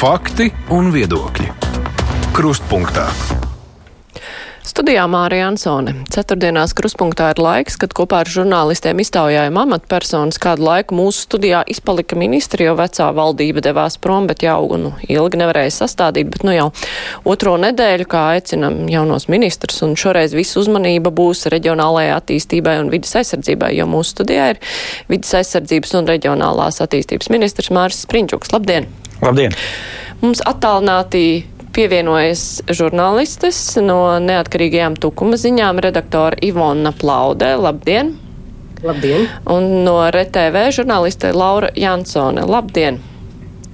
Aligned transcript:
Fakti 0.00 0.46
un 0.72 0.86
viedokļi. 0.94 1.44
Krustpunktā. 2.32 3.02
Studijā 4.64 5.02
Mārija 5.12 5.50
Ansone. 5.50 5.92
Ceturtdienās 6.08 6.72
kruspunktā 6.78 7.26
ir 7.34 7.42
laiks, 7.44 7.76
kad 7.76 7.92
kopā 7.92 8.22
ar 8.24 8.30
žurnālistiem 8.32 9.02
iztaujājam 9.04 9.58
amatpersonas 9.60 10.40
kādu 10.40 10.64
laiku 10.64 10.96
mūsu 10.96 11.26
studijā 11.26 11.60
izpalika 11.68 12.16
ministri, 12.16 12.64
jo 12.64 12.78
vecā 12.78 13.10
valdība 13.12 13.60
devās 13.66 13.98
prom, 14.00 14.24
bet 14.30 14.40
jau 14.46 14.62
nu, 14.80 14.94
ilgi 15.04 15.42
nevarēja 15.42 15.76
sastādīt, 15.82 16.32
bet 16.32 16.48
nu 16.48 16.56
jau 16.56 16.70
otro 17.28 17.58
nedēļu, 17.60 18.08
kā 18.08 18.24
aicinam 18.38 18.86
jaunos 18.88 19.28
ministrus, 19.28 19.82
un 19.84 19.92
šoreiz 20.00 20.32
visu 20.32 20.62
uzmanība 20.64 21.12
būs 21.12 21.44
reģionālajai 21.52 22.16
attīstībai 22.16 22.78
un 22.86 22.88
vidas 22.96 23.12
aizsardzībai, 23.20 23.74
jo 23.76 23.90
mūsu 23.92 24.16
studijā 24.16 24.48
ir 24.54 24.64
vidas 25.12 25.36
aizsardzības 25.42 25.94
un 26.00 26.10
reģionālās 26.14 26.80
attīstības 26.88 27.28
ministrs 27.36 27.68
Māris 27.68 28.00
Sprinčuks. 28.08 28.56
Labdien! 28.56 28.88
Labdien! 29.20 29.52
Mums 30.20 30.40
attālināti 30.48 31.44
pievienojas 31.76 32.62
žurnālistes 32.76 33.58
no 33.84 34.16
neatkarīgajām 34.24 34.96
tukuma 35.00 35.38
ziņām 35.40 35.80
redaktore 35.84 36.40
Ivona 36.44 36.92
Plaudē. 36.96 37.54
Labdien! 37.60 38.14
Labdien! 38.84 39.28
Un 39.52 39.68
no 39.84 39.98
RTV 40.08 40.70
žurnāliste 40.76 41.34
Laura 41.36 41.68
Jansone. 41.76 42.46
Labdien! 42.48 43.00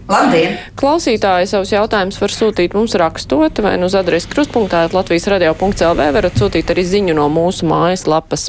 Labdien! 0.06 0.52
Klausītāji 0.78 1.48
savus 1.50 1.72
jautājumus 1.72 2.20
var 2.22 2.30
sūtīt 2.30 2.76
mums 2.78 2.94
rakstot 3.00 3.58
vai 3.64 3.72
nu 3.80 3.88
uz 3.90 3.96
adresi 3.98 4.30
krustpunktā 4.30 4.84
Latvijas 4.94 5.26
radio.lv 5.32 6.06
varat 6.14 6.38
sūtīt 6.38 6.70
arī 6.70 6.84
ziņu 6.86 7.16
no 7.18 7.26
mūsu 7.32 7.66
mājas 7.66 8.06
lapas. 8.06 8.46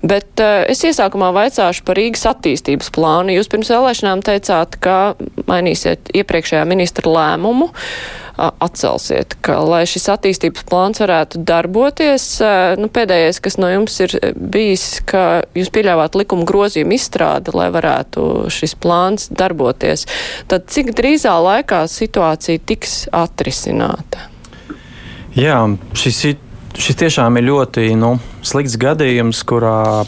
Bet 0.00 0.40
uh, 0.40 0.64
es 0.64 0.80
iesākumā 0.88 1.28
vaicāšu 1.36 1.84
par 1.84 2.00
Rīgas 2.00 2.24
attīstības 2.32 2.88
plānu. 2.96 3.36
Jūs 3.36 3.52
pirms 3.52 3.72
vēlēšanām 3.74 4.24
teicāt, 4.24 4.80
ka 4.80 4.98
mainīsiet 5.50 6.08
iepriekšējā 6.16 6.64
ministra 6.72 7.12
lēmumu. 7.12 7.68
Uh, 7.68 8.23
atcelsiet, 8.36 9.36
ka, 9.44 9.60
lai 9.62 9.84
šis 9.88 10.08
attīstības 10.14 10.66
plāns 10.68 11.00
varētu 11.02 11.42
darboties, 11.46 12.26
nu, 12.80 12.90
pēdējais, 12.92 13.40
kas 13.44 13.58
no 13.62 13.70
jums 13.70 13.96
ir 14.02 14.16
bijis, 14.34 14.86
ka 15.06 15.44
jūs 15.56 15.70
pieļāvāt 15.74 16.18
likuma 16.18 16.46
grozījumu 16.48 16.96
izstrādi, 16.96 17.54
lai 17.54 17.70
varētu 17.74 18.50
šis 18.54 18.74
plāns 18.82 19.28
darboties, 19.30 20.06
tad 20.50 20.66
cik 20.72 20.94
drīzā 20.98 21.36
laikā 21.46 21.84
situācija 21.90 22.64
tiks 22.66 23.04
atrisināta? 23.14 24.28
Jā, 25.38 25.60
šis, 25.98 26.20
šis 26.78 27.00
tiešām 27.00 27.38
ir 27.38 27.48
ļoti 27.48 27.88
nu, 27.98 28.16
slikts 28.46 28.78
gadījums, 28.80 29.42
kurā 29.46 30.04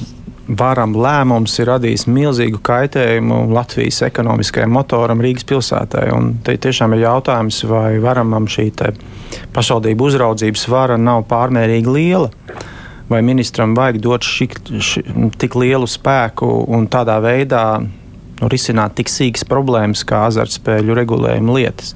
varam 0.47 0.95
lēmums 0.95 1.57
ir 1.61 1.69
radījis 1.71 2.07
milzīgu 2.11 2.61
kaitējumu 2.65 3.47
Latvijas 3.55 4.03
ekonomiskajam 4.07 4.73
motoram 4.77 5.23
Rīgas 5.25 5.47
pilsētai. 5.49 6.07
Un 6.15 6.37
te 6.47 6.57
tiešām 6.61 6.95
ir 6.95 7.07
jautājums, 7.07 7.63
vai 7.69 7.99
varamam 8.03 8.47
šī 8.51 8.69
pašvaldību 9.55 10.11
uzraudzības 10.11 10.67
vara 10.71 10.99
nav 11.01 11.27
pārmērīgi 11.31 11.93
liela. 11.93 12.31
Vai 13.11 13.21
ministram 13.23 13.77
vajag 13.79 14.01
dot 14.03 14.27
šik, 14.27 14.59
ši, 14.83 15.05
tik 15.39 15.55
lielu 15.55 15.87
spēku 15.87 16.49
un 16.75 16.89
tādā 16.91 17.21
veidā 17.23 17.79
nu, 17.79 18.49
risināt 18.51 18.97
tik 18.99 19.11
sīkas 19.11 19.47
problēmas 19.47 20.03
kā 20.07 20.25
azartspēļu 20.27 20.97
regulējuma 20.99 21.59
lietas? 21.59 21.95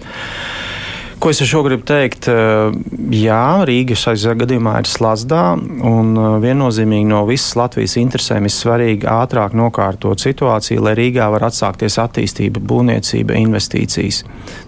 Ko 1.20 1.28
es 1.28 1.42
ar 1.44 1.48
šo 1.50 1.60
gribu 1.66 1.84
teikt? 1.84 2.30
Eh, 2.32 2.76
jā, 3.12 3.60
Rīga 3.68 3.92
šajā 3.98 4.32
gadījumā 4.40 4.78
ir 4.80 4.88
slazdā, 4.88 5.42
un 5.84 6.14
eh, 6.16 6.28
viennozīmīgi 6.40 7.10
no 7.10 7.18
visas 7.28 7.58
Latvijas 7.60 7.98
interesēm 8.00 8.48
ir 8.48 8.54
svarīgi 8.54 9.04
ātrāk 9.04 9.52
nokārtot 9.52 10.24
situāciju, 10.24 10.80
lai 10.86 10.94
Rīgā 10.96 11.26
var 11.34 11.44
atsākties 11.50 11.98
attīstība, 12.00 12.64
būvniecība, 12.72 13.36
investīcijas. 13.36 14.22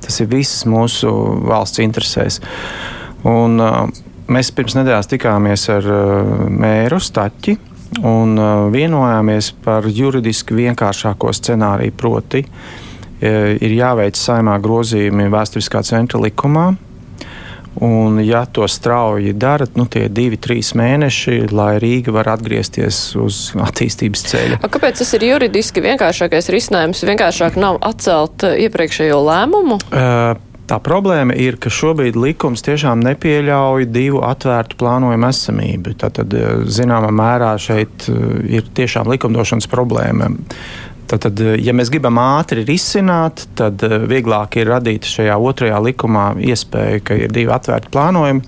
Tas 0.04 0.20
ir 0.20 0.28
visas 0.34 0.66
mūsu 0.68 1.14
valsts 1.48 1.80
interesēs. 1.80 2.42
Un, 3.24 3.56
eh, 3.56 4.04
mēs 4.28 4.52
pirms 4.52 4.76
nedēļas 4.76 5.08
tikāmies 5.14 5.68
ar 5.72 5.90
mēru 6.52 7.00
Staķi 7.00 7.56
un 8.04 8.36
vienojāmies 8.76 9.54
par 9.64 9.88
juridiski 9.88 10.60
vienkāršāko 10.60 11.32
scenāriju 11.32 11.96
proti 11.96 12.44
ir 13.22 13.76
jāveic 13.76 14.18
saimā 14.18 14.58
grozījumi 14.62 15.30
vēsturiskā 15.32 15.84
centra 15.86 16.20
likumā. 16.22 16.72
Un, 17.82 18.18
ja 18.20 18.42
to 18.44 18.66
strauji 18.68 19.32
dara, 19.32 19.64
nu, 19.80 19.86
tie 19.88 20.04
ir 20.04 20.12
divi, 20.12 20.36
trīs 20.36 20.74
mēneši, 20.76 21.48
lai 21.56 21.78
Rīga 21.80 22.12
var 22.12 22.28
atgriezties 22.34 22.98
uz 23.16 23.38
attīstības 23.56 24.26
ceļa. 24.28 24.60
A, 24.60 24.68
kāpēc 24.68 25.00
tas 25.00 25.14
ir 25.16 25.24
juridiski 25.30 25.80
vienkāršākais 25.84 26.52
risinājums? 26.52 27.00
Vienkāršāk 27.08 27.56
nav 27.56 27.80
atcelt 27.80 28.44
iepriekšējo 28.44 29.20
lēmumu? 29.24 29.80
Uh, 29.88 30.34
Tā 30.72 30.78
problēma 30.80 31.34
ir, 31.36 31.58
ka 31.60 31.68
šobrīd 31.74 32.16
likums 32.16 32.62
tiešām 32.64 33.02
nepieļauj 33.04 33.88
divu 33.92 34.22
atvērtu 34.24 34.78
plānojumu 34.80 35.26
esamību. 35.28 35.92
Tātad, 36.00 36.32
zināmā 36.70 37.10
mērā, 37.12 37.50
šeit 37.60 38.06
ir 38.08 38.70
tiešām 38.78 39.10
likumdošanas 39.12 39.68
problēma. 39.68 40.30
Tad, 41.12 41.40
ja 41.60 41.74
mēs 41.76 41.90
gribam 41.92 42.16
ātri 42.22 42.64
risināt, 42.68 43.44
tad 43.58 43.82
eh, 43.84 43.98
vieglāk 44.08 44.56
ir 44.60 44.70
radīt 44.72 45.08
šajā 45.08 45.36
otrajā 45.36 45.82
likumā 45.84 46.32
iespēju, 46.40 47.04
ka 47.04 47.18
ir 47.26 47.34
divi 47.34 47.52
atvērti 47.52 47.92
plānojumi. 47.92 48.44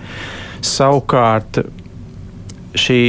Savukārt 0.64 1.60
šī 2.80 3.00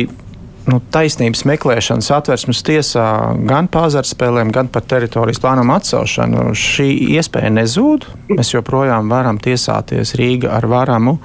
nu, 0.69 0.79
taisnības 0.93 1.45
meklēšanas 1.47 2.09
atversmes 2.17 2.63
tiesā 2.65 3.05
gan 3.47 3.69
par 3.71 3.89
azartspēlēm, 3.89 4.51
gan 4.55 4.69
par 4.71 4.85
teritorijas 4.89 5.41
plānumu 5.43 5.75
atcelšanu 5.77 6.49
šī 6.59 6.89
iespēja 7.15 7.53
nezūd. 7.55 8.09
Mēs 8.33 8.55
joprojām 8.55 9.11
varam 9.13 9.39
tiesāties 9.41 10.15
Rīga 10.19 10.55
ar 10.57 10.67
varamu. 10.71 11.19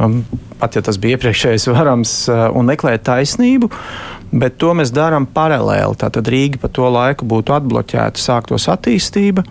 Um, 0.00 0.22
pat 0.58 0.78
ja 0.78 0.82
tas 0.84 0.96
bija 1.00 1.18
iepriekšējais 1.18 1.68
varams, 1.68 2.14
uh, 2.32 2.46
un 2.56 2.70
meklēt 2.72 3.04
taisnību. 3.06 3.68
Bet 4.32 4.56
to 4.60 4.72
mēs 4.76 4.92
darām 4.94 5.26
paralēli. 5.28 5.98
Tātad 6.00 6.28
Rīga 6.32 6.62
pa 6.62 6.70
to 6.72 6.88
laiku 6.88 7.26
būtu 7.28 7.52
atbloķēta, 7.52 8.20
sāktos 8.20 8.64
attīstība, 8.72 9.44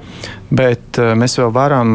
bet 0.50 0.98
uh, 0.98 1.12
mēs 1.18 1.38
vēl 1.38 1.52
varam 1.54 1.92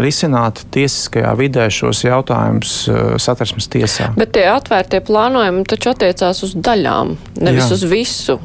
risināt 0.00 0.64
tiesiskajā 0.72 1.34
vidē 1.36 1.68
šos 1.74 2.04
jautājumus 2.06 2.76
uh, 2.88 3.02
satversmes 3.20 3.68
tiesā. 3.72 4.12
Bet 4.16 4.32
tie 4.38 4.46
atvērtie 4.52 5.02
plānojumi 5.04 5.66
taču 5.68 5.92
attiecās 5.92 6.40
uz 6.46 6.56
daļām, 6.56 7.14
nevis 7.42 7.66
Jā. 7.66 7.76
uz 7.76 7.86
visu. 7.92 8.40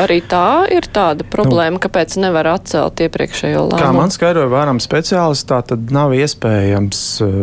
Arī 0.00 0.20
tā 0.26 0.64
ir 0.74 0.86
tāda 0.90 1.26
problēma, 1.30 1.76
nu, 1.76 1.82
kāpēc 1.82 2.16
nevar 2.22 2.48
atcelt 2.54 3.00
iepriekšējo 3.04 3.62
lēmumu. 3.68 3.82
Kā 3.82 3.92
man 3.94 4.12
skaidroja 4.14 4.50
varam 4.52 4.80
speciālisti, 4.82 5.46
tā 5.50 5.60
tad 5.70 5.92
nav 5.94 6.14
iespējams 6.16 7.02
uh, 7.24 7.36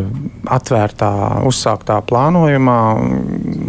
atvērtā, 0.52 1.12
uzsāktā 1.48 2.00
plānojumā 2.08 2.80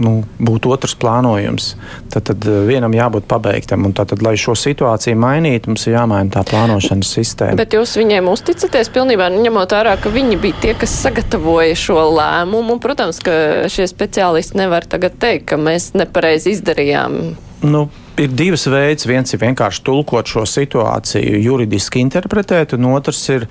nu, 0.03 0.15
būt 0.43 0.69
otrs 0.73 0.97
plānojums. 0.99 1.73
Tad, 2.13 2.27
tad 2.31 2.49
uh, 2.49 2.63
vienam 2.69 2.95
jābūt 2.97 3.29
pabeigtam, 3.31 3.87
un 3.89 3.97
tad, 3.97 4.15
lai 4.25 4.35
šo 4.41 4.57
situāciju 4.59 5.19
mainītu, 5.23 5.73
mums 5.73 5.87
ir 5.87 5.97
jāmaina 5.97 6.35
tā 6.35 6.45
plānošanas 6.49 7.15
sistēma. 7.19 7.59
Bet 7.61 7.77
jūs 7.77 7.95
viņiem 8.01 8.31
uzticaties 8.33 8.93
pilnībā, 8.95 9.31
ņemot 9.37 9.77
vērā, 9.77 9.97
ka 10.03 10.13
viņi 10.13 10.39
bija 10.43 10.61
tie, 10.67 10.75
kas 10.79 10.95
sagatavoja 11.05 11.79
šo 11.79 12.01
lēmumu. 12.19 12.79
Protams, 12.83 13.23
ka 13.25 13.69
šie 13.73 13.87
speciālisti 13.91 14.59
nevar 14.61 14.87
tagad 14.89 15.19
teikt, 15.23 15.49
ka 15.53 15.61
mēs 15.61 15.93
nepareizi 15.99 16.57
izdarījām. 16.57 17.21
Nu, 17.63 17.87
ir 18.21 18.33
divas 18.33 18.67
veids. 18.71 19.07
Viens 19.09 19.33
ir 19.33 19.41
vienkārši 19.43 19.83
tulkot 19.87 20.29
šo 20.29 20.45
situāciju, 20.49 21.41
juridiski 21.43 22.03
interpretēt, 22.03 22.75
un 22.77 22.91
otrs 22.93 23.23
ir, 23.33 23.47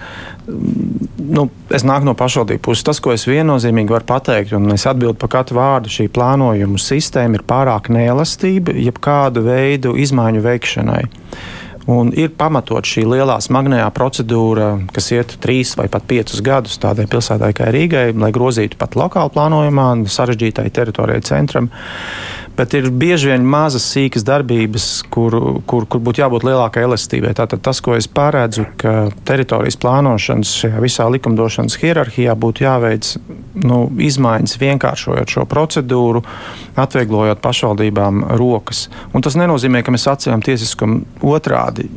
mm, 0.48 1.08
nu, 1.32 1.48
es 1.70 1.86
nāku 1.88 2.08
no 2.08 2.16
pašvaldību 2.18 2.64
puses. 2.68 2.86
Tas, 2.88 3.00
ko 3.00 3.14
es 3.16 3.28
viennozīmīgi 3.30 3.96
varu 3.96 4.08
pateikt, 4.14 4.54
un 4.58 4.72
es 4.76 4.86
atbildu 4.90 5.18
par 5.22 5.34
katru 5.38 5.60
vārdu, 5.60 5.92
šī 5.92 6.10
plānojuma 6.14 6.82
sistēma 6.82 7.40
ir 7.40 7.48
pārāk 7.48 7.90
neelastība 7.94 8.76
jebkādu 8.78 9.46
veidu 9.48 9.98
izmaiņu 9.98 10.46
veikšanai. 10.46 11.04
Un 11.90 12.12
ir 12.14 12.30
pamatot 12.38 12.86
šī 12.86 13.08
lielā 13.10 13.40
smagnējā 13.42 13.88
procedūra, 13.96 14.68
kas 14.94 15.10
iet 15.16 15.34
trīs 15.42 15.74
vai 15.80 15.88
pat 15.90 16.06
piecus 16.08 16.44
gadus 16.46 16.78
tādai 16.78 17.08
pilsētai 17.10 17.50
kā 17.58 17.72
Rīgai, 17.74 18.12
lai 18.14 18.30
grozītu 18.36 18.78
pat 18.78 18.94
lokālu 19.00 19.34
plānojumā, 19.34 19.88
sarežģītai 20.06 20.70
teritorijai 20.70 21.26
centram 21.26 21.72
bet 22.58 22.74
ir 22.78 22.90
bieži 22.92 23.32
vien 23.32 23.46
mazas, 23.48 23.86
sīkas 23.94 24.26
darbības, 24.28 24.88
kur, 25.14 25.36
kur, 25.70 25.86
kur 25.90 26.04
būtu 26.04 26.24
jābūt 26.24 26.46
lielākai 26.48 26.84
elastībai. 26.88 27.34
Tātad 27.38 27.64
tas, 27.66 27.82
ko 27.84 27.96
es 27.98 28.10
pārēdzu, 28.12 28.66
ka 28.82 28.96
teritorijas 29.28 29.80
plānošanas 29.82 30.54
šajā 30.64 30.84
visā 30.84 31.08
likumdošanas 31.14 31.80
hierarhijā 31.82 32.36
būtu 32.40 32.66
jāveic 32.66 33.14
nu, 33.66 33.82
izmaiņas, 34.10 34.60
vienkāršojot 34.62 35.36
šo 35.38 35.48
procedūru, 35.50 36.24
atvieglojot 36.82 37.42
pašvaldībām 37.44 38.26
rokas. 38.42 38.88
Un 39.16 39.26
tas 39.26 39.40
nenozīmē, 39.40 39.84
ka 39.86 39.96
mēs 39.96 40.10
atcēlām 40.12 40.44
tiesiskumu 40.46 41.04
otrādi 41.34 41.90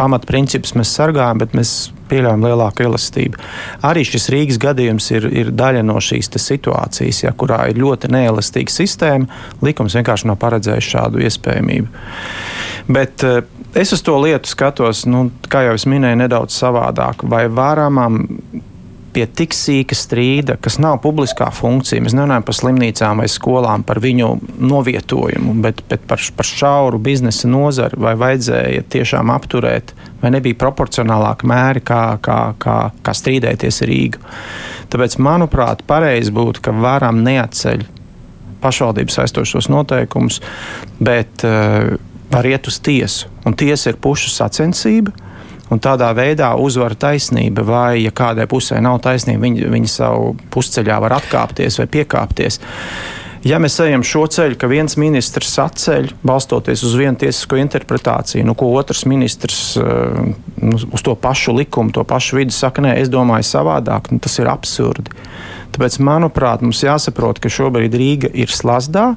pamatprincipus 0.00 0.76
mēs 0.78 0.92
sargājam, 0.96 1.40
bet 1.42 1.56
mēs 1.56 1.90
pieļaujam 2.10 2.46
lielāku 2.46 2.86
elastību. 2.88 3.40
Arī 3.86 4.04
šis 4.06 4.28
Rīgas 4.34 4.60
gadījums 4.62 5.10
ir, 5.14 5.28
ir 5.30 5.52
daļa 5.56 5.84
no 5.86 5.98
šīs 6.02 6.32
situācijas, 6.36 7.24
ja, 7.24 7.34
kurā 7.36 7.62
ir 7.70 7.80
ļoti 7.80 8.10
neelastīga 8.12 8.74
sistēma. 8.74 9.40
Likums 9.64 9.96
vienkārši 9.98 10.30
nav 10.30 10.40
paredzējis 10.42 10.90
šādu 10.94 11.24
iespējamību. 11.26 12.04
Bet 12.90 13.24
eh, 13.26 13.42
es 13.78 13.94
uz 13.94 14.02
to 14.06 14.16
lietu 14.22 14.50
skatos, 14.50 15.04
nu, 15.10 15.28
kā 15.50 15.64
jau 15.68 15.76
es 15.78 15.86
minēju, 15.90 16.22
nedaudz 16.24 16.56
savādāk. 16.58 17.24
Vai 17.30 17.46
varamam 17.52 18.24
pie 19.14 19.26
tik 19.26 19.54
sīka 19.56 19.96
strīda, 19.96 20.56
kas 20.62 20.78
nav 20.82 21.00
publiskā 21.04 21.48
funkcija. 21.54 22.02
Mēs 22.04 22.14
nerunājam 22.16 22.46
par 22.46 22.56
slimnīcām 22.56 23.22
vai 23.22 23.28
skolām, 23.30 23.84
par 23.86 24.00
viņu 24.02 24.30
novietojumu, 24.58 25.54
bet, 25.64 25.82
bet 25.90 26.04
par, 26.10 26.22
par 26.36 26.48
šauru 26.48 27.00
biznesa 27.02 27.50
nozari, 27.50 27.98
vai 28.00 28.16
vajadzēja 28.20 28.84
tiešām 28.94 29.32
apturēt, 29.34 29.94
vai 30.22 30.32
nebija 30.34 30.58
proporcionālāk 30.60 31.46
mēri, 31.48 31.84
kā, 31.86 32.02
kā, 32.22 32.40
kā, 32.62 32.76
kā 33.02 33.16
strīdēties 33.16 33.82
ar 33.84 33.90
Rīgu. 33.90 34.22
Tāpēc, 34.90 35.16
manuprāt, 35.22 35.82
pareizi 35.88 36.34
būtu, 36.34 36.62
ka 36.66 36.74
varam 36.76 37.24
neatceļ 37.26 37.86
pašvaldības 38.60 39.18
aizstošos 39.22 39.70
noteikumus, 39.72 40.40
bet 41.00 41.46
uh, 41.48 41.96
var 42.30 42.46
iet 42.46 42.68
uz 42.70 42.78
tiesu. 42.84 43.30
Un 43.48 43.56
tiesa 43.58 43.90
ir 43.90 43.98
pušu 44.02 44.30
sacensība 44.32 45.14
un 45.70 45.80
tādā 45.82 46.10
veidā 46.16 46.50
uzvar 46.58 46.96
taisnība, 46.98 47.64
vai, 47.66 48.02
ja 48.04 48.12
kādai 48.14 48.48
pusē 48.50 48.80
nav 48.82 49.00
taisnība, 49.04 49.44
viņi, 49.46 49.70
viņi 49.70 49.90
savu 49.90 50.34
pusceļā 50.52 50.98
var 51.06 51.18
atkāpties 51.20 51.80
vai 51.80 51.88
piekāpties. 51.98 52.60
Ja 53.46 53.56
mēs 53.56 53.78
ejam 53.80 54.02
šo 54.04 54.26
ceļu, 54.28 54.58
ka 54.60 54.68
viens 54.68 54.98
ministrs 55.00 55.54
atceļ, 55.62 56.10
balstoties 56.28 56.82
uz 56.84 56.96
vienu 56.98 57.16
tiesisko 57.22 57.56
interpretāciju, 57.56 58.44
nu, 58.44 58.52
ko 58.58 58.68
otrs 58.76 59.06
ministrs 59.08 59.62
uh, 59.80 60.18
nu, 60.60 60.76
uz 60.76 61.04
to 61.06 61.14
pašu 61.16 61.54
likumu, 61.56 61.94
to 61.96 62.04
pašu 62.04 62.36
vidi 62.36 62.52
saka, 62.52 62.84
nē, 62.84 62.98
es 63.00 63.08
domāju 63.08 63.48
savādāk, 63.48 64.12
nu, 64.12 64.20
tas 64.20 64.36
ir 64.42 64.50
absurdi. 64.52 65.16
Tāpēc, 65.72 65.96
manuprāt, 66.04 66.60
mums 66.66 66.82
jāsaprot, 66.84 67.40
ka 67.40 67.48
šobrīd 67.48 67.96
Rīga 67.96 68.28
ir 68.36 68.52
slazdā. 68.52 69.14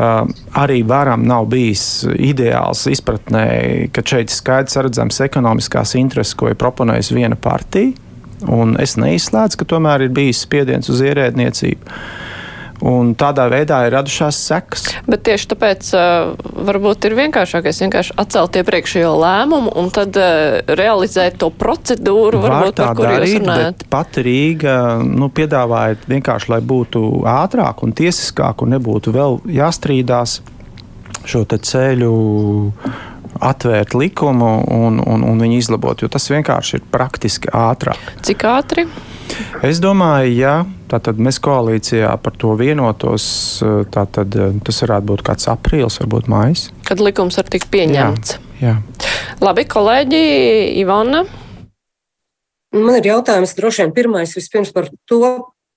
Arī 0.00 0.80
varam 0.86 1.24
nav 1.28 1.48
bijis 1.52 2.06
ideāls 2.16 2.86
izpratnē, 2.90 3.46
ka 3.94 4.04
šeit 4.06 4.32
skaidrs 4.32 4.78
redzams 4.86 5.20
ekonomiskās 5.26 5.96
intereses, 6.00 6.36
ko 6.38 6.50
ir 6.50 6.58
proponējusi 6.60 7.18
viena 7.18 7.36
partija. 7.36 7.92
Un 8.48 8.76
es 8.80 8.96
neizslēdzu, 8.96 9.60
ka 9.60 9.68
tomēr 9.74 10.06
ir 10.06 10.14
bijis 10.16 10.40
spiediens 10.46 10.88
uz 10.88 11.02
ierēdniecību. 11.04 11.96
Un 12.80 13.12
tādā 13.18 13.44
veidā 13.52 13.82
ir 13.84 13.92
radušās 13.92 14.38
sekas. 14.48 14.86
Bet 15.04 15.24
tieši 15.28 15.50
tāpēc 15.52 15.90
uh, 15.96 16.30
varbūt 16.68 17.08
ir 17.10 17.16
vienkāršākais 17.18 17.82
vienkārši 17.84 18.16
atcelt 18.22 18.56
iepriekšējo 18.56 19.10
lēmumu 19.20 19.74
un 19.80 19.90
tad 19.92 20.16
uh, 20.16 20.60
realizēt 20.64 21.36
to 21.42 21.50
procedūru, 21.52 22.40
Var 22.40 22.54
varbūt 22.54 22.80
par 22.80 22.96
kuru 22.96 23.18
jūs 23.18 23.36
runājat. 23.36 23.84
Pat 23.92 24.20
Rīga 24.24 24.78
nu, 25.04 25.28
piedāvāja 25.28 26.00
vienkārši, 26.08 26.52
lai 26.54 26.62
būtu 26.64 27.04
ātrāk 27.28 27.84
un 27.84 27.92
tiesiskāk 27.96 28.64
un 28.64 28.74
nebūtu 28.78 29.12
vēl 29.12 29.40
jāstrīdās 29.60 30.40
šo 31.28 31.44
ceļu 31.44 32.14
atvērt 33.40 33.94
likumu 33.94 34.50
un, 34.72 35.00
un, 35.00 35.24
un 35.24 35.40
viņu 35.40 35.60
izlabot, 35.60 36.02
jo 36.02 36.08
tas 36.12 36.28
vienkārši 36.32 36.80
ir 36.80 36.86
praktiski 36.92 37.52
ātrāk. 37.56 38.14
Cik 38.26 38.44
ātri? 38.48 38.86
Es 39.66 39.80
domāju, 39.82 40.32
ja 40.34 40.54
tātad 40.90 41.20
mēs 41.22 41.38
koalīcijā 41.42 42.10
par 42.22 42.34
to 42.40 42.54
vienotos, 42.58 43.24
tad 43.94 44.16
tas 44.16 44.82
varētu 44.84 45.08
būt 45.12 45.24
kāds 45.26 45.48
aprīlis, 45.52 46.00
varbūt 46.02 46.30
mājas. 46.32 46.68
Kad 46.88 47.02
likums 47.04 47.38
var 47.38 47.50
tikt 47.52 47.70
pieņemts. 47.72 48.38
Jā, 48.60 48.74
jā. 48.74 49.10
Labi, 49.44 49.66
kolēģi 49.70 50.24
Ivana. 50.82 51.24
Man 52.76 52.98
ir 53.00 53.08
jautājums 53.10 53.56
droši 53.58 53.84
vien 53.84 53.94
pirmais 53.96 54.34
vispirms 54.36 54.70
par 54.74 54.90
to, 55.10 55.22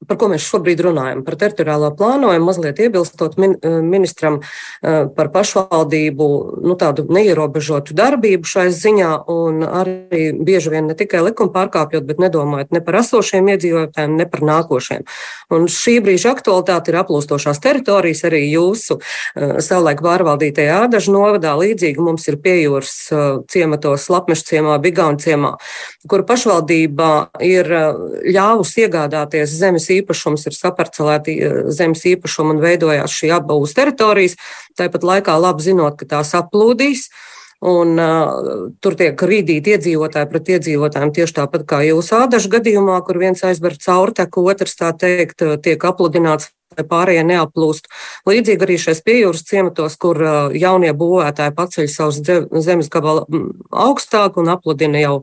par 0.07 0.17
ko 0.19 0.29
mēs 0.31 0.45
šobrīd 0.45 0.81
runājam, 0.83 1.23
par 1.25 1.37
teritoriālo 1.39 1.91
plānojumu, 1.97 2.47
mazliet 2.47 2.79
iebilstot 2.83 3.37
min, 3.41 3.55
eh, 3.61 3.79
ministram 3.81 4.39
eh, 4.41 5.05
par 5.15 5.29
pašvaldību 5.33 6.27
nu, 6.63 6.75
tādu 6.79 7.05
neierobežotu 7.09 7.95
darbību 7.97 8.47
šai 8.47 8.67
ziņā, 8.73 9.11
un 9.31 9.63
arī 9.63 10.33
bieži 10.43 10.73
vien 10.73 10.87
ne 10.87 10.95
tikai 10.97 11.23
likuma 11.23 11.53
pārkāpjot, 11.53 12.05
bet 12.07 12.21
nedomājot 12.23 12.73
ne 12.75 12.81
par 12.81 12.99
esošiem 13.01 13.51
iedzīvotājiem, 13.53 14.17
ne 14.17 14.27
par 14.29 14.41
nākošiem. 14.41 15.05
Un 15.53 15.67
šī 15.71 15.99
brīža 16.03 16.33
aktualitāte 16.33 16.91
ir 16.91 16.99
aplūstošās 17.03 17.61
teritorijas, 17.63 18.23
arī 18.27 18.43
jūsu 18.51 18.99
eh, 18.99 19.59
savulaik 19.59 20.03
pārvaldītajā 20.03 20.83
Ādažu 20.87 21.13
novadā. 21.15 21.53
Līdzīgi 21.59 22.01
mums 22.03 22.27
ir 22.27 22.39
piejūras 22.43 22.93
ciematos, 23.51 24.09
Lapmešu 24.09 24.47
ciemā, 24.49 24.77
Bigaunu 24.83 25.21
ciemā, 25.21 25.53
kur 26.09 26.25
pašvaldība 26.27 27.09
ir 27.45 27.69
ļāvusi 28.33 28.85
iegādāties 28.87 29.53
zemes 29.53 29.87
īpašums 29.99 30.47
ir 30.49 30.57
saparcelēti 30.57 31.35
eh, 31.37 31.59
zemes 31.73 32.05
īpašumi 32.13 32.55
un 32.55 32.63
veidojās 32.63 33.13
šī 33.19 33.33
apbūves 33.39 33.75
teritorijas, 33.77 34.37
tāpat 34.79 35.05
laikā 35.07 35.37
labi 35.39 35.69
zinot, 35.69 35.99
ka 35.99 36.09
tās 36.17 36.33
aplūdīs. 36.37 37.07
Un, 37.63 37.93
uh, 37.95 38.65
tur 38.83 38.97
tiek 38.99 39.15
rīdīti 39.15 39.71
iedzīvotāji 39.71 40.27
pret 40.27 40.49
iedzīvotājiem 40.51 41.13
tieši 41.15 41.35
tāpat 41.37 41.61
kā 41.69 41.77
jūsu 41.87 42.17
ādažu 42.17 42.49
gadījumā, 42.57 42.97
kur 43.07 43.21
viens 43.21 43.39
aizver 43.47 43.77
caurteku, 43.79 44.43
otrs 44.51 44.75
tā 44.75 44.89
teikt 44.99 45.45
tiek 45.63 45.85
apludināts 45.87 46.49
lai 46.77 46.85
pārējie 46.89 47.23
neaplūst. 47.27 47.89
Līdzīgi 48.29 48.67
arī 48.67 48.77
šais 48.81 49.03
piejūras 49.05 49.45
ciematos, 49.47 49.97
kur 50.01 50.19
jaunie 50.57 50.91
būvētāji 50.97 51.55
paceļ 51.57 51.89
savus 51.91 52.21
zemes 52.65 52.91
gabalu 52.93 53.25
augstāk 53.69 54.39
un 54.41 54.51
apludina 54.53 55.01
jau 55.01 55.15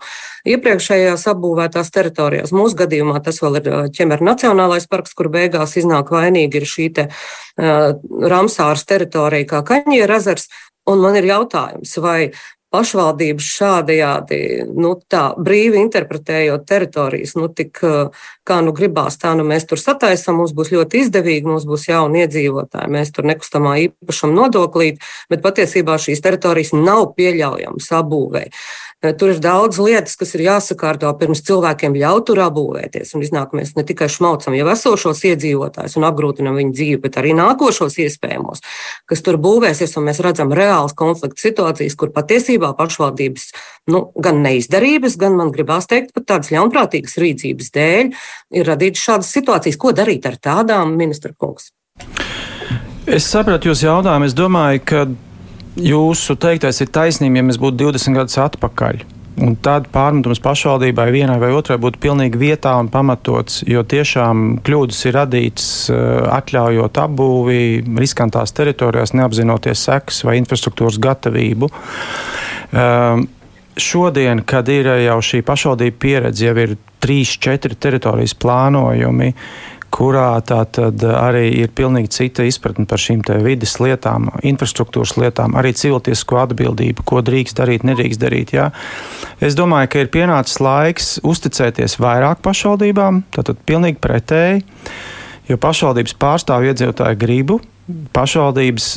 iepriekšējās 0.49 1.27
apbūvētās 1.35 1.93
teritorijās. 1.95 2.55
Mūsu 2.57 2.79
gadījumā 2.83 3.21
tas 3.25 3.43
vēl 3.43 3.61
ir 3.61 3.71
ķemer 3.97 4.25
Nacionālais 4.25 4.89
parks, 4.91 5.15
kur 5.17 5.31
beigās 5.33 5.77
iznāk 5.81 6.13
vainīgi 6.15 6.61
ir 6.61 6.69
šī 6.69 6.89
te 6.97 7.09
uh, 7.11 7.93
Ramsāras 8.33 8.87
teritorija 8.89 9.49
kā 9.55 9.65
Kaņiera 9.73 10.21
ezers. 10.21 10.49
Un 10.91 11.03
man 11.03 11.15
ir 11.19 11.29
jautājums, 11.29 11.93
vai 12.03 12.33
pašvaldības 12.71 13.47
šādajādi 13.57 14.41
nu, 14.71 14.95
tā, 15.11 15.31
brīvi 15.39 15.81
interpretējot 15.83 16.67
teritorijas, 16.71 17.35
nu, 17.39 17.49
tik 17.51 17.81
kā 18.47 18.59
nu 18.65 18.75
gribās, 18.77 19.19
tā 19.21 19.33
nu 19.39 19.47
mēs 19.47 19.67
tur 19.71 19.81
sataisam, 19.83 20.39
mums 20.41 20.55
būs 20.57 20.73
ļoti 20.75 21.03
izdevīgi, 21.05 21.49
mums 21.51 21.67
būs 21.69 21.89
jauni 21.91 22.25
iedzīvotāji, 22.25 22.93
mēs 22.95 23.11
tur 23.17 23.27
nekustamā 23.31 23.77
īpašuma 23.87 24.37
nodoklīt, 24.37 25.03
bet 25.31 25.43
patiesībā 25.45 25.99
šīs 26.03 26.23
teritorijas 26.25 26.75
nav 26.77 27.11
pieļaujamas 27.19 27.91
apbūvēi. 28.01 28.55
Tur 29.01 29.31
ir 29.33 29.39
daudz 29.41 29.79
lietas, 29.81 30.13
kas 30.21 30.35
ir 30.37 30.43
jāsakārto 30.45 31.09
pirms 31.17 31.41
cilvēkiem 31.49 31.95
ļaut 31.97 32.27
tur 32.29 32.43
apbūvēties. 32.45 33.15
Un 33.17 33.23
iznāk, 33.25 33.55
mēs 33.57 33.73
ne 33.79 33.85
tikai 33.89 34.11
šmaucam 34.13 34.53
jau 34.59 34.67
esošos 34.75 35.23
iedzīvotājus 35.31 35.97
un 35.97 36.05
apgrūtinam 36.05 36.59
viņu 36.61 36.75
dzīvi, 36.77 36.99
bet 37.07 37.17
arī 37.17 37.33
nākošos 37.39 37.97
iespējamos, 38.05 38.61
kas 39.09 39.25
tur 39.25 39.39
būvēsies. 39.41 39.97
Un 39.97 40.05
mēs 40.11 40.21
redzam 40.21 40.53
reāls 40.53 40.93
konflikts 40.93 41.47
situācijas, 41.49 41.97
kur 41.97 42.13
patiesībā 42.13 42.75
pašvaldības 42.77 43.49
nu, 43.89 44.03
gan 44.21 44.45
neizdarības, 44.45 45.17
gan 45.25 45.41
man 45.41 45.55
gribās 45.55 45.89
teikt, 45.89 46.13
pat 46.13 46.29
tādas 46.35 46.53
ļaunprātīgas 46.53 47.17
rīcības 47.25 47.73
dēļ 47.73 48.13
ir 48.61 48.69
radītas 48.69 49.07
šādas 49.09 49.33
situācijas. 49.33 49.81
Ko 49.81 49.97
darīt 49.97 50.29
ar 50.29 50.37
tādām, 50.37 50.93
ministra 51.01 51.33
kungs? 51.33 51.73
Es 53.09 53.25
sapratu 53.33 53.73
jūsu 53.73 53.89
jautājumu. 53.89 54.29
Es 54.29 54.37
domāju, 54.37 54.85
ka 54.85 55.09
jūsu 55.77 56.37
teiktais 56.41 56.81
ir 56.83 56.91
taisnība, 56.93 57.41
ja 57.41 57.47
mēs 57.47 57.61
būtu 57.61 57.79
20 57.85 58.19
gadus 58.19 58.39
atpakaļ. 58.43 59.03
Un 59.41 59.55
tad 59.63 59.87
pārmetums 59.95 60.43
pašvaldībai 60.45 61.07
vienai 61.15 61.39
vai 61.41 61.53
otrai 61.57 61.79
būtu 61.81 62.01
pilnīgi 62.03 62.41
vietā 62.41 62.75
un 62.81 62.91
pamatots, 62.93 63.63
jo 63.69 63.81
tiešām 63.89 64.61
kļūdas 64.67 65.01
ir 65.09 65.17
radītas 65.17 65.69
eh, 65.95 66.01
atļaujot 66.37 67.01
apbūvi 67.05 67.61
riskantās 68.03 68.53
teritorijās, 68.57 69.15
neapzinoties 69.17 69.87
sekas 69.89 70.21
vai 70.29 70.37
infrastruktūras 70.43 71.01
gatavību. 71.01 71.71
Um, 72.71 73.25
šodien, 73.81 74.45
kad 74.45 74.69
ir 74.69 74.91
jau 75.07 75.19
šī 75.25 75.41
pašvaldība 75.47 76.01
pieredze, 76.03 76.51
jau 76.51 76.57
ir 76.61 76.77
trīs, 77.01 77.33
četri 77.41 77.79
teritorijas 77.81 78.37
plānojumi, 78.37 79.33
kurā 79.95 80.39
tātad 80.47 81.03
arī 81.03 81.49
ir 81.61 81.73
pilnīgi 81.77 82.13
cita 82.15 82.47
izpratne 82.47 82.87
par 82.89 83.03
šīm 83.03 83.23
vidas 83.45 83.77
lietām, 83.83 84.31
infrastruktūras 84.47 85.17
lietām, 85.19 85.57
arī 85.59 85.73
civiltiesisko 85.77 86.41
atbildību, 86.45 87.05
ko 87.07 87.23
drīkst 87.27 87.59
darīt, 87.59 87.87
nedrīkst 87.87 88.23
darīt. 88.23 88.55
Jā. 88.57 88.71
Es 89.43 89.59
domāju, 89.59 89.91
ka 89.93 90.05
ir 90.05 90.13
pienācis 90.15 90.61
laiks 90.63 91.11
uzticēties 91.27 91.99
vairāk 92.03 92.43
pašvaldībām, 92.47 93.25
tātad 93.35 93.61
pilnīgi 93.67 94.01
pretēji, 94.03 94.65
jo 95.51 95.59
pašvaldības 95.61 96.17
pārstāv 96.23 96.71
iedzīvotāju 96.71 97.21
gribu. 97.21 97.61
Pašvaldības 98.15 98.89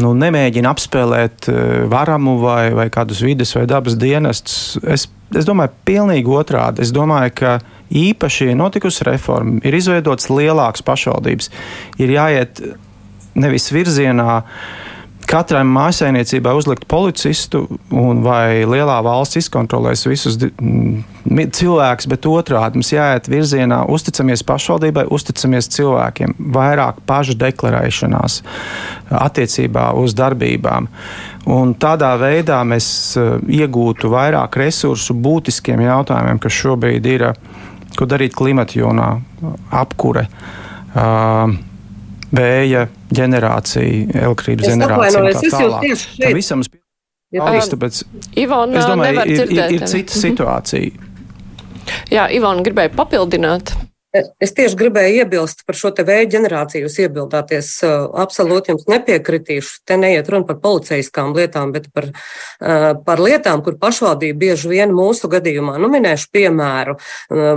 nu, 0.00 0.12
nemēģina 0.18 0.72
apspēlēt 0.74 1.48
eh, 1.50 1.60
varamu 1.90 2.38
vai, 2.42 2.70
vai 2.76 2.88
kādus 2.92 3.22
vidas 3.24 3.54
vai 3.56 3.66
dabas 3.70 3.98
dienestus. 4.00 4.78
Es, 4.82 5.06
es 5.34 5.48
domāju, 5.48 5.74
pilnīgi 5.88 6.34
otrādi. 6.34 6.84
Es 6.84 6.92
domāju, 6.94 7.34
ka 7.42 7.54
īpaši 7.88 8.52
notikusi 8.58 9.06
reforma, 9.08 9.62
ir 9.64 9.76
izveidotas 9.78 10.28
lielākas 10.32 10.84
pašvaldības, 10.84 11.50
ir 12.02 12.12
jāiet 12.12 12.62
nevis 13.38 13.70
virzienā. 13.72 14.42
Katrai 15.28 15.60
mājsainiecībai 15.68 16.54
uzlikt 16.56 16.86
policistu, 16.88 17.66
vai 18.24 18.64
lielā 18.64 18.96
valsts 19.04 19.36
izkontrolēs 19.42 20.06
visus 20.08 20.38
cilvēkus, 20.40 22.08
bet 22.08 22.28
otrādi 22.30 22.80
mums 22.80 22.92
jāiet 22.94 23.28
virzienā, 23.28 23.82
uzticamies 23.92 24.44
pašvaldībai, 24.48 25.04
uzticamies 25.12 25.68
cilvēkiem, 25.76 26.32
vairāk 26.56 27.02
pašu 27.08 27.36
deklarēšanās 27.42 28.40
attiecībā 29.20 29.90
uz 30.00 30.16
darbībām. 30.16 30.88
Un 31.52 31.76
tādā 31.76 32.14
veidā 32.20 32.62
mēs 32.68 32.88
iegūtu 33.18 34.08
vairāk 34.12 34.56
resursu 34.64 35.12
būtiskiem 35.12 35.84
jautājumiem, 35.84 36.40
kas 36.40 36.56
šobrīd 36.56 37.12
ir 37.12 37.28
ko 37.98 38.08
darīt 38.08 38.36
klimata 38.38 38.78
jomā, 38.78 39.12
apkure. 39.76 40.28
Uh, 40.96 41.58
Vēja 42.34 42.84
ģenerācija, 43.14 44.12
elektrības 44.20 44.68
ģenerācija. 44.68 45.08
Es 45.08 45.16
atvainojos, 45.16 45.42
es 45.42 45.54
jūs 45.54 45.78
tieši 45.84 46.08
šeit. 46.18 46.74
Ja 47.28 47.44
Augsts, 47.44 47.74
tāpēc, 47.74 47.98
Ivona, 48.40 48.78
es 48.80 48.86
domāju, 48.88 49.24
ir, 49.28 49.50
ir, 49.52 49.74
ir 49.76 49.82
cita 49.88 50.16
situācija. 50.16 51.08
Jā, 52.12 52.24
Ivona 52.32 52.64
gribēja 52.64 52.92
papildināt. 52.96 53.74
Es 54.16 54.54
tieši 54.56 54.76
gribēju 54.80 55.18
iebilst 55.20 55.66
par 55.68 55.76
šo 55.76 55.90
te 55.92 56.00
vēja 56.08 56.30
ģenerāciju. 56.32 56.86
Jūs 56.86 56.94
iebildāties, 57.02 57.66
absolūti 58.16 58.72
jums 58.72 58.86
nepiekritīšu. 58.88 59.82
Te 59.84 59.98
neiet 60.00 60.30
runa 60.32 60.48
par 60.48 60.56
policijaskām 60.62 61.34
lietām, 61.36 61.74
bet 61.74 61.90
par, 61.92 62.08
par 63.04 63.20
lietām, 63.20 63.60
kur 63.66 63.76
pašvaldība 63.76 64.40
bieži 64.40 64.70
vien 64.70 64.94
mūsu 64.96 65.28
gadījumā, 65.28 65.74
nu 65.82 65.90
minēšu 65.92 66.30
piemēru, 66.32 66.96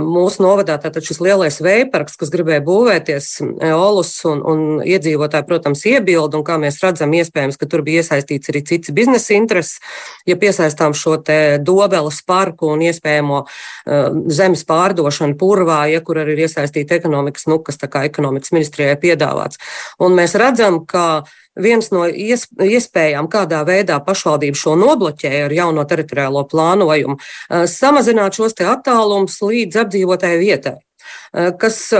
mūsu 0.04 0.44
novadā 0.44 0.76
tātad 0.82 1.06
šis 1.08 1.22
lielais 1.24 1.56
vējparks, 1.64 2.18
kas 2.20 2.34
gribēja 2.34 2.60
būvēties, 2.66 3.30
Olus 3.72 4.12
un, 4.28 4.44
un 4.44 4.84
iedzīvotāji, 4.84 5.48
protams, 5.48 5.86
iebilda, 5.88 6.36
un 6.36 6.44
kā 6.44 6.58
mēs 6.60 6.82
redzam, 6.84 7.16
iespējams, 7.16 7.56
ka 7.56 7.70
tur 7.70 7.80
bija 7.86 8.04
iesaistīts 8.04 8.52
arī 8.52 8.64
cits 8.68 8.92
biznesa 8.92 9.38
intereses. 9.38 9.80
Ja 10.28 10.36
piesaistām 10.36 10.92
šo 10.92 11.16
te 11.24 11.56
dobeles 11.64 12.20
parku 12.28 12.74
un 12.74 12.84
iespējamo 12.84 13.42
zemes 14.28 14.68
pārdošanu 14.68 15.40
purvā, 15.40 15.86
ja 15.88 16.04
kur 16.04 16.20
arī 16.20 16.36
ir 16.36 16.41
iesaistīta 16.42 16.98
ekonomikas, 16.98 17.46
nu, 17.50 17.60
kas 17.64 17.80
tā 17.80 17.88
kā 17.92 18.04
ekonomikas 18.08 18.54
ministrijai 18.54 18.98
piedāvāts. 19.02 19.60
Un 20.02 20.16
mēs 20.18 20.36
redzam, 20.40 20.82
ka 20.86 21.24
viens 21.58 21.90
no 21.92 22.04
iespējām, 22.08 23.28
kādā 23.32 23.62
veidā 23.68 23.98
pašvaldība 24.04 24.58
šo 24.58 24.76
nobloķēja 24.80 25.48
ar 25.48 25.56
jauno 25.56 25.84
teritoriālo 25.88 26.46
plānojumu, 26.48 27.18
samazināt 27.68 28.38
šos 28.38 28.56
te 28.58 28.68
attālumus 28.68 29.40
līdz 29.44 29.84
apdzīvotāju 29.84 30.42
vietai 30.42 30.78
kas 31.32 31.90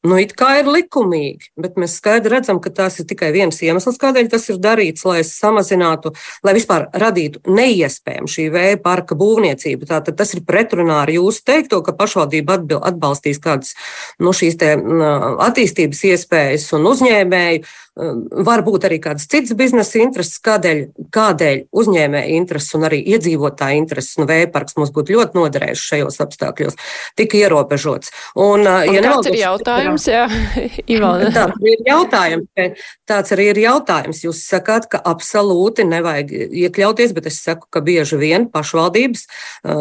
Nu, 0.00 0.16
it 0.16 0.30
kā 0.32 0.54
ir 0.62 0.68
likumīgi, 0.72 1.50
bet 1.60 1.74
mēs 1.76 1.98
skaidri 2.00 2.32
redzam, 2.32 2.56
ka 2.64 2.70
tas 2.72 2.94
ir 3.02 3.06
tikai 3.10 3.28
viens 3.34 3.58
iemesls, 3.60 3.98
kādēļ 4.00 4.30
tas 4.32 4.46
ir 4.48 4.56
darīts, 4.56 5.04
lai 5.04 5.18
samazinātu, 5.28 6.14
lai 6.46 6.54
vispār 6.56 6.86
radītu 7.02 7.42
neiespējamu 7.44 8.30
šī 8.32 8.46
vēja 8.54 8.78
parka 8.80 9.18
būvniecību. 9.20 9.90
Tātad 9.90 10.16
tas 10.16 10.32
ir 10.32 10.40
pretrunā 10.48 11.02
ar 11.02 11.12
jūsu 11.12 11.44
teikto, 11.44 11.82
ka 11.84 11.92
pašvaldība 11.98 12.56
atbalstīs 12.80 13.42
kādas 13.44 13.74
nu, 14.16 14.32
šīs 14.32 14.56
te, 14.62 14.72
attīstības 15.50 16.02
iespējas 16.14 16.70
un 16.78 16.88
uzņēmēju. 16.94 17.68
Varbūt 18.50 18.86
arī 18.88 19.00
kādas 19.02 19.26
citas 19.30 19.52
biznesa 19.58 20.00
intereses, 20.00 20.38
kādēļ, 20.44 20.82
kādēļ 21.12 21.62
uzņēmēja 21.82 22.36
intereses 22.38 22.76
un 22.78 22.86
arī 22.88 23.00
iedzīvotāja 23.14 23.78
intereses. 23.80 24.16
Nu, 24.20 24.26
vēja 24.30 24.48
parks 24.52 24.78
mums 24.78 24.92
būtu 24.94 25.16
ļoti 25.16 25.36
noderējis 25.36 25.84
šajos 25.90 26.20
apstākļos, 26.24 26.78
tika 27.20 27.40
ierobežots. 27.40 28.12
Un, 28.34 28.64
un 28.64 28.94
ja 28.94 29.04
kāds 29.04 29.30
ir 29.30 29.38
jautājums? 29.42 30.06
jā, 30.08 30.24
Ivana. 30.94 31.30
Tāds 31.38 31.68
ir 31.72 31.84
jautājums. 31.88 32.48
Tāds 33.10 33.34
arī 33.36 33.48
ir 33.52 33.62
jautājums. 33.64 34.22
Jūs 34.24 34.42
sakāt, 34.48 34.88
ka 34.92 35.02
absolūti 35.12 35.86
nevajag 35.88 36.32
iekļauties, 36.48 37.14
bet 37.16 37.28
es 37.30 37.40
saku, 37.44 37.68
ka 37.72 37.82
bieži 37.84 38.18
vien 38.20 38.48
pašvaldības, 38.52 39.26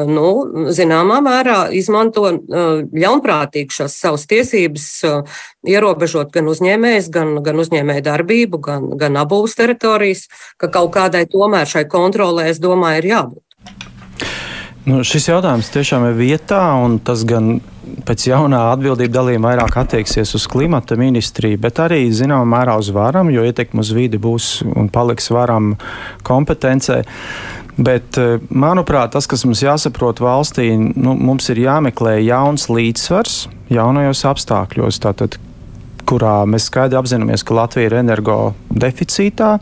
nu, 0.09 0.29
zināmā 0.75 1.19
mērā 1.25 1.59
izmanto 1.75 2.27
ļaunprātīgi 2.49 3.79
šās 3.79 3.97
savas 4.01 4.25
tiesības, 4.29 4.89
ierobežot 5.67 6.31
gan 6.33 6.49
uzņēmējs, 6.51 7.09
gan, 7.13 7.35
gan 7.45 7.59
uzņēmēju 7.63 8.05
darbību, 8.09 8.61
gan, 8.65 8.89
gan 8.99 9.21
abūs 9.21 9.55
teritorijas, 9.59 10.27
ka 10.57 10.71
kaut 10.73 10.91
kādai 10.97 11.25
tomēr 11.29 11.69
šai 11.69 11.85
kontrolē, 11.91 12.49
es 12.51 12.61
domāju, 12.63 13.03
ir 13.03 13.13
jābūt. 13.13 13.43
Nu, 14.89 15.03
šis 15.05 15.27
jautājums 15.27 15.67
tiešām 15.69 16.07
ir 16.07 16.15
vietā, 16.17 16.61
un 16.81 16.97
tas 17.05 17.21
gan 17.27 17.59
pēc 18.07 18.23
jaunā 18.29 18.61
atbildība 18.71 19.19
dalījuma 19.19 19.51
vairāk 19.51 19.75
attieksies 19.81 20.31
uz 20.37 20.47
klimata 20.49 20.97
ministriju, 20.99 21.59
bet 21.61 21.81
arī 21.83 22.07
zināmā 22.15 22.47
mērā 22.55 22.77
uz 22.79 22.89
varam, 22.95 23.29
jo 23.33 23.43
ietekme 23.45 23.83
uz 23.83 23.91
vidi 23.93 24.17
būs 24.21 24.49
un 24.69 24.89
paliks 24.93 25.29
varam 25.35 25.75
kompetencē. 26.25 27.03
Bet, 27.79 28.17
eh, 28.17 28.41
manuprāt, 28.49 29.13
tas, 29.13 29.27
kas 29.29 29.45
mums 29.45 29.61
jāsaprot 29.63 30.19
valstī, 30.23 30.71
nu, 30.75 31.13
mums 31.15 31.49
ir 31.53 31.61
jāmeklē 31.63 32.17
jauns 32.25 32.67
līdzsvars 32.67 33.45
jaunajos 33.71 34.25
apstākļos, 34.25 34.99
tātad, 35.05 35.37
kurā 36.07 36.43
mēs 36.49 36.69
skaidri 36.69 36.99
apzināmies, 36.99 37.43
ka 37.45 37.57
Latvija 37.57 37.89
ir 37.89 37.97
energo 38.01 38.37
deficītā, 38.69 39.55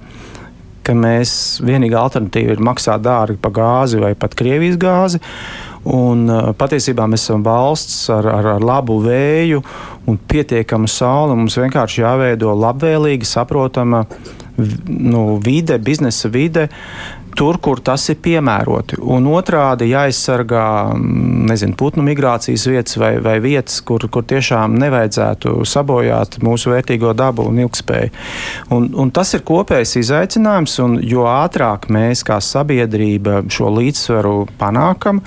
ka 0.88 0.96
mēs 0.96 1.32
vienīgā 1.66 2.00
alternatīva 2.00 2.56
ir 2.56 2.64
maksāt 2.64 3.04
dārgi 3.04 3.40
par 3.42 3.56
gāzi 3.56 4.00
vai 4.02 4.14
pat 4.20 4.38
Krievijas 4.40 4.80
gāzi. 4.82 5.22
Un, 5.88 6.26
uh, 6.28 6.50
patiesībā 6.58 7.06
mēs 7.08 7.24
esam 7.28 7.46
valsts 7.46 8.10
ar, 8.12 8.26
ar, 8.28 8.48
ar 8.58 8.64
labu 8.64 8.98
vēju 9.06 9.62
un 10.08 10.18
pietiekamu 10.20 10.90
sauli. 10.92 11.38
Mums 11.40 11.56
vienkārši 11.60 12.04
jāveido 12.04 12.52
labvēlīga, 12.60 13.28
saprotama 13.28 14.04
nu, 14.58 15.38
vide, 15.44 15.78
biznesa 15.80 16.32
vide, 16.34 16.68
tur, 17.38 17.60
kur 17.62 17.82
tas 17.86 18.08
ir 18.12 18.18
piemēroti. 18.24 18.98
Un 19.14 19.28
otrādi 19.30 19.92
jāaizsargā 19.92 20.66
mm, 20.96 21.46
nezinu, 21.52 21.78
putnu 21.78 22.06
migrācijas 22.08 22.66
vietas 22.70 22.98
vai, 23.00 23.14
vai 23.24 23.38
vietas, 23.44 23.80
kur, 23.86 24.08
kur 24.12 24.26
tiešām 24.28 24.78
nevajadzētu 24.82 25.62
sabojāt 25.68 26.40
mūsu 26.46 26.74
vērtīgo 26.74 27.14
dabu 27.18 27.46
un 27.52 27.62
ilgspēju. 27.66 28.12
Un, 28.74 28.90
un 28.98 29.14
tas 29.14 29.36
ir 29.38 29.46
kopējs 29.48 29.98
izaicinājums, 30.02 30.80
un 30.84 30.98
jo 31.06 31.28
ātrāk 31.30 31.90
mēs 31.94 32.26
kā 32.28 32.40
sabiedrība 32.44 33.44
šo 33.54 33.72
līdzsvaru 33.78 34.36
panākam, 34.58 35.22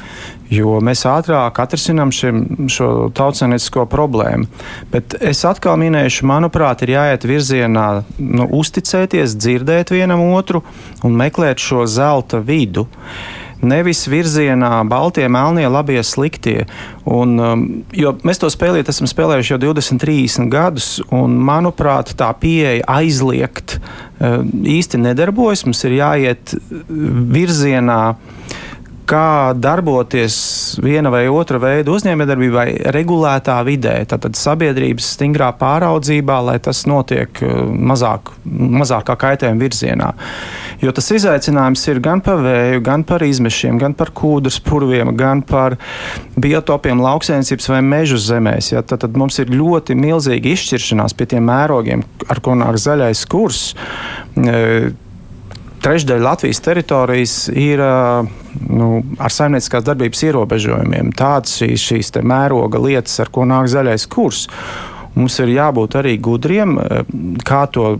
jo 0.50 0.78
mēs 0.84 1.04
ātrāk 1.08 1.60
atrisinām 1.62 2.12
šim, 2.14 2.68
šo 2.70 3.10
tautsaniecisko 3.16 3.86
problēmu. 3.90 4.48
Bet 4.92 5.16
es 5.20 5.44
atkal 5.48 5.78
minēšu, 5.80 6.26
manuprāt, 6.28 6.84
ir 6.84 6.96
jāiet 6.96 7.26
virzienā, 7.28 7.88
nu, 8.18 8.48
uzticēties, 8.60 9.38
dzirdēt 9.38 9.94
vienam 9.94 10.26
otru 10.32 10.64
un 11.06 11.14
meklēt 11.18 11.62
šo 11.62 11.86
zelta 11.90 12.42
vidu. 12.42 12.88
Nevis 13.60 14.06
virzienā 14.08 14.78
baltie, 14.88 15.26
melnie, 15.28 15.66
labie, 15.68 16.00
sliktie. 16.06 16.64
Un, 17.04 17.34
um, 17.36 17.64
jo 17.92 18.14
mēs 18.24 18.40
to 18.40 18.48
spēlēt, 18.48 18.88
esam 18.88 19.08
spēlējuši 19.10 19.52
jau 19.52 19.58
20, 19.66 20.00
30 20.00 20.48
gadus, 20.52 20.88
un 21.12 21.36
manuprāt, 21.44 22.14
tā 22.16 22.30
pieeja 22.40 22.86
aizliegt 22.88 23.76
uh, 23.76 24.40
īsti 24.48 25.02
nedarbojas. 25.04 25.66
Mums 25.68 25.84
ir 25.84 25.98
jāiet 25.98 26.56
virzienā 26.88 28.00
kā 29.10 29.52
darboties 29.58 30.36
viena 30.82 31.10
vai 31.12 31.24
otra 31.30 31.58
veida 31.62 31.90
uzņēmējdarbībai 31.92 32.66
regulētā 32.94 33.56
vidē, 33.66 33.96
tātad 34.10 34.38
sabiedrības 34.38 35.08
stingrā 35.16 35.50
pāraudzībā, 35.58 36.38
lai 36.46 36.58
tas 36.62 36.84
notiek 36.90 37.42
uh, 37.42 37.64
mazāk, 37.66 38.32
mazākā 38.44 39.16
kaitējuma 39.24 39.64
virzienā. 39.64 40.12
Jo 40.84 40.94
tas 40.96 41.10
izaicinājums 41.16 41.82
ir 41.90 42.00
gan 42.04 42.22
par 42.24 42.40
vēju, 42.44 42.84
gan 42.86 43.04
par 43.08 43.24
izmešiem, 43.26 43.80
gan 43.82 43.96
par 43.98 44.14
kūdras 44.16 44.60
purviem, 44.64 45.12
gan 45.18 45.42
par 45.46 45.76
biotopiem 46.40 47.02
lauksēmniecības 47.02 47.70
vai 47.74 47.82
mežu 47.84 48.20
zemēs. 48.22 48.72
Ja? 48.74 48.84
Tad, 48.86 49.02
tad 49.04 49.18
mums 49.18 49.40
ir 49.42 49.52
ļoti 49.52 49.98
milzīga 49.98 50.54
izšķiršanās 50.54 51.16
pie 51.18 51.28
tiem 51.34 51.46
mērogiem, 51.50 52.06
ar 52.30 52.42
ko 52.44 52.56
nāk 52.58 52.78
zaļais 52.80 53.26
kurs 53.30 53.70
uh, 53.74 54.90
trešdaļa 55.84 56.24
Latvijas 56.24 56.62
teritorijas 56.64 57.34
ir 57.54 57.82
nu, 58.68 58.90
ar 59.18 59.34
saimnieciskās 59.34 59.86
darbības 59.86 60.22
ierobežojumiem. 60.28 61.12
Tādas 61.16 61.56
šīs, 61.60 61.88
šīs 61.90 62.14
mēroga 62.22 62.80
lietas, 62.82 63.18
ar 63.22 63.32
ko 63.32 63.46
nāk 63.48 63.70
zaļais 63.72 64.06
kurs. 64.10 64.46
Mums 65.16 65.40
ir 65.42 65.56
jābūt 65.56 65.98
arī 65.98 66.16
gudriem, 66.22 66.78
kā 67.46 67.64
to 67.74 67.96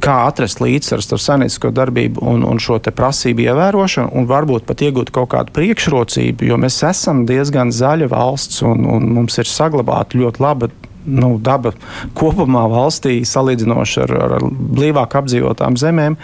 kā 0.00 0.14
atrast 0.28 0.62
līdzsvaru 0.64 1.04
starp 1.04 1.20
saimniecisko 1.20 1.70
darbību 1.74 2.22
un, 2.30 2.44
un 2.48 2.60
šo 2.62 2.78
prasību 2.84 3.44
ievērošanu, 3.44 4.14
un 4.16 4.28
varbūt 4.30 4.66
pat 4.68 4.82
iegūt 4.86 5.12
kaut 5.14 5.30
kādu 5.34 5.52
priekšrocību, 5.56 6.48
jo 6.48 6.58
mēs 6.60 6.80
esam 6.88 7.24
diezgan 7.28 7.72
zaļa 7.74 8.08
valsts 8.12 8.62
un, 8.64 8.86
un 8.88 9.10
mums 9.18 9.36
ir 9.40 9.50
saglabāta 9.50 10.18
ļoti 10.18 10.44
laba 10.44 10.70
nu, 11.04 11.34
daba 11.42 11.74
kopumā 12.16 12.64
valstī, 12.72 13.18
salīdzinoši 13.28 14.02
ar, 14.06 14.16
ar 14.24 14.48
blīvāk 14.48 15.18
apdzīvotām 15.20 15.76
zemēm. 15.80 16.16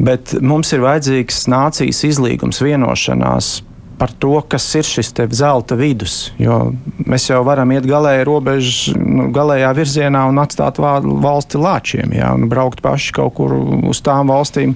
Bet 0.00 0.32
mums 0.40 0.70
ir 0.72 0.80
vajadzīgs 0.84 1.44
nācijas 1.52 2.04
izlīgums, 2.08 2.62
vienošanās 2.64 3.58
par 4.00 4.14
to, 4.16 4.38
kas 4.48 4.64
ir 4.80 4.86
šis 4.88 5.12
zelta 5.36 5.76
vidus. 5.76 6.30
Jo 6.40 6.70
mēs 7.04 7.28
jau 7.28 7.42
varam 7.44 7.68
iet 7.74 7.84
galēji 7.88 8.24
robežu, 8.24 8.94
nu, 8.96 9.28
galējā 9.34 9.74
virzienā 9.76 10.24
un 10.30 10.40
atstāt 10.40 10.80
valsti 10.80 11.60
lāčiem, 11.60 12.16
jā, 12.16 12.32
un 12.32 12.48
braukt 12.48 12.80
paši 12.80 13.12
kaut 13.18 13.36
kur 13.36 13.52
uz 13.92 14.00
tām 14.06 14.32
valstīm. 14.32 14.72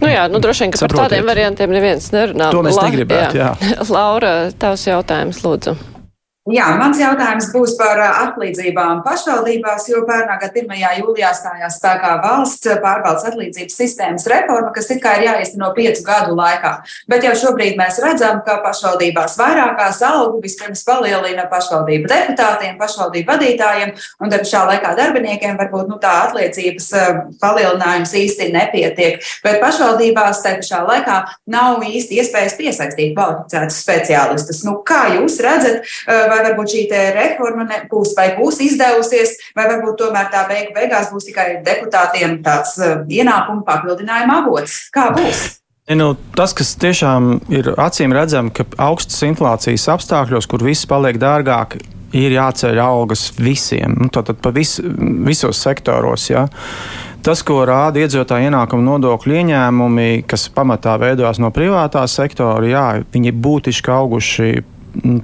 Nu 0.00 0.08
jā, 0.08 0.24
nu 0.32 0.40
droši 0.40 0.64
vien, 0.64 0.72
ka 0.72 0.80
Saprotiet. 0.80 0.96
par 0.96 1.10
tādiem 1.12 1.28
variantiem 1.28 1.76
neviens 1.76 2.08
nerunā. 2.14 2.48
To 2.56 2.64
mēs 2.64 2.80
La, 2.80 2.88
negribētu, 2.88 3.36
jā. 3.36 3.52
jā. 3.60 3.84
Laura, 3.98 4.34
tavs 4.56 4.88
jautājums, 4.88 5.44
lūdzu. 5.44 5.76
Jā, 6.50 6.66
mans 6.80 6.98
jautājums 6.98 7.46
būs 7.54 7.76
par 7.78 8.00
atlīdzībām 8.02 9.04
pašvaldībās, 9.06 9.84
jo 9.90 10.02
pērnā 10.08 10.34
gada 10.40 10.62
1. 10.62 10.72
jūlijā 10.98 11.30
stājās 11.36 11.76
spēkā 11.78 12.16
valsts 12.24 12.72
pārvaldes 12.82 13.26
atlīdzības 13.28 13.76
sistēmas 13.78 14.26
reforma, 14.30 14.72
kas 14.74 14.90
it 14.90 14.98
kā 15.04 15.12
ir 15.18 15.28
jāiesteno 15.28 15.68
piecu 15.76 16.02
gadu 16.06 16.34
laikā. 16.38 16.72
Bet 17.10 17.26
jau 17.26 17.36
šobrīd 17.38 17.78
mēs 17.78 18.00
redzam, 18.02 18.40
ka 18.46 18.56
pašvaldībās 18.64 19.36
vairākās 19.38 20.00
algu 20.08 20.40
vispirms 20.42 20.82
palielina 20.88 21.44
pašvaldību 21.52 22.10
deputātiem, 22.10 22.74
pašvaldību 22.80 23.30
vadītājiem, 23.30 23.94
un 24.18 24.34
tad 24.34 24.48
šā 24.50 24.64
laikā 24.72 24.96
darbiniekiem 24.98 25.54
varbūt 25.60 25.92
nu, 25.92 26.00
tā 26.02 26.16
atlīdzības 26.26 26.90
palielinājums 27.42 28.16
īsti 28.24 28.50
nepietiek. 28.56 29.22
Bet 29.46 29.62
pašvaldībās 29.62 30.42
te 30.42 30.56
pašā 30.58 30.82
laikā 30.88 31.20
nav 31.54 31.86
īsti 31.86 32.18
iespējas 32.24 32.58
piesaistīt 32.58 33.14
kvalificētus 33.14 33.80
speciālistus. 33.84 34.64
Nu, 34.66 34.80
kā 34.86 35.06
jūs 35.14 35.38
redzat? 35.44 35.86
Vai 36.08 36.39
vai 36.40 36.48
varbūt 36.48 36.74
šī 36.74 36.82
reforma 37.16 37.66
būs 37.90 38.14
vai 38.16 38.32
būs 38.38 38.60
izdevusies, 38.64 39.36
vai 39.56 39.68
varbūt 39.70 40.00
tomēr 40.00 40.30
tā 40.32 40.46
beigu 40.48 40.74
beigās 40.76 41.12
būs 41.12 41.28
tikai 41.28 41.48
deputātiem 41.66 42.40
tāds 42.44 42.76
uh, 42.80 43.00
ienākumu 43.08 43.64
papildinājuma 43.68 44.40
avots. 44.44 44.86
Kā 44.94 45.10
būs? 45.16 45.60
Nu, 45.90 46.12
tas, 46.38 46.52
kas 46.54 46.76
tiešām 46.78 47.40
ir 47.50 47.72
acīm 47.80 48.12
redzams, 48.14 48.54
ka 48.54 48.66
augstas 48.78 49.24
inflācijas 49.26 49.88
apstākļos, 49.96 50.46
kur 50.46 50.62
viss 50.62 50.86
paliek 50.86 51.18
dārgāk, 51.18 51.80
ir 52.14 52.34
jāceļ 52.34 52.78
algas 52.82 53.28
visiem, 53.38 53.96
nu, 53.98 54.10
tātad 54.12 54.38
pa 54.42 54.52
vis, 54.54 54.78
visos 55.26 55.58
sektoros. 55.62 56.28
Ja. 56.30 56.46
Tas, 57.26 57.42
ko 57.46 57.58
rāda 57.68 58.00
iedzīvotāju 58.00 58.48
ienākuma 58.48 58.86
nodokļu 58.86 59.40
ieņēmumi, 59.42 60.22
kas 60.30 60.46
pamatā 60.54 60.94
veidojas 61.02 61.42
no 61.42 61.50
privātā 61.54 62.06
sektora, 62.08 62.62
jā, 62.70 62.86
viņi 63.12 63.34
būtiski 63.34 63.92
auguši 63.92 64.52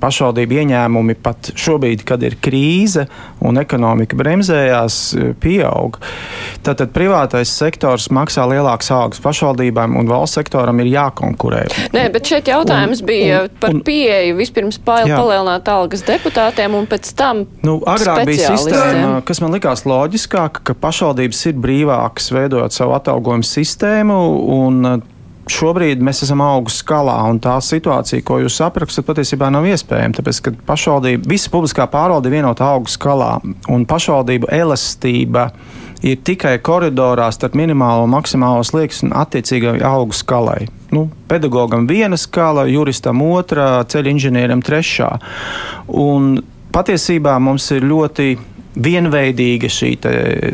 pašvaldību 0.00 0.60
ieņēmumi 0.62 1.16
pat 1.22 1.50
šobrīd, 1.58 2.04
kad 2.06 2.22
ir 2.26 2.36
krīze 2.42 3.06
un 3.44 3.60
ekonomika 3.60 4.16
bremzējās, 4.18 4.98
pieaug. 5.42 5.98
Tātad 6.66 6.92
privātais 6.94 7.50
sektors 7.52 8.08
maksā 8.14 8.46
lielākas 8.50 8.90
algas 8.94 9.22
pašvaldībām 9.24 9.96
un 9.98 10.10
valsts 10.10 10.38
sektoram 10.40 10.80
ir 10.82 10.90
jākonkurē. 10.92 11.64
Nē, 11.94 12.06
bet 12.14 12.30
šeit 12.30 12.50
jautājums 12.50 13.02
un, 13.02 13.08
bija 13.08 13.42
un, 13.46 13.52
par 13.62 13.76
pieeju 13.86 14.38
vispirms 14.40 14.80
palielināt 14.86 15.68
algas 15.72 16.04
deputātiem 16.06 16.76
un 16.78 16.88
pēc 16.90 17.12
tam. 17.18 17.44
Nu, 17.66 17.78
agrāk 17.86 18.24
bija 18.28 18.54
sistēma, 18.54 19.20
kas 19.26 19.42
man 19.44 19.56
likās 19.56 19.86
loģiskāka, 19.88 20.64
ka 20.70 20.78
pašvaldības 20.86 21.44
ir 21.50 21.60
brīvākas 21.66 22.32
veidot 22.34 22.74
savu 22.76 22.96
atalgojumu 22.98 23.46
sistēmu 23.46 24.22
un 24.56 24.96
šobrīd 25.50 26.02
mēs 26.04 26.24
esam 26.26 26.42
augu 26.44 26.72
skalā, 26.72 27.16
un 27.30 27.38
tā 27.42 27.56
situācija, 27.62 28.24
ko 28.26 28.40
jūs 28.42 28.58
aprakstat, 28.66 29.06
patiesībā 29.06 29.48
nav 29.52 29.66
iespējama. 29.70 30.18
Tāpēc, 30.18 30.40
ka 30.42 30.54
pašvaldība, 30.68 31.28
visa 31.30 31.52
publiskā 31.52 31.86
pārvalde 31.90 32.30
ir 32.30 32.38
vienota 32.38 32.66
augu 32.72 32.90
skalā, 32.90 33.36
un 33.72 33.86
pašvaldību 33.88 34.50
elastība 34.54 35.50
ir 36.06 36.18
tikai 36.26 36.56
koridorā 36.64 37.28
starp 37.34 37.56
minimālo 37.58 38.04
un 38.06 38.12
maksimālo 38.12 38.64
slieksni 38.66 39.10
un 39.10 39.16
attiecīgai 39.22 39.78
augu 39.86 40.16
skalai. 40.16 40.66
Nu, 40.94 41.06
pedagogam 41.30 41.86
viena 41.88 42.18
skala, 42.20 42.66
juristam 42.70 43.22
otrā, 43.26 43.80
ceļu 43.90 44.12
inženierim 44.14 44.62
trešā. 44.66 45.08
Un 45.88 46.36
patiesībā 46.74 47.38
mums 47.42 47.70
ir 47.74 47.86
ļoti 47.86 48.36
vienveidīga 48.76 49.70
šī 49.72 49.92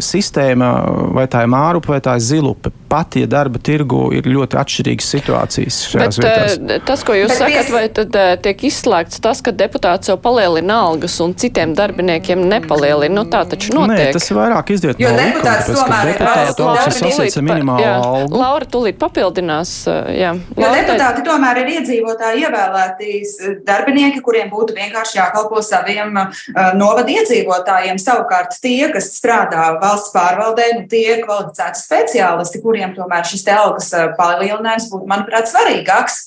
sistēma, 0.03 0.71
vai 1.17 1.27
tā 1.31 1.43
ir 1.45 1.51
mārupa 1.53 1.97
vai 1.97 2.01
tā 2.05 2.17
ir 2.19 2.25
zilupe. 2.25 2.73
Pat 2.93 3.17
ja 3.17 3.27
darba 3.31 3.57
tirgu 3.63 4.11
ir 4.13 4.27
ļoti 4.29 4.59
atšķirīgas 4.61 5.07
situācijas. 5.15 5.77
Bet, 5.97 6.19
vietās. 6.21 6.57
Eh, 6.61 6.83
tas, 6.85 7.05
ko 7.09 7.17
jūs 7.17 7.33
Bet 7.33 7.39
sakat, 7.41 7.71
vai 7.73 7.85
tad 7.97 8.19
uh, 8.19 8.35
tiek 8.45 8.65
izslēgts 8.69 9.23
tas, 9.25 9.41
ka 9.45 9.55
deputāts 9.57 10.11
jau 10.13 10.19
palielina 10.21 10.77
algas 10.91 11.17
un 11.25 11.33
citiem 11.39 11.73
darbiniekiem 11.79 12.43
nepalielina? 12.51 13.15
Nu, 13.17 13.25
tā 13.33 13.43
taču 13.49 13.73
notiek. 13.77 13.97
Nē, 13.97 14.11
tas 14.17 14.29
ir 14.29 14.39
vairāk 14.39 14.75
izdiet 14.75 15.01
no 15.01 15.15
likuma, 15.17 15.45
tāpēc, 15.47 15.81
ka 15.81 16.03
deputātu 16.11 16.69
algas 16.69 17.39
minimālo 17.41 17.87
jā, 17.87 17.95
algu. 17.97 18.43
Laura 18.43 18.69
tulīt 18.77 19.01
papildinās. 19.01 19.75
Eh, 19.89 20.13
jā. 20.21 20.35
Jo 20.53 20.67
Laura, 20.67 20.85
deputāti 20.85 21.25
tomēr 21.27 21.63
ir 21.65 21.73
iedzīvotāji 21.79 22.47
ievēlētīs 22.47 23.35
darbinieki, 23.67 24.21
kuriem 24.25 24.53
būtu 24.53 24.77
vienkārši 24.77 25.19
jākalpo 25.19 25.65
saviem 25.65 26.21
uh, 26.27 26.45
novada 26.77 27.09
iedzīvotājiem 27.17 28.01
Savukārt 28.13 28.59
tie, 28.61 28.91
kas 28.93 29.09
strādā 29.17 29.71
valsts 29.81 30.13
pārvaldē, 30.13 30.69
nu, 30.77 30.85
tie 30.91 31.17
ir 31.17 31.23
kvalificēti 31.25 31.81
speciālisti, 31.81 32.61
kuriem 32.65 32.93
tomēr 32.97 33.25
šis 33.29 33.47
algas 33.55 33.89
eh, 33.97 34.11
palielinājums 34.19 34.91
būtu, 34.93 35.09
manuprāt, 35.09 35.49
svarīgāks. 35.49 36.19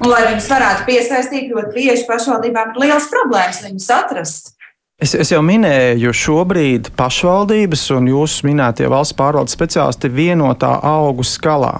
Un, 0.00 0.08
lai 0.08 0.24
viņus 0.30 0.48
varētu 0.50 0.86
piesaistīt, 0.88 1.50
ļoti 1.52 1.74
bieži 1.76 2.06
pašvaldībām 2.08 2.72
ir 2.72 2.82
liels 2.86 3.10
problēmas 3.12 3.62
viņus 3.62 3.90
atrast. 3.92 4.54
Es, 4.96 5.12
es 5.12 5.30
jau 5.30 5.42
minēju, 5.44 6.14
šobrīd 6.16 6.88
pašvaldības 6.96 7.82
un 7.98 8.08
jūsu 8.08 8.48
minētie 8.48 8.88
valsts 8.88 9.14
pārvaldes 9.18 9.54
speciālisti 9.54 10.08
vienotā 10.10 10.72
augu 10.88 11.26
skalā. 11.28 11.76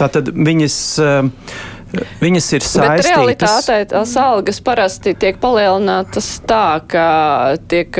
Tātad 0.00 0.32
viņas. 0.32 0.78
Uh, 0.98 1.70
Viņas 2.22 2.48
ir 2.56 2.64
saistītas. 2.64 2.96
Bet 2.96 3.08
realitātē 3.08 3.78
tās 3.92 4.16
algas 4.20 4.60
parasti 4.64 5.14
tiek 5.18 5.38
palielinātas 5.42 6.34
tā, 6.48 6.80
ka 6.88 7.06
tiek 7.68 7.98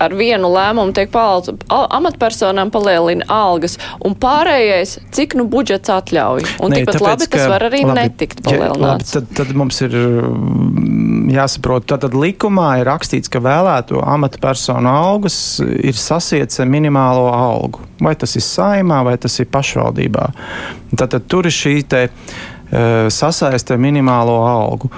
ar 0.00 0.14
vienu 0.16 0.50
lēmumu 0.52 0.94
tiek 0.96 1.10
palielināts, 1.12 1.54
amatpersonām 1.68 2.70
palielina 2.74 3.26
algas, 3.32 3.76
un 4.04 4.16
pārējais, 4.20 4.96
cik 5.14 5.36
nu 5.38 5.46
budžets 5.50 5.92
atļauj. 5.92 6.44
Un 6.64 6.72
ne, 6.72 6.80
tikpat 6.80 6.98
tāpēc, 6.98 7.06
labi 7.08 7.28
tas 7.34 7.46
var 7.52 7.66
arī 7.68 7.82
labi, 7.84 7.96
netikt 8.00 8.44
palielināts. 8.46 9.14
Ja, 9.14 9.20
labi, 9.20 9.30
tad, 9.34 9.34
tad 9.40 9.54
mums 9.58 9.80
ir 9.84 9.96
mm, 9.96 11.32
jāsaprot, 11.34 11.88
tad 11.90 12.16
likumā 12.18 12.70
ir 12.80 12.88
rakstīts, 12.90 13.32
ka 13.32 13.42
vēlēto 13.44 14.02
amatpersonu 14.14 14.90
algas 14.90 15.38
ir 15.62 15.98
sasiets 15.98 16.62
ar 16.62 16.70
minimālo 16.70 17.28
algu. 17.34 17.84
Vai 18.04 18.16
tas 18.18 18.34
ir 18.36 18.44
saimā, 18.44 19.04
vai 19.06 19.14
tas 19.20 19.38
ir 19.40 19.48
pašvaldībā. 19.52 20.26
Tad, 20.94 21.08
tad 21.14 21.30
tur 21.30 21.46
ir 21.48 21.54
šī 21.54 21.78
te 21.90 22.06
Eh, 22.06 22.53
sasaist 23.12 23.70
ar 23.70 23.78
minimālo 23.80 24.36
algu. 24.48 24.90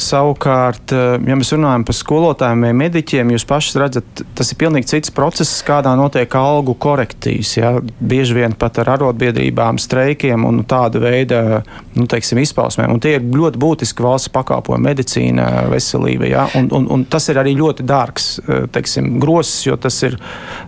Savukārt, 0.00 0.92
eh, 0.92 1.16
ja 1.26 1.36
mēs 1.38 1.52
runājam 1.54 1.86
par 1.86 1.96
skolotājiem 1.96 2.66
vai 2.66 2.72
mediķiem, 2.84 3.32
jūs 3.34 3.46
paši 3.48 3.80
redzat, 3.82 4.22
tas 4.34 4.52
ir 4.52 4.60
pilnīgi 4.60 4.92
cits 4.92 5.10
process, 5.10 5.62
kādā 5.66 5.96
notiek 5.98 6.34
algu 6.38 6.76
korektīvs. 6.78 7.56
Ja? 7.56 7.72
Bieži 8.00 8.38
vien 8.40 8.54
pat 8.58 8.78
ar 8.82 8.94
arotbiedrībām, 8.96 9.80
streikiem 9.82 10.44
un 10.46 10.64
tāda 10.64 11.02
veida 11.02 11.42
nu, 11.96 12.06
teiksim, 12.10 12.40
izpausmēm. 12.42 12.92
Un 12.92 13.00
tie 13.02 13.16
ir 13.16 13.24
ļoti 13.24 13.60
būtiski 13.60 14.04
valsts 14.04 14.32
pakalpojumi, 14.34 14.88
medicīna, 14.90 15.48
veselība. 15.72 16.28
Ja? 16.30 16.46
Un, 16.58 16.68
un, 16.76 16.88
un 16.92 17.06
tas 17.10 17.28
ir 17.32 17.40
arī 17.40 17.56
ļoti 17.58 17.86
dārgs 17.86 18.28
eh, 18.42 18.66
teiksim, 18.72 19.16
grosis, 19.22 19.66
jo 19.68 19.78
tas 19.80 19.96
ir 20.06 20.18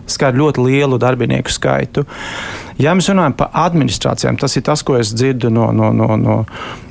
skar 0.09 0.37
ļoti 0.37 0.65
lielu 0.65 0.99
darbinieku 1.01 1.53
skaitu. 1.53 2.05
Ja 2.79 2.95
mēs 2.95 3.11
runājam 3.11 3.35
par 3.39 3.53
administrācijām, 3.67 4.39
tas 4.39 4.55
ir 4.57 4.65
tas, 4.67 4.83
ko 4.87 4.97
es 4.99 5.13
dzirdu 5.13 5.51
no, 5.53 5.69
no, 5.75 5.91
no, 5.95 6.15
no 6.19 6.37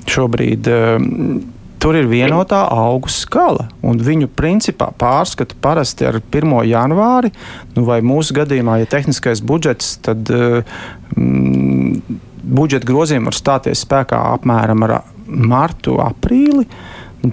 šobrīd. 0.08 0.68
Um, 0.68 1.38
tur 1.78 1.96
ir 1.96 2.08
vienotā 2.10 2.64
augu 2.74 3.10
skala, 3.12 3.68
un 3.86 4.00
viņu 4.02 4.28
principā 4.36 4.90
pārskata 4.98 5.56
parasti 5.62 6.06
ar 6.08 6.20
1. 6.20 6.54
janvāri, 6.68 7.30
nu 7.76 7.86
vai 7.88 8.00
mūsu 8.04 8.36
gadījumā, 8.36 8.80
ja 8.82 8.90
tehniskais 8.90 9.42
budžets, 9.46 9.94
tad 10.04 10.28
mm, 10.28 12.18
budžeta 12.42 12.88
grozījumi 12.88 13.30
var 13.30 13.36
stāties 13.36 13.84
spēkā 13.86 14.20
apmēram 14.34 14.86
ar 14.86 14.94
martu, 15.26 15.98
aprīli. 16.02 16.66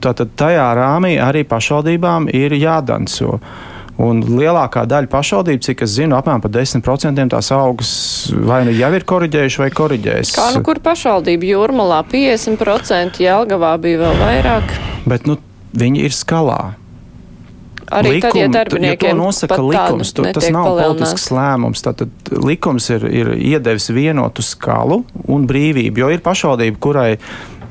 Tātad 0.01 0.33
tajā 0.37 0.65
rāmī 0.75 1.15
arī 1.21 1.45
pašvaldībām 1.47 2.27
ir 2.33 2.55
jādanco. 2.57 3.39
Un 4.01 4.19
lielākā 4.27 4.83
daļa 4.91 5.07
pašvaldību, 5.07 5.61
cik 5.63 5.85
es 5.85 5.93
zinu, 5.95 6.17
apmēram 6.17 6.41
par 6.43 6.51
10% 6.51 7.29
tās 7.31 7.51
augas 7.55 7.91
vai 8.35 8.65
nu 8.67 8.73
jau 8.75 8.89
ir 8.97 9.05
korģējuši 9.07 9.61
vai 9.61 9.69
korģēs. 9.71 10.33
Kā 10.35 10.49
nu 10.57 10.63
kur 10.67 10.81
pašvaldība 10.83 11.47
jūrmalā 11.53 12.01
50%, 12.11 13.21
Jelgavā 13.23 13.75
bija 13.79 14.01
vēl 14.03 14.19
vairāk. 14.19 14.75
Bet 15.07 15.29
nu, 15.29 15.37
viņi 15.79 16.03
ir 16.09 16.17
skalā. 16.17 16.75
Arī 17.93 18.15
Likumi, 18.15 18.21
tad, 18.25 18.39
ja 18.39 18.47
darbiniekiem 18.49 19.11
to 19.13 19.17
nosaka 19.19 19.59
likums, 19.61 20.13
to, 20.17 20.23
tas 20.33 20.47
nav 20.53 20.71
politisks 20.71 21.27
lēmums. 21.33 21.83
Tātad 21.85 22.31
likums 22.41 22.89
ir, 22.95 23.05
ir 23.05 23.33
iedevis 23.37 23.91
vienotu 23.93 24.45
skalu 24.45 25.03
un 25.29 25.45
brīvību, 25.49 26.01
jo 26.01 26.09
ir 26.15 26.23
pašvaldība, 26.25 26.81
kurai 26.81 27.09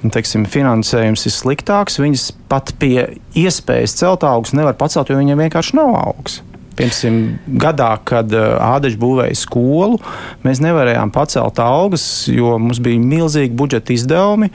Nu, 0.05 0.11
teiksim, 0.13 0.43
finansējums 0.45 1.23
ir 1.25 1.33
sliktāks, 1.33 1.95
viņas 1.97 2.27
pat 2.53 2.75
pie 2.77 3.07
iespējas 3.41 3.95
celt 3.97 4.27
augus 4.29 4.53
nevar 4.53 4.77
pacelt, 4.77 5.09
jo 5.09 5.17
viņiem 5.17 5.47
vienkārši 5.47 5.79
nav 5.79 5.95
augs. 5.97 6.43
Piemēram, 6.75 7.19
gadā, 7.63 7.89
kad 8.03 8.33
uh, 8.35 8.57
Ādaņš 8.59 8.99
būvēja 9.01 9.37
skolu, 9.39 10.01
mēs 10.45 10.61
nevarējām 10.61 11.13
pacelt 11.15 11.61
algas, 11.63 12.05
jo 12.29 12.57
mums 12.59 12.83
bija 12.85 13.01
milzīgi 13.01 13.55
budžeta 13.57 13.95
izdevumi 13.95 14.51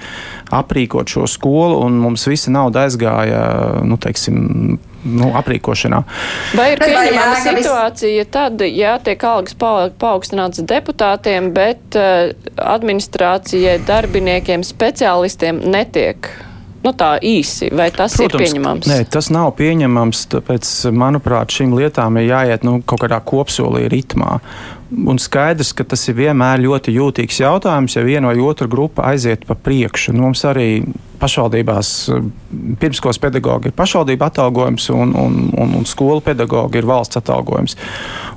aprīkot 0.53 1.09
šo 1.09 1.25
skolu, 1.31 1.79
un 1.85 1.97
mums 2.03 2.27
visa 2.29 2.51
nauda 2.53 2.83
aizgāja 2.85 3.41
nu, 3.87 3.97
teiksim, 4.03 4.77
nu, 5.03 5.31
aprīkošanā. 5.39 6.01
Vai 6.57 6.67
ir 6.73 6.83
pieņemama 6.83 7.39
situācija 7.45 8.27
tad, 8.31 8.65
ja 8.67 8.97
tiek 9.03 9.23
algas 9.27 9.55
paaugstināts 9.59 10.63
deputātiem, 10.69 11.53
bet 11.55 11.97
uh, 11.99 12.29
administrācijai, 12.75 13.79
darbiniekiem, 13.87 14.65
speciālistiem 14.67 15.63
netiek 15.69 16.31
Nu, 16.79 16.93
tā 16.95 17.17
īsi, 17.19 17.67
vai 17.75 17.89
tas 17.91 18.13
Protams, 18.15 18.39
ir 18.39 18.45
pieņemams? 18.45 18.87
Nē, 18.87 18.99
tas 19.11 19.27
nav 19.35 19.51
pieņemams. 19.57 20.21
Tāpēc, 20.31 20.69
manuprāt, 20.95 21.51
šīm 21.51 21.75
lietām 21.75 22.19
ir 22.21 22.29
jāiet 22.29 22.63
nu, 22.67 22.77
kaut 22.87 23.03
kādā 23.03 23.19
kopsolī 23.19 23.89
ritmā. 23.91 24.37
Un 24.89 25.19
skaidrs, 25.21 25.69
ka 25.77 25.85
tas 25.85 26.01
ir 26.09 26.15
vienmēr 26.17 26.63
ļoti 26.63 26.95
jūtīgs 26.95 27.43
jautājums, 27.43 27.93
ja 27.93 28.01
viena 28.01 28.31
vai 28.31 28.39
otra 28.41 28.65
grupa 28.69 29.05
aiziet 29.11 29.45
pa 29.45 29.53
priekšu. 29.53 30.15
Nu, 30.15 30.25
mums 30.25 30.41
arī 30.49 30.81
pašvaldībās 31.21 31.91
pirmskolas 32.81 33.19
pedagoģi 33.21 33.69
ir 33.69 33.75
pašvaldība 33.77 34.31
atalgojums, 34.31 34.87
un, 34.95 35.13
un, 35.13 35.35
un, 35.53 35.75
un 35.77 35.85
skolu 35.85 36.23
pedagoģi 36.25 36.81
ir 36.81 36.89
valsts 36.89 37.21
atalgojums. 37.21 37.77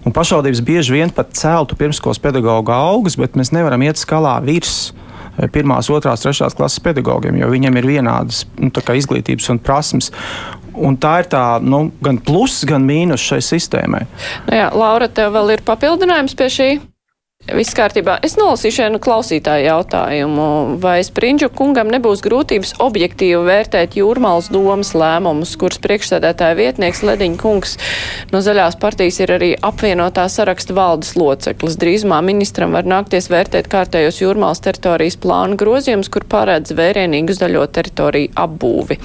Un 0.04 0.12
pašvaldības 0.12 0.60
bieži 0.66 0.98
vien 0.98 1.14
pat 1.14 1.32
celtu 1.38 1.78
pirmskolas 1.80 2.20
pedagoģa 2.20 2.82
algas, 2.90 3.16
bet 3.16 3.38
mēs 3.38 3.54
nevaram 3.56 3.86
iet 3.86 4.02
skalā 4.02 4.36
virs 4.44 4.90
Eh, 5.40 5.48
pirmās, 5.48 5.88
otrās, 5.88 6.20
trešās 6.20 6.52
klases 6.58 6.82
pedagogiem, 6.84 7.38
jo 7.40 7.48
viņiem 7.48 7.78
ir 7.80 7.86
vienādas 7.88 8.42
nu, 8.60 8.68
izglītības 8.68 9.48
un 9.54 9.60
prasmes. 9.64 10.10
Un 10.78 10.96
tā 11.00 11.18
ir 11.22 11.28
tā, 11.32 11.44
nu, 11.60 11.84
gan 12.04 12.20
pluss, 12.22 12.64
gan 12.68 12.86
mīnus 12.88 13.24
šai 13.24 13.42
sistēmai. 13.44 14.06
Nu 14.48 14.56
jā, 14.56 14.70
Laura, 14.76 15.10
tev 15.12 15.34
vēl 15.36 15.56
ir 15.56 15.66
papildinājums 15.66 16.38
pie 16.38 16.48
šī? 16.52 16.70
Viss 17.42 17.74
kārtībā. 17.74 18.20
Es 18.22 18.36
nolasīšu 18.38 18.84
vienu 18.84 18.98
klausītāju 19.02 19.64
jautājumu. 19.66 20.44
Vai 20.78 21.00
Sprindžu 21.02 21.48
kungam 21.50 21.88
nebūs 21.90 22.22
grūtības 22.22 22.76
objektīvi 22.84 23.40
vērtēt 23.48 23.96
jūrmālas 23.98 24.46
domas 24.54 24.92
lēmumus, 24.94 25.56
kuras 25.58 25.80
priekšsēdētāja 25.82 26.54
vietnieks 26.60 27.02
Lediņa 27.02 27.40
kungs 27.42 27.74
no 28.30 28.44
zaļās 28.46 28.78
partijas 28.78 29.18
ir 29.24 29.34
arī 29.34 29.50
apvienotā 29.58 30.28
saraksta 30.30 30.78
valdes 30.78 31.16
loceklis? 31.18 31.80
Drīzumā 31.82 32.22
ministram 32.22 32.78
var 32.78 32.86
nākties 32.86 33.26
vērtēt 33.34 33.66
kārtējos 33.74 34.22
jūrmālas 34.22 34.62
teritorijas 34.62 35.18
plānu 35.18 35.58
grozījumus, 35.58 36.14
kur 36.14 36.28
paredz 36.30 36.78
vērienīgu 36.78 37.34
zaļo 37.42 37.66
teritoriju 37.74 38.36
apbūvi. 38.38 39.02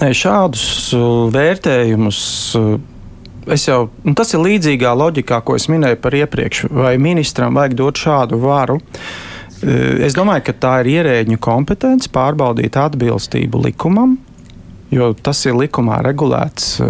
Ne, 0.00 0.08
šādus 0.16 0.64
uh, 0.96 1.28
vērtējumus 1.34 2.22
uh, 2.58 2.72
es 3.50 3.66
jau, 3.68 3.86
tas 4.16 4.32
ir 4.34 4.42
līdzīgā 4.42 4.92
loģikā, 4.98 5.42
ko 5.44 5.56
es 5.58 5.68
minēju 5.72 6.00
par 6.02 6.16
iepriekš. 6.16 6.66
Vai 6.72 6.96
ministram 7.02 7.58
vajag 7.58 7.76
dot 7.78 8.00
šādu 8.02 8.40
varu? 8.42 8.78
Eh, 9.62 10.02
es 10.06 10.16
domāju, 10.18 10.46
ka 10.48 10.58
tā 10.58 10.74
ir 10.82 10.92
ierēģņu 10.98 11.38
kompetence 11.42 12.10
pārbaudīt 12.12 12.78
atbilstību 12.78 13.62
likumam, 13.68 14.16
jo 14.92 15.12
tas 15.14 15.44
ir 15.46 15.56
likumā 15.58 16.00
regulēts. 16.04 16.80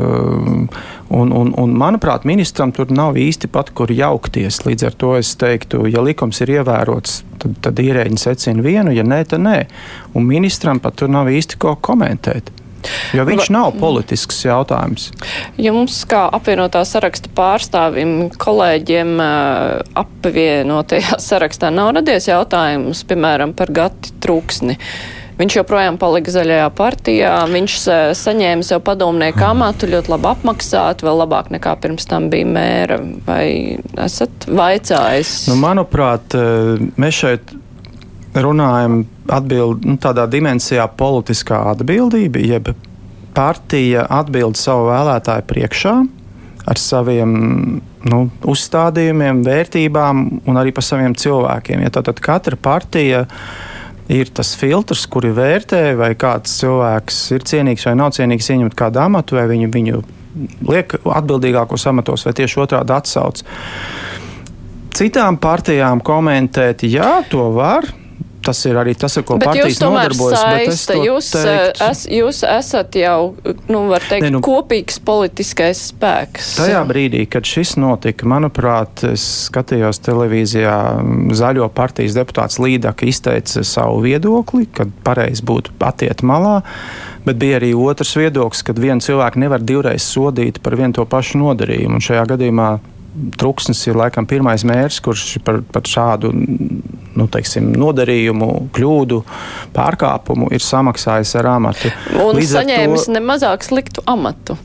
Un, 1.12 1.28
un, 1.36 1.52
un, 1.60 1.74
manuprāt, 1.76 2.24
ministram 2.28 2.72
tur 2.72 2.88
nav 2.88 3.18
īsti 3.20 3.50
pat 3.52 3.68
kur 3.76 3.92
jaukties. 3.92 4.62
Līdz 4.64 4.88
ar 4.88 4.96
to 4.96 5.12
es 5.18 5.34
teiktu, 5.36 5.84
ja 5.92 6.00
likums 6.04 6.40
ir 6.40 6.54
ievērots, 6.56 7.20
tad, 7.42 7.60
tad 7.68 7.84
ierēģi 7.84 8.20
secina 8.20 8.64
vienu, 8.64 8.96
ja 8.96 9.04
nē, 9.04 9.20
tad 9.28 9.44
nē. 9.44 9.58
Un 10.16 10.26
ministram 10.28 10.80
pat 10.80 10.96
tur 11.02 11.12
nav 11.12 11.28
īsti 11.28 11.60
ko 11.60 11.76
komentēt. 11.76 12.48
Jo 13.16 13.26
viņš 13.28 13.50
nav 13.54 13.72
politisks 13.80 14.42
jautājums. 14.44 15.10
Ja 15.60 15.74
mums, 15.74 16.00
kā 16.08 16.24
apvienotā 16.34 16.82
saraksta 16.88 17.30
pārstāvim, 17.36 18.30
kolēģiem 18.42 19.16
apvienotajā 20.02 21.18
sarakstā 21.30 21.72
nav 21.74 21.94
radies 21.98 22.30
jautājums, 22.30 23.04
piemēram, 23.08 23.56
par 23.56 23.72
Gati 23.74 24.14
Trūksni. 24.22 24.78
Viņš 25.38 25.54
joprojām 25.56 25.96
palika 25.98 26.30
zaļajā 26.30 26.66
partijā, 26.76 27.30
viņš 27.50 27.76
saņēma 28.20 28.66
sev 28.66 28.82
padomnieku 28.84 29.40
amatu, 29.46 29.88
ļoti 29.90 30.12
labi 30.12 30.28
apmaksāt, 30.28 31.02
vēl 31.02 31.22
labāk 31.22 31.48
nekā 31.54 31.72
pirms 31.82 32.06
tam 32.10 32.28
bija 32.30 32.46
mēra. 32.52 33.00
Vai 33.26 33.80
esat 34.04 34.46
vaicājis? 34.46 35.32
Nu, 35.50 35.56
manuprāt, 35.64 36.36
mēs 37.00 37.22
šeit 37.24 37.54
runājam 38.34 39.02
atbild, 39.32 39.84
nu, 39.84 39.98
tādā 40.00 40.26
dimensijā 40.30 40.86
politiskā 40.88 41.60
atbildība, 41.74 42.40
jeb 42.40 42.72
partija 43.36 44.06
atbild 44.12 44.58
savu 44.60 44.88
vēlētāju 44.90 45.48
priekšā 45.48 45.94
ar 46.68 46.78
saviem 46.78 47.32
nu, 48.06 48.22
uzstādījumiem, 48.48 49.42
vērtībām 49.46 50.24
un 50.48 50.60
arī 50.60 50.72
par 50.74 50.86
saviem 50.86 51.14
cilvēkiem. 51.18 51.82
Ja 51.82 51.92
tātad 51.98 52.22
katra 52.22 52.58
partija 52.60 53.24
ir 54.12 54.30
tas 54.34 54.52
filtrs, 54.58 55.06
kuri 55.10 55.32
vērtē, 55.34 55.82
vai 55.98 56.12
kāds 56.18 56.54
cilvēks 56.60 57.22
ir 57.36 57.46
cienīgs 57.48 57.86
vai 57.88 57.96
nav 57.98 58.12
cienīgs 58.16 58.50
ieņemt 58.54 58.76
kādu 58.78 59.02
amatu, 59.02 59.38
vai 59.38 59.48
viņu, 59.50 59.70
viņu 59.74 60.02
liek 60.70 60.94
atbildīgākos 61.02 61.86
amatos, 61.90 62.26
vai 62.26 62.34
tieši 62.36 62.60
otrādi 62.62 62.94
atsauc. 62.94 63.42
Citām 64.92 65.38
partijām 65.40 66.02
komentēt, 66.04 66.84
jā, 66.86 67.22
to 67.32 67.48
var, 67.56 67.88
tas 68.44 68.60
ir 68.68 68.78
arī 68.80 68.94
tas, 68.98 69.16
ar 69.18 69.24
ko 69.26 69.38
bet 69.40 69.50
partijas 69.50 69.80
nodarbojas. 69.82 70.42
Saista, 70.42 70.96
jūs, 70.98 71.30
teiktu, 71.34 71.86
es, 71.88 72.02
jūs 72.10 72.42
esat 72.48 72.98
jau, 72.98 73.18
nu, 73.70 73.84
var 73.90 74.04
teikt, 74.08 74.26
ne, 74.26 74.32
nu, 74.36 74.42
kopīgs 74.44 74.98
politiskais 75.04 75.80
spēks. 75.92 76.54
Tajā 76.60 76.82
brīdī, 76.88 77.24
kad 77.30 77.46
šis 77.48 77.76
notika, 77.80 78.28
manuprāt, 78.30 79.04
es 79.12 79.24
skatījos 79.48 80.02
televīzijā, 80.04 80.76
zaļo 81.38 81.70
partijas 81.74 82.18
deputāts 82.18 82.60
Līdaka 82.62 83.08
izteica 83.08 83.64
savu 83.66 84.02
viedokli, 84.04 84.68
kad 84.74 84.92
pareizi 85.06 85.44
būtu 85.46 85.76
patiet 85.80 86.24
malā. 86.26 86.60
Bet 87.22 87.38
bija 87.38 87.60
arī 87.60 87.70
otrs 87.78 88.16
viedoklis, 88.18 88.64
kad 88.66 88.80
vienu 88.82 89.02
cilvēku 89.04 89.38
nevar 89.38 89.62
divreiz 89.62 90.02
sodīt 90.02 90.58
par 90.62 90.74
vienu 90.78 90.96
to 90.96 91.06
pašu 91.06 91.38
nodarījumu. 91.38 92.00
Un 92.00 92.02
šajā 92.02 92.24
gadījumā 92.34 92.70
Truksnis 93.36 93.82
ir 93.86 93.98
laikam 93.98 94.26
pirmais 94.28 94.64
mērs, 94.64 95.00
kurš 95.04 95.36
par, 95.44 95.60
par 95.72 95.84
šādu 95.88 96.32
nu, 96.32 97.26
teiksim, 97.32 97.72
nodarījumu, 97.76 98.48
kļūdu, 98.72 99.20
pārkāpumu 99.76 100.48
ir 100.54 100.64
samaksājis 100.64 101.34
ar 101.40 101.50
amatu. 101.58 101.92
Un 102.16 102.38
Līdz 102.38 102.54
saņēmis 102.56 103.08
to, 103.08 103.16
nemazāk 103.18 103.66
sliktu 103.66 104.04
amatu. 104.08 104.56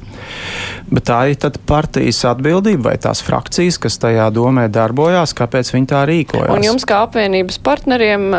Bet 0.87 1.09
tā 1.09 1.19
ir 1.31 1.59
partijas 1.67 2.21
atbildība 2.29 2.91
vai 2.91 2.95
tās 3.03 3.19
frakcijas, 3.25 3.79
kas 3.83 3.99
tajā 3.99 4.29
domē 4.31 4.69
darbojās, 4.71 5.35
kāpēc 5.35 5.73
viņi 5.75 5.91
tā 5.91 6.05
rīkojās. 6.07 6.53
Un 6.55 6.63
jums 6.63 6.87
kā 6.87 7.01
apvienības 7.07 7.59
partneriem 7.63 8.29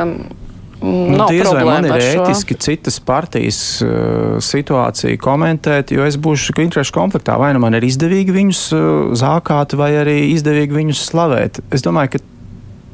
Nu, 0.80 1.24
diez 1.26 1.48
vai 1.50 1.64
man 1.66 1.88
ir 1.88 1.96
ētiski 1.98 2.54
šo. 2.54 2.62
citas 2.62 2.98
partijas 3.02 3.58
uh, 3.82 4.36
situāciju 4.42 5.18
komentēt, 5.18 5.90
jo 5.90 6.06
es 6.06 6.18
būšu 6.22 6.54
interešu 6.62 6.94
konfliktā. 6.94 7.34
Vai 7.40 7.50
nu 7.56 7.62
man 7.64 7.74
ir 7.74 7.86
izdevīgi 7.88 8.34
viņus 8.36 8.62
uh, 8.76 8.88
zākāt, 9.18 9.74
vai 9.78 9.90
arī 10.04 10.18
izdevīgi 10.36 10.78
viņus 10.78 11.02
slavēt. 11.10 11.62
Es 11.74 11.82
domāju, 11.82 12.14
ka 12.14 12.22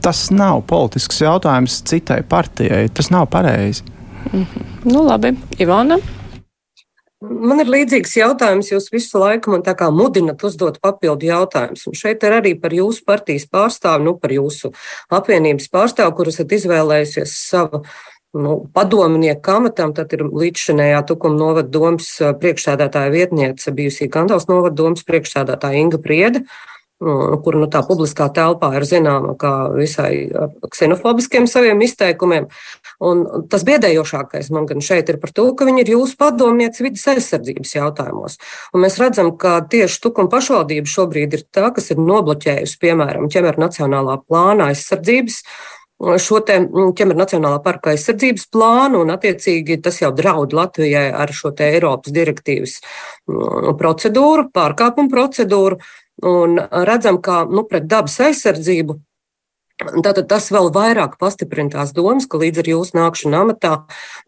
tas 0.05 0.27
nav 0.33 0.63
politisks 0.69 1.21
jautājums 1.25 1.83
citai 1.89 2.23
partijai. 2.29 2.89
Tas 2.93 3.13
nav 3.13 3.29
pareizi. 3.33 3.85
Mm 4.33 4.41
-hmm. 4.41 4.93
Nu, 4.93 5.05
labi, 5.05 5.35
Ivana. 5.59 5.99
Man 7.25 7.63
ir 7.63 7.71
līdzīgs 7.71 8.17
jautājums. 8.19 8.71
Jūs 8.73 8.91
visu 8.93 9.21
laiku 9.21 9.53
man 9.55 9.63
tā 9.65 9.75
kā 9.79 9.91
mudinat 9.95 10.43
uzdot 10.45 10.81
papildu 10.85 11.29
jautājumus. 11.31 11.87
Un 11.89 11.97
šeit 11.99 12.25
ir 12.27 12.37
arī 12.37 12.55
par 12.61 12.75
jūsu 12.77 13.05
partijas 13.07 13.47
pārstāvu, 13.51 14.05
nu, 14.09 14.17
par 14.21 14.35
jūsu 14.35 14.73
apvienības 15.15 15.71
pārstāvu, 15.73 16.17
kur 16.19 16.33
esat 16.33 16.53
izvēlējusies 16.57 17.37
savu 17.49 17.85
nu, 18.37 18.59
padomnieku 18.77 19.57
amatam. 19.57 19.95
Tad 19.97 20.13
ir 20.17 20.27
līdzšanējā 20.29 21.01
Tukuma 21.09 21.39
novada 21.41 21.71
domas 21.79 22.11
priekšsēdētāja 22.43 23.15
vietniece, 23.15 23.75
bijusī 23.75 24.11
Kandals 24.13 24.51
novada 24.51 24.77
domas 24.83 25.07
priekšsēdētāja 25.09 25.85
Inga 25.87 26.03
Prieda 26.05 26.45
kur 27.45 27.59
nu, 27.59 27.67
tā 27.71 27.83
publiskā 27.85 28.29
telpā 28.35 28.71
ir 28.79 28.87
zināma 28.89 29.35
kā 29.39 29.53
visai 29.75 30.31
ksenofobiskiem 30.71 31.49
saviem 31.51 31.83
izteikumiem. 31.85 32.47
Un 33.05 33.25
tas 33.53 33.65
biedējošākais 33.67 34.51
man 34.55 34.69
gan 34.71 34.81
šeit 34.85 35.11
ir 35.13 35.21
par 35.21 35.35
to, 35.37 35.47
ka 35.59 35.67
viņi 35.69 35.85
ir 35.85 35.93
jūsu 35.95 36.17
padomnieci 36.21 36.87
vidas 36.87 37.05
aizsardzības 37.13 37.75
jautājumos. 37.77 38.39
Un 38.73 38.85
mēs 38.87 38.99
redzam, 39.03 39.35
ka 39.41 39.59
tieši 39.71 40.01
Tukuma 40.05 40.33
pašvaldība 40.33 40.91
šobrīd 40.91 41.37
ir 41.37 41.47
tā, 41.53 41.71
kas 41.75 41.93
ir 41.93 42.01
nobloķējusi, 42.01 42.81
piemēram, 42.83 43.31
ķemera 43.33 43.67
nacionālā 43.67 44.19
plāna 44.25 44.73
aizsardzības 44.73 45.43
šo 46.21 46.41
te 46.45 46.57
ķemera 46.99 47.21
nacionālā 47.23 47.61
parka 47.65 47.93
aizsardzības 47.93 48.49
plānu, 48.53 49.05
un 49.05 49.13
attiecīgi 49.15 49.79
tas 49.83 50.01
jau 50.03 50.11
draud 50.17 50.53
Latvijai 50.57 51.07
ar 51.15 51.33
šo 51.33 51.55
Eiropas 51.65 52.13
direktīvas 52.13 52.81
procedūru, 53.79 54.49
pārkāpumu 54.55 55.13
procedūru 55.13 55.79
un 56.29 56.59
redzam, 56.87 57.21
ka 57.23 57.45
nu, 57.51 57.65
pret 57.71 57.87
dabas 57.91 58.19
aizsardzību 58.27 58.99
Tātad 59.83 60.29
tas 60.31 60.45
vēl 60.55 60.69
vairāk 60.71 61.17
pastiprina 61.19 61.73
tās 61.73 61.91
domas, 61.97 62.29
ka 62.31 62.39
līdz 62.39 62.61
ar 62.63 62.69
jūsu 62.71 62.95
nākšanu 62.95 63.39
amatā 63.41 63.73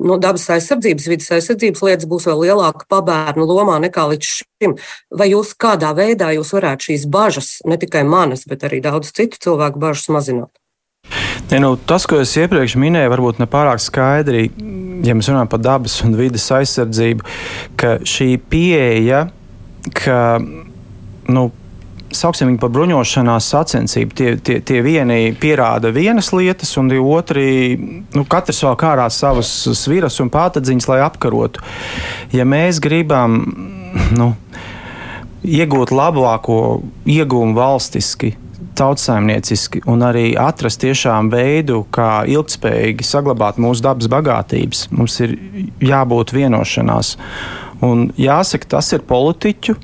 no 0.02 0.16
dabas 0.18 0.48
aizsardzības, 0.50 1.06
vidas 1.06 1.30
aizsardzības 1.36 1.84
lietas 1.86 2.08
būs 2.10 2.26
vēl 2.26 2.40
lielāka 2.48 2.88
pabērnu 2.90 3.46
lomā 3.46 3.76
nekā 3.84 4.08
līdz 4.10 4.30
šim. 4.40 4.74
Vai 5.14 5.28
jūs 5.30 5.52
kādā 5.54 5.92
veidā 5.94 6.32
jūs 6.34 6.50
varētu 6.56 6.88
šīs 6.88 7.04
bažas, 7.06 7.50
ne 7.62 7.78
tikai 7.78 8.02
manas, 8.02 8.42
bet 8.50 8.66
arī 8.66 8.80
daudz 8.82 9.12
citu 9.14 9.38
cilvēku 9.46 9.78
bažas 9.78 10.10
mazināt? 10.10 10.50
Ne, 11.52 11.60
nu, 11.62 11.76
tas, 11.78 12.08
ko 12.10 12.18
es 12.24 12.32
iepriekš 12.34 12.74
minēju, 12.82 13.12
varbūt 13.12 13.38
ne 13.38 13.46
pārāk 13.46 13.78
skaidri, 13.78 14.48
ja 15.06 15.14
mēs 15.14 15.30
runājam 15.30 15.52
par 15.52 15.62
dabas 15.62 16.00
un 16.02 16.18
vidas 16.18 16.48
aizsardzību, 16.56 17.22
ka 17.78 18.00
šī 18.02 18.32
pieeja, 18.50 19.28
ka 19.94 20.18
nu, 20.42 21.46
sauksim 22.18 22.50
viņu 22.50 22.60
par 22.62 22.72
bruņošanās 22.74 23.50
sacensību. 23.52 24.16
Tie, 24.16 24.30
tie, 24.42 24.58
tie 24.64 24.80
vieni 24.84 25.34
pierāda 25.40 25.92
vienas 25.94 26.32
lietas, 26.34 26.72
un 26.80 26.90
tie 26.92 27.00
otri, 27.02 27.46
nu, 28.14 28.24
katrs 28.28 28.62
vēl 28.66 28.78
kārā 28.80 29.06
savas 29.12 29.52
sviras 29.78 30.18
un 30.24 30.32
pātadziņas, 30.34 30.88
lai 30.92 31.02
apkarotu. 31.04 31.62
Ja 32.34 32.46
mēs 32.48 32.80
gribam, 32.84 33.42
nu, 34.16 34.32
iegūt 35.46 35.94
labāko 35.94 36.58
iegūmu 37.06 37.56
valstiski, 37.56 38.34
tautsājumnieciski 38.76 39.82
un 39.88 40.04
arī 40.04 40.26
atrast 40.40 40.82
tiešām 40.82 41.30
veidu, 41.32 41.82
kā 41.94 42.26
ilgspējīgi 42.28 43.06
saglabāt 43.06 43.60
mūsu 43.62 43.84
dabas 43.86 44.10
bagātības. 44.12 44.86
Mums 44.92 45.18
ir 45.24 45.36
jābūt 45.80 46.34
vienošanās. 46.36 47.16
Un 47.84 48.10
jāsaka, 48.20 48.76
tas 48.76 48.92
ir 48.96 49.04
politiķu 49.08 49.76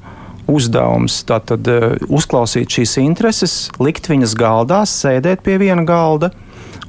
uzdevums. 0.53 1.21
Tātad 1.29 1.69
uh, 1.71 1.93
uzklausīt 2.13 2.79
šīs 2.79 2.99
intereses, 3.03 3.57
likt 3.83 4.11
viņas 4.11 4.37
galdā, 4.39 4.83
sēdēt 4.89 5.45
pie 5.47 5.59
viena 5.63 5.87
galda 5.89 6.33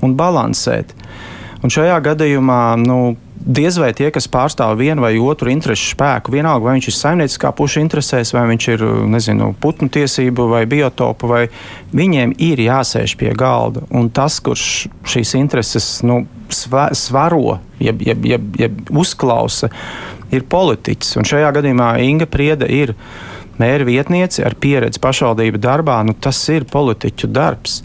un 0.04 0.18
balansēt. 0.20 0.96
Un 1.64 1.72
šajā 1.72 1.96
gadījumā 2.04 2.62
nu, 2.82 3.16
diez 3.44 3.78
vai 3.80 3.92
tie, 3.96 4.10
kas 4.12 4.28
pārstāv 4.32 4.78
vienu 4.80 5.04
vai 5.04 5.14
otru 5.20 5.52
interesu 5.52 5.94
spēku, 5.94 6.34
vienalga 6.34 6.68
vai 6.68 6.76
viņš 6.78 6.90
ir 6.90 6.96
saimnieciskā 6.98 7.52
puša 7.56 7.84
interesēs, 7.84 8.34
vai 8.36 8.46
viņš 8.52 8.68
ir 8.74 8.86
nezinu, 9.12 9.52
putnu 9.64 9.90
tiesību 9.94 10.48
vai 10.52 10.64
biotopu, 10.70 11.30
vai 11.32 11.44
viņiem 11.96 12.36
ir 12.44 12.64
jāsēž 12.64 13.16
pie 13.20 13.34
galda. 13.38 13.86
Un 13.96 14.10
tas, 14.14 14.40
kurš 14.44 14.88
šīs 15.14 15.36
intereses 15.40 15.90
nu, 16.08 16.24
svaro, 16.52 17.60
jeb, 17.84 18.04
jeb, 18.06 18.26
jeb, 18.28 18.50
jeb 18.60 18.82
uzklausa, 18.92 19.72
ir 20.34 20.48
politiķis. 20.50 21.18
Un 21.20 21.28
šajā 21.28 21.52
gadījumā 21.60 21.94
Inga 22.04 22.28
Prieda 22.32 22.70
ir 22.70 22.96
mēra 23.62 23.88
vietniece 23.88 24.46
ar 24.46 24.56
pieredzi 24.60 25.02
pašvaldību 25.04 25.62
darbā. 25.62 26.02
Nu, 26.08 26.16
tas 26.18 26.40
ir 26.54 26.68
politiķu 26.70 27.30
darbs 27.34 27.82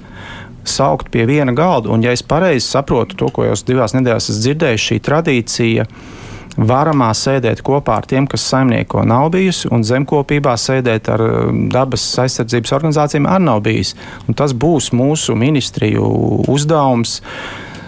saukt 0.68 1.10
pie 1.12 1.26
viena 1.28 1.54
galda. 1.56 1.92
Un, 1.92 2.04
ja 2.04 2.12
es 2.12 2.22
pareizi 2.22 2.66
saprotu 2.66 3.16
to, 3.18 3.32
ko 3.32 3.46
jau 3.48 3.56
divās 3.66 3.96
nedēļās 3.96 4.30
esmu 4.30 4.44
dzirdējis, 4.44 4.86
šī 4.88 4.98
tradīcija 5.04 5.86
varamā 6.58 7.12
sēdēt 7.14 7.62
kopā 7.66 8.00
ar 8.00 8.08
tiem, 8.10 8.26
kas 8.30 8.46
saimnieko 8.50 9.04
nav 9.06 9.28
bijusi, 9.34 9.68
un 9.74 9.84
zemkopībā 9.86 10.56
sēdēt 10.58 11.10
ar 11.14 11.22
um, 11.22 11.62
dabas 11.72 12.04
aizsardzības 12.24 12.74
organizācijām 12.80 13.28
arī 13.30 13.46
nav 13.46 13.62
bijis. 13.66 13.94
Un 14.26 14.36
tas 14.38 14.54
būs 14.54 14.90
mūsu 14.96 15.38
ministriju 15.38 16.08
uzdevums 16.50 17.20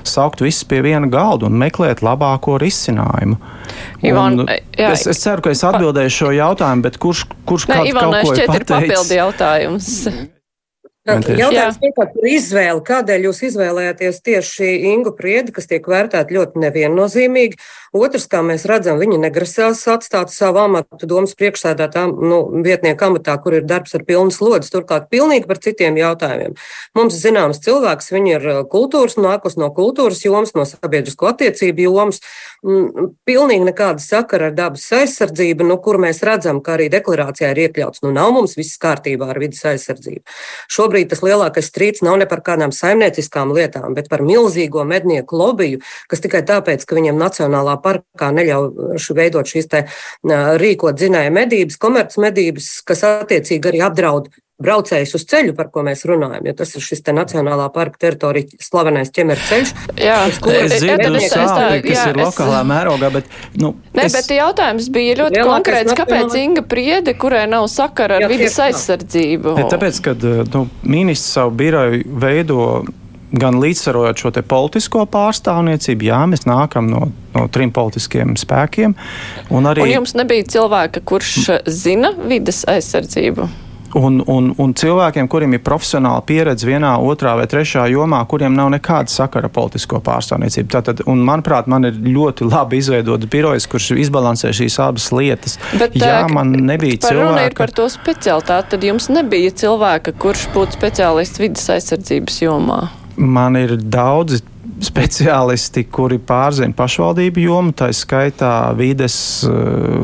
saukt 0.08 0.42
visus 0.44 0.64
pie 0.68 0.80
viena 0.84 1.08
galda 1.10 1.48
un 1.50 1.58
meklēt 1.60 2.02
labāko 2.04 2.58
risinājumu. 2.60 3.38
Ivan, 4.06 4.44
jā, 4.48 4.90
es, 4.92 5.06
es 5.10 5.22
ceru, 5.22 5.44
ka 5.44 5.54
es 5.54 5.62
atbildēju 5.66 6.16
šo 6.16 6.34
jautājumu, 6.36 6.84
bet 6.86 6.98
kurš, 7.02 7.24
kurš 7.48 7.68
ne, 7.70 7.80
kaut, 7.80 7.90
Ivan, 7.92 8.12
kaut 8.12 8.28
ko 8.28 8.36
ir 8.36 8.46
pateicis? 8.46 8.60
Ir 8.60 8.70
papildi 8.74 9.18
jautājums. 9.20 9.90
Jautājums 11.08 11.78
pirmkārt 11.80 12.12
par 12.14 12.26
izvēli. 12.28 12.82
Kādēļ 12.86 13.26
jūs 13.30 13.38
izvēlējāties 13.48 14.20
tieši 14.26 14.68
Ingu 14.92 15.14
Priedi, 15.16 15.54
kas 15.56 15.68
tiek 15.70 15.86
vērtēta 15.88 16.36
ļoti 16.36 16.60
neviennozīmīgi? 16.60 17.56
Otrs, 17.90 18.29
kā 18.31 18.38
mēs 18.46 18.62
redzam, 18.70 19.00
viņa 19.03 19.16
negrasās 19.18 19.81
atstāt 19.90 20.31
savu 20.31 20.61
amatu 20.62 21.09
domas 21.11 21.33
priekšsēdētā 21.35 22.05
nu, 22.07 22.37
vietnieku 22.62 23.09
amatā, 23.09 23.35
kur 23.42 23.57
ir 23.59 23.64
darbs 23.66 23.96
ar 23.98 24.05
pilnu 24.07 24.31
slodzi, 24.31 24.70
turklāt 24.70 25.09
pilnīgi 25.11 25.48
par 25.50 25.59
citiem 25.59 25.98
jautājumiem. 25.98 26.55
Mums 26.94 27.18
zināms 27.18 27.59
cilvēks, 27.64 28.12
viņa 28.14 28.37
ir 28.37 28.46
kultūras, 28.70 29.18
nākus 29.18 29.59
no 29.59 29.72
kultūras 29.74 30.22
jomas, 30.22 30.55
no 30.55 30.68
sabiedrisko 30.70 31.33
attiecību 31.33 31.88
jomas, 31.88 32.22
pilnīgi 33.26 33.66
nekāda 33.66 33.98
sakara 34.05 34.53
ar 34.53 34.55
dabas 34.55 34.87
aizsardzību, 34.94 35.66
nu, 35.66 35.81
kur 35.83 35.98
mēs 35.98 36.22
redzam, 36.22 36.62
ka 36.62 36.76
arī 36.76 36.87
deklarācijā 36.94 37.50
ir 37.57 37.62
iekļauts, 37.64 38.05
nu 38.07 38.14
nav 38.14 38.31
mums 38.38 38.55
viss 38.61 38.79
kārtībā 38.79 39.33
ar 39.35 39.42
vidas 39.42 39.64
aizsardzību. 39.72 40.22
Šobrīd 40.70 41.11
tas 41.11 41.24
lielākais 41.26 41.72
strīds 41.72 42.07
nav 42.07 42.20
ne 42.22 42.31
par 42.31 42.44
kādām 42.46 42.70
saimnieciskām 42.70 43.50
lietām, 43.57 43.98
bet 43.98 44.12
par 44.12 44.22
milzīgo 44.22 44.87
mednieku 44.87 45.42
lobiju, 45.42 45.83
kas 46.07 46.22
tikai 46.22 46.44
tāpēc, 46.46 46.87
ka 46.87 47.00
viņam 47.00 47.18
nacionālā 47.18 47.80
parkā 47.85 48.31
neļauj 48.37 49.01
veidot 49.16 49.49
šīs 49.51 49.71
te 49.71 49.87
rīkot 50.61 51.01
dzinēja 51.01 51.33
medības, 51.35 51.81
komercmedības, 51.81 52.71
kas 52.88 53.05
attiecīgi 53.09 53.73
arī 53.73 53.85
apdraud 53.88 54.31
braucējus 54.61 55.14
uz 55.16 55.25
ceļu, 55.31 55.55
par 55.57 55.71
ko 55.73 55.85
mēs 55.87 56.05
runājam, 56.09 56.45
jo 56.51 56.55
tas 56.59 56.75
ir 56.77 56.85
šis 56.85 57.03
Nacionālā 57.11 57.66
parka 57.75 57.99
teritorija 58.05 58.61
slavenais 58.62 59.11
ķemeru 59.14 59.43
ceļš. 59.49 59.73
Jā, 59.99 60.19
es 60.29 60.38
dzirdu 60.77 61.23
sāpju, 61.25 61.81
kas 61.87 61.97
jā, 61.97 62.05
ir 62.12 62.21
lokālā 62.21 62.61
es... 62.61 62.69
mērogā, 62.71 63.11
bet, 63.16 63.33
nu, 63.61 63.73
ne, 63.97 64.05
es... 64.05 64.14
bet 64.14 64.31
jautājums 64.37 64.90
bija 64.93 65.16
ļoti 65.23 65.45
konkrēts, 65.49 65.97
kāpēc 65.99 66.37
Inga 66.43 66.64
Priede, 66.71 67.16
kurai 67.19 67.47
nav 67.51 67.66
sakara 67.73 68.21
ar 68.21 68.27
jā, 68.27 68.31
vidas 68.31 68.61
aizsardzību? 68.69 69.57
Ne, 69.59 69.66
tāpēc, 69.73 70.01
kad 70.11 70.31
nu, 70.53 70.66
ministrs 70.85 71.40
savu 71.40 71.57
biroju 71.62 72.05
veido 72.21 72.61
gan 73.33 73.61
līdzsvarojot 73.62 74.25
šo 74.25 74.33
politisko 74.49 75.07
pārstāvniecību, 75.11 76.09
jā, 76.11 76.21
mēs 76.31 76.47
nākam 76.49 76.90
no, 76.90 77.09
no 77.37 77.47
trim 77.53 77.73
politiskiem 77.75 78.37
spēkiem. 78.40 78.97
Un, 79.51 79.71
arī, 79.71 79.87
un 79.87 79.97
jums 80.01 80.16
nebija 80.19 80.47
cilvēka, 80.59 81.05
kurš 81.07 81.35
zina 81.71 82.14
vidas 82.27 82.64
aizsardzību? 82.71 83.49
Un, 83.99 84.21
un, 84.31 84.53
un 84.62 84.73
cilvēkiem, 84.79 85.27
kuriem 85.27 85.57
ir 85.57 85.62
profesionāla 85.66 86.23
pieredze 86.23 86.69
vienā, 86.69 86.93
otrā 87.03 87.33
vai 87.35 87.49
trešā 87.51 87.88
jomā, 87.90 88.21
kuriem 88.31 88.55
nav 88.55 88.69
nekāda 88.71 89.11
sakara 89.11 89.51
politisko 89.51 89.99
pārstāvniecību. 90.07 90.71
Tātad, 90.71 91.03
un, 91.11 91.25
manuprāt, 91.27 91.66
man 91.71 91.88
ir 91.88 91.99
ļoti 91.99 92.47
labi 92.47 92.79
izveidots 92.79 93.27
birojs, 93.31 93.66
kurš 93.71 93.90
izbalansē 94.05 94.53
šīs 94.55 94.79
abas 94.85 95.11
lietas. 95.11 95.59
Bet, 95.75 95.99
Jā, 95.99 96.23
man 96.31 96.55
nebija 96.71 97.03
cilvēka. 97.03 97.33
Runa 97.33 97.49
ir 97.51 97.59
par 97.59 97.75
to 97.75 97.88
specialitāti, 97.90 98.77
tad 98.77 98.87
jums 98.93 99.11
nebija 99.11 99.59
cilvēka, 99.64 100.14
kurš 100.23 100.47
būtu 100.55 100.79
speciālists 100.79 101.43
vidas 101.43 101.66
aizsardzības 101.75 102.43
jomā 102.47 102.81
man 103.16 103.59
ir 103.61 103.77
daudzi 103.81 104.40
speciālisti, 104.81 105.85
kuri 105.92 106.16
pārzina 106.25 106.73
pašvaldību 106.77 107.42
jomu, 107.44 107.73
tā 107.77 107.90
skaitā 107.96 108.70
vides 108.79 109.16
uh, 109.49 109.53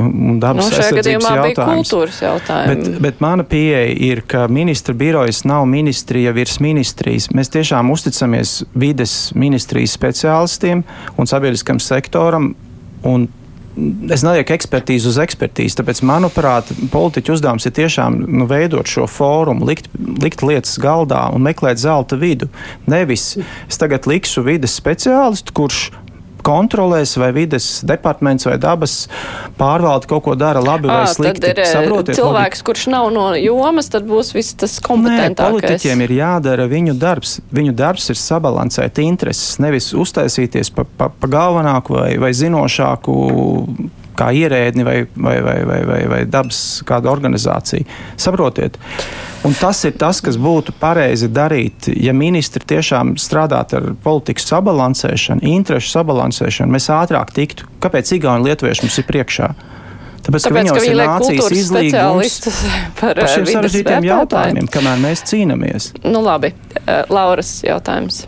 un 0.04 0.40
dabas 0.42 0.68
no, 0.68 0.80
aizsardzības 0.80 1.28
jautājums. 1.38 1.92
Bet, 2.68 3.00
bet 3.06 3.22
mana 3.24 3.46
pieeja 3.48 3.86
ir, 4.08 4.22
ka 4.28 4.46
ministra 4.52 4.94
birojas 4.96 5.44
nav 5.48 5.64
ministrija 5.70 6.34
virs 6.36 6.58
ministrijas. 6.64 7.30
Mēs 7.36 7.52
tiešām 7.56 7.90
uzticamies 7.94 8.58
vides 8.76 9.16
ministrijas 9.38 9.96
speciālistiem 9.96 10.84
un 11.16 11.30
sabiedriskam 11.30 11.80
sektoram. 11.82 12.52
Un 13.06 13.28
es 14.12 14.24
nelieku 14.24 14.54
ekspertīzi 14.56 15.10
uz 15.10 15.18
ekspertīzi. 15.22 15.76
Tāpēc, 15.80 16.02
manuprāt, 16.06 16.70
politiķu 16.92 17.36
uzdevums 17.36 17.68
ir 17.68 17.74
tiešām 17.76 18.18
nu, 18.24 18.48
veidot 18.50 18.88
šo 18.90 19.06
fórumu, 19.10 19.68
likt, 19.68 19.90
likt 20.22 20.44
lietas 20.46 20.78
galdā 20.82 21.26
un 21.34 21.44
meklēt 21.46 21.82
zelta 21.82 22.18
vidu. 22.20 22.48
Nevis 22.90 23.34
es 23.38 23.80
tagad 23.80 24.08
likšu 24.08 24.46
vides 24.46 24.76
speciālistu, 24.80 25.54
kurš 25.56 25.88
kontrolēs, 26.46 27.16
vai 27.20 27.32
vides 27.36 27.66
departaments 27.86 28.46
vai 28.48 28.56
dabas 28.62 28.94
pārvalde 29.58 30.08
kaut 30.10 30.24
ko 30.26 30.36
dara 30.38 30.62
labi 30.62 30.90
vai 30.90 31.02
à, 31.04 31.10
slikti. 31.10 31.42
Tad 31.42 31.60
ir 31.62 31.70
Saprotiet, 31.70 32.18
cilvēks, 32.18 32.62
logi... 32.62 32.68
kurš 32.70 32.86
nav 32.94 33.10
no 33.14 33.26
jomas, 33.40 33.90
tad 33.92 34.06
būs 34.08 34.32
viss 34.36 34.56
tas 34.58 34.78
kompetentākais. 34.84 35.36
Nē, 35.36 35.66
politiķiem 35.66 36.06
ir 36.06 36.16
jādara 36.20 36.68
viņu 36.70 36.96
darbs. 37.00 37.38
Viņu 37.56 37.76
darbs 37.76 38.10
ir 38.14 38.20
sabalansēt 38.20 39.02
intereses, 39.02 39.58
nevis 39.62 39.92
uztaisīties 39.96 40.72
pa, 40.74 40.86
pa, 40.86 41.10
pa 41.10 41.30
galvenāku 41.30 41.98
vai, 41.98 42.10
vai 42.22 42.32
zinošāku 42.36 43.16
kā 44.18 44.32
ierēdni 44.34 44.86
vai, 44.86 44.96
vai, 45.14 45.36
vai, 45.44 45.56
vai, 45.68 45.78
vai, 45.88 46.00
vai 46.10 46.20
dabas 46.30 46.82
kāda 46.86 47.12
organizācija. 47.12 47.86
Saprotiet? 48.20 48.78
Un 49.46 49.54
tas 49.54 49.84
ir 49.86 49.94
tas, 50.00 50.18
kas 50.24 50.38
būtu 50.42 50.74
pareizi 50.80 51.28
darīt. 51.30 51.90
Ja 52.02 52.14
ministri 52.16 52.64
tiešām 52.66 53.14
strādātu 53.20 53.78
ar 53.78 53.88
politikas 54.02 54.48
sabalansēšanu, 54.50 55.44
interešu 55.46 55.92
sabalansēšanu, 55.92 56.74
mēs 56.74 56.90
ātrāk 56.90 57.30
tiktu. 57.36 57.68
Kāpēc 57.84 58.16
Igauni 58.16 58.50
lietuvieši 58.50 58.86
mums 58.86 59.00
ir 59.02 59.06
priekšā? 59.10 59.50
Tāpēc, 60.26 60.42
Tāpēc 60.42 60.46
ka 60.48 60.54
viņos 60.56 60.86
ir 60.88 60.96
nācijas 60.98 61.52
izlīgums 61.54 62.38
par, 62.98 63.12
par 63.20 63.30
šiem 63.30 63.46
sarežģītiem 63.52 64.08
jautājumiem, 64.08 64.70
kamēr 64.74 65.04
mēs 65.04 65.22
cīnāmies. 65.30 65.92
Nu 66.02 66.24
labi, 66.26 66.50
eh, 66.82 67.04
Lauras 67.12 67.60
jautājums. 67.62 68.24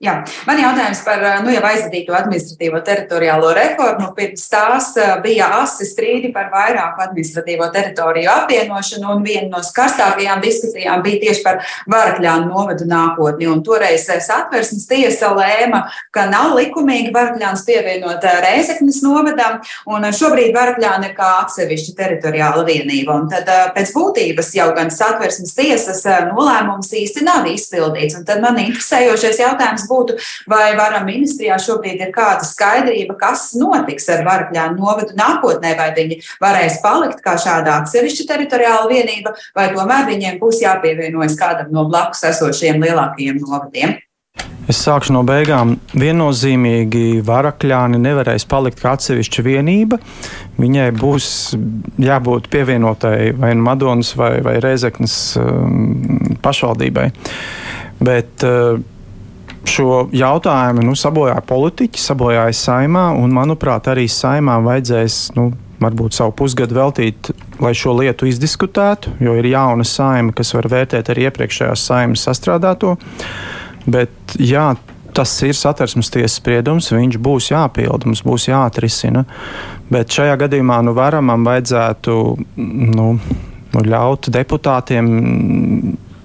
Jā, 0.00 0.14
man 0.48 0.56
jautājums 0.56 1.02
par 1.04 1.20
nu, 1.44 1.50
jau 1.52 1.60
aizvadīto 1.68 2.14
administratīvo 2.16 2.78
teritoriālo 2.86 3.50
reformu. 3.52 4.06
Pirms 4.16 4.46
tās 4.48 4.86
bija 5.20 5.50
asi 5.58 5.84
strīdi 5.84 6.30
par 6.32 6.46
vairāku 6.48 7.02
administratīvo 7.04 7.66
teritoriju 7.74 8.30
apvienošanu, 8.32 9.10
un 9.12 9.26
viena 9.26 9.50
no 9.52 9.60
skarstākajām 9.60 10.40
diskusijām 10.40 11.02
bija 11.04 11.20
tieši 11.26 11.44
par 11.44 11.60
Varakļānu 11.92 12.48
novadu 12.48 12.86
nākotni. 12.88 13.50
Un 13.52 13.60
toreiz 13.66 14.06
satversmes 14.08 14.86
tiesa 14.88 15.34
lēma, 15.36 15.82
ka 16.16 16.24
nav 16.32 16.56
likumīgi 16.56 17.12
Varakļāns 17.12 17.66
pievienot 17.68 18.24
Rēzeknes 18.46 19.02
novadam, 19.04 19.60
un 19.84 20.08
šobrīd 20.16 20.56
Varakļāna 20.56 21.10
ir 21.10 21.14
kā 21.20 21.28
atsevišķa 21.42 21.96
teritoriāla 22.00 22.64
vienība. 22.70 23.18
Un 23.20 23.28
tad 23.36 23.52
pēc 23.76 23.92
būtības 23.98 24.50
jau 24.56 24.70
gan 24.80 24.88
satversmes 24.96 25.52
tiesas 25.60 26.02
nolēmums 26.32 26.88
īsti 27.04 27.28
nav 27.28 27.52
izpildīts. 27.52 28.16
Un 28.16 28.24
tad 28.24 28.40
man 28.40 28.64
interesējošais 28.64 29.44
jautājums 29.44 29.89
būtu, 29.90 30.16
vai 30.50 30.72
varam 30.78 31.06
ministrijā 31.08 31.58
šobrīd 31.60 32.04
ir 32.06 32.12
kāda 32.14 32.46
skaidrība, 32.46 33.18
kas 33.20 33.50
notiks 33.58 34.08
ar 34.14 34.24
Varakļānu 34.26 34.78
novadu 34.78 35.16
nākotnē, 35.18 35.74
vai 35.78 35.90
viņi 35.96 36.20
varēs 36.42 36.80
palikt 36.84 37.24
kā 37.24 37.36
šāda 37.40 37.80
atsevišķa 37.80 38.28
teritoriāla 38.32 38.86
vienība, 38.90 39.34
vai 39.56 39.70
tomēr 39.74 40.06
viņiem 40.10 40.38
būs 40.42 40.62
jāpievienojas 40.64 41.38
kādam 41.40 41.74
no 41.74 41.88
blakus 41.90 42.24
esošiem 42.30 42.80
lielākajiem 42.84 43.42
novadiem. 43.42 43.98
Es 44.70 44.78
sākšu 44.84 45.14
no 45.16 45.24
beigām. 45.26 45.74
Viennozīmīgi 45.98 47.22
varakļāni 47.26 47.98
nevarēs 47.98 48.44
palikt 48.50 48.78
kā 48.82 48.92
atsevišķa 48.94 49.42
vienība. 49.42 49.98
Viņai 50.60 50.86
būs 50.94 51.26
jābūt 52.00 52.46
pievienotai 52.52 53.32
vai 53.40 53.54
nu 53.56 53.66
Madonas 53.66 54.12
vai, 54.18 54.36
vai 54.46 54.58
Reizeknas 54.62 55.16
um, 55.40 56.36
pašvaldībai. 56.44 57.08
Bet 58.04 58.46
uh, 58.46 58.78
šo 59.68 60.06
jautājumu 60.16 60.84
nu, 60.86 60.94
sabojāja 60.98 61.42
politiķi, 61.46 62.00
sabojāja 62.00 62.54
saimā, 62.56 63.10
un 63.18 63.34
manuprāt, 63.36 63.90
arī 63.92 64.06
saimā 64.10 64.60
vajadzēs. 64.64 65.26
Nu, 65.38 65.50
varbūt 65.80 66.12
savu 66.12 66.34
pusgadu 66.36 66.76
veltīt, 66.76 67.30
lai 67.62 67.72
šo 67.76 67.94
lietu 67.96 68.28
izdiskutētu, 68.28 69.14
jo 69.24 69.32
ir 69.40 69.46
jauna 69.48 69.86
saima, 69.88 70.34
kas 70.36 70.52
var 70.52 70.68
vērtēt 70.68 71.08
arī 71.08 71.24
iepriekšējās 71.30 71.84
saimas 71.88 72.24
sastrādāto. 72.28 72.98
Bet, 73.88 74.12
jā, 74.36 74.74
tas 75.16 75.32
ir 75.46 75.56
satversmes 75.56 76.12
tiesas 76.12 76.36
spriedums, 76.38 76.90
viņš 76.92 77.16
būs 77.22 77.50
jāpilda, 77.54 78.10
mums 78.10 78.22
būs 78.26 78.50
jāatrisina. 78.50 79.24
Bet 79.90 80.12
šajā 80.14 80.36
gadījumā 80.44 80.82
nu, 80.86 80.94
varamam 80.96 81.48
vajadzētu 81.48 82.18
nu, 82.96 83.08
nu, 83.72 83.84
ļaut 83.86 84.30
deputātiem 84.34 85.10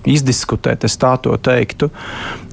izdiskutēt, 0.09 0.85
es 0.87 0.97
tā 1.01 1.15
to 1.21 1.35
teiktu, 1.37 1.89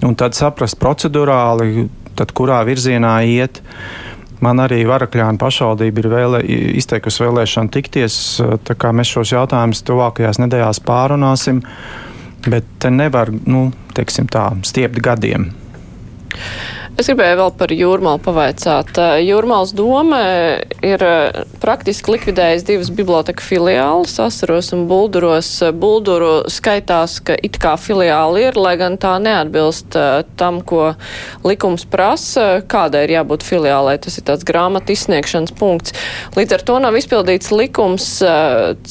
un 0.07 0.17
tad 0.19 0.37
saprast 0.38 0.79
procedurāli, 0.81 1.87
tad 2.19 2.35
kurā 2.37 2.62
virzienā 2.69 3.19
iet. 3.29 3.62
Man 4.43 4.59
arī 4.59 4.81
Varakļāna 4.88 5.38
pašvaldība 5.38 6.03
ir 6.03 6.09
vēlē, 6.11 6.41
izteikusi 6.81 7.23
vēlēšanu 7.23 7.71
tikties, 7.77 8.17
mēs 8.99 9.12
šos 9.15 9.35
jautājumus 9.37 9.85
tuvākajās 9.87 10.43
nedēļās 10.43 10.83
pārunāsim. 10.83 11.62
Bet 12.43 12.67
te 12.83 12.91
nevar, 12.91 13.31
nu, 13.47 13.69
teiksim 13.95 14.27
tā, 14.27 14.49
stiept 14.67 14.99
gadiem. 14.99 15.53
Es 17.00 17.09
gribēju 17.09 17.37
vēl 17.38 17.52
par 17.57 17.72
jūrmālu 17.72 18.20
pavaicāt. 18.20 18.98
Jūrmāls 19.24 19.70
doma 19.72 20.18
ir 20.85 21.02
praktiski 21.62 22.12
likvidējis 22.12 22.66
divas 22.68 22.90
biblioteka 22.92 23.40
filiāles, 23.40 24.18
Asaros 24.20 24.68
un 24.76 24.83
Bulduros. 24.90 25.48
Bulduru 25.72 26.50
skaitās, 26.52 27.14
ka 27.24 27.33
it 27.40 27.57
kā 27.62 27.72
filiāli 27.81 28.42
ir, 28.50 28.59
lai 28.61 28.74
gan 28.76 28.98
tā 29.00 29.14
neatbilst 29.24 29.96
tam, 30.37 30.61
ko 30.61 30.90
likums 31.48 31.87
prasa, 31.88 32.61
kādai 32.61 33.07
ir 33.07 33.14
jābūt 33.16 33.48
filiālai. 33.48 33.96
Tas 34.05 34.20
ir 34.20 34.28
tāds 34.28 34.44
grāmatu 34.44 34.92
izsniegšanas 34.92 35.57
punkts. 35.57 35.96
Līdz 36.37 36.59
ar 36.59 36.66
to 36.68 36.78
nav 36.85 37.00
izpildīts 37.00 37.55
likums, 37.57 38.11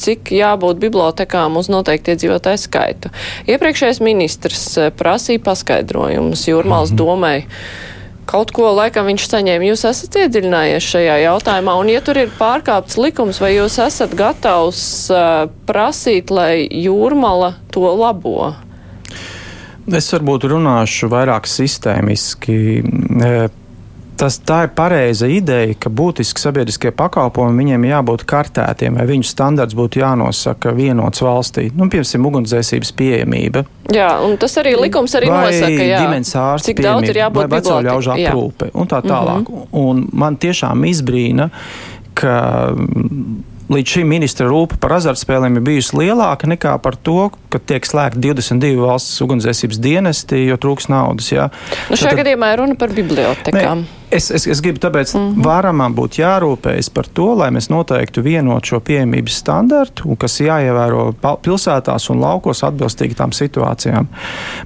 cik 0.01 0.33
jābūt 0.33 0.81
bibliotekām 0.81 1.61
uz 1.61 1.69
noteikti 1.69 2.17
iedzīvotāju 2.17 2.65
skaitu. 2.65 3.13
Iepriekšējais 3.45 4.01
ministrs 4.01 4.67
prasīja 4.97 5.45
paskaidrojumus 5.45 6.49
Jūrmāls 6.49 6.89
mm 6.89 6.97
-hmm. 6.97 7.05
domai. 7.05 7.37
Kaut 8.31 8.53
ko 8.55 8.69
laikam 8.71 9.09
viņš 9.09 9.25
saņēma. 9.27 9.67
Jūs 9.67 9.81
esat 9.89 10.15
iedziļinājies 10.21 10.85
šajā 10.93 11.17
jautājumā, 11.25 11.75
un 11.81 11.89
ja 11.91 11.99
tur 12.05 12.21
ir 12.21 12.31
pārkāpts 12.37 12.95
likums, 13.01 13.41
vai 13.43 13.57
jūs 13.57 13.75
esat 13.83 14.15
gatavs 14.15 14.83
uh, 15.11 15.49
prasīt, 15.67 16.31
lai 16.31 16.63
jūrmala 16.63 17.57
to 17.75 17.83
labo? 17.99 18.53
Es 19.91 20.07
varbūt 20.13 20.47
runāšu 20.53 21.09
vairāk 21.11 21.49
sistēmiski 21.49 22.55
tas, 24.21 24.37
tā 24.45 24.65
ir 24.67 24.71
pareiza 24.77 25.27
ideja, 25.31 25.73
ka 25.81 25.89
būtiski 25.89 26.41
sabiedriskie 26.43 26.91
pakalpojumi 26.93 27.63
viņiem 27.63 27.87
jābūt 27.89 28.25
kartētiem, 28.29 28.99
vai 28.99 29.07
viņu 29.09 29.25
standarts 29.27 29.77
būtu 29.77 30.01
jānosaka 30.03 30.73
vienots 30.77 31.23
valstī. 31.25 31.69
Nu, 31.73 31.89
piemēram, 31.91 32.27
ugunsdzēsības 32.29 32.93
pieejamība. 32.97 33.65
Jā, 33.91 34.11
un 34.25 34.37
tas 34.41 34.53
arī 34.61 34.75
likums 34.79 35.15
arī 35.17 35.31
vai 35.31 35.47
nosaka, 35.49 35.85
jā, 35.87 36.03
ģimenes 36.05 36.35
ārsta 36.37 36.69
cik 36.69 36.83
daudz 36.85 37.09
ir 37.09 37.21
jābūt 37.23 37.47
vai 37.47 37.57
veco 37.57 37.79
ļaužu 37.87 38.13
aprūpe 38.17 38.69
un 38.77 38.91
tā 38.91 39.01
tālāk. 39.05 39.41
Mm 39.41 39.55
-hmm. 39.55 39.67
Un 39.81 40.07
man 40.13 40.37
tiešām 40.37 40.85
izbrīna, 40.85 41.49
ka 42.13 42.35
līdz 43.71 43.87
šim 43.87 44.07
ministra 44.07 44.47
rūpa 44.47 44.77
par 44.77 44.93
azartspēlēm 44.99 45.55
ir 45.55 45.61
bijusi 45.61 45.97
lielāka 45.97 46.47
nekā 46.47 46.77
par 46.83 46.95
to, 46.95 47.31
ka 47.49 47.59
tiek 47.59 47.85
slēgti 47.85 48.19
22 48.19 48.77
valsts 48.81 49.21
ugunsdzēsības 49.21 49.79
dienesti, 49.79 50.45
jo 50.45 50.57
trūks 50.57 50.89
naudas. 50.89 51.31
Jā. 51.31 51.49
Nu, 51.89 51.95
šajā 51.95 52.09
Tad, 52.09 52.19
gadījumā 52.19 52.53
ir 52.53 52.59
runa 52.59 52.75
par 52.75 52.89
bibliotekām. 52.89 53.77
Ne, 53.77 54.00
Es, 54.11 54.27
es, 54.31 54.43
es 54.47 54.59
gribu 54.59 54.79
tāpēc, 54.83 55.13
mm 55.15 55.19
-hmm. 55.19 55.43
varamam 55.45 55.95
būtu 55.95 56.19
jārūpējas 56.19 56.89
par 56.93 57.07
to, 57.07 57.29
lai 57.39 57.47
mēs 57.51 57.69
noteiktu 57.71 58.21
vienotu 58.21 58.67
šo 58.73 58.79
pieejamības 58.79 59.37
standartu, 59.39 60.15
kas 60.19 60.39
jāievēro 60.41 61.13
pilsētās 61.43 62.09
un 62.11 62.19
laukos 62.19 62.63
atbilstīgi 62.63 63.15
tām 63.15 63.31
situācijām. 63.31 64.07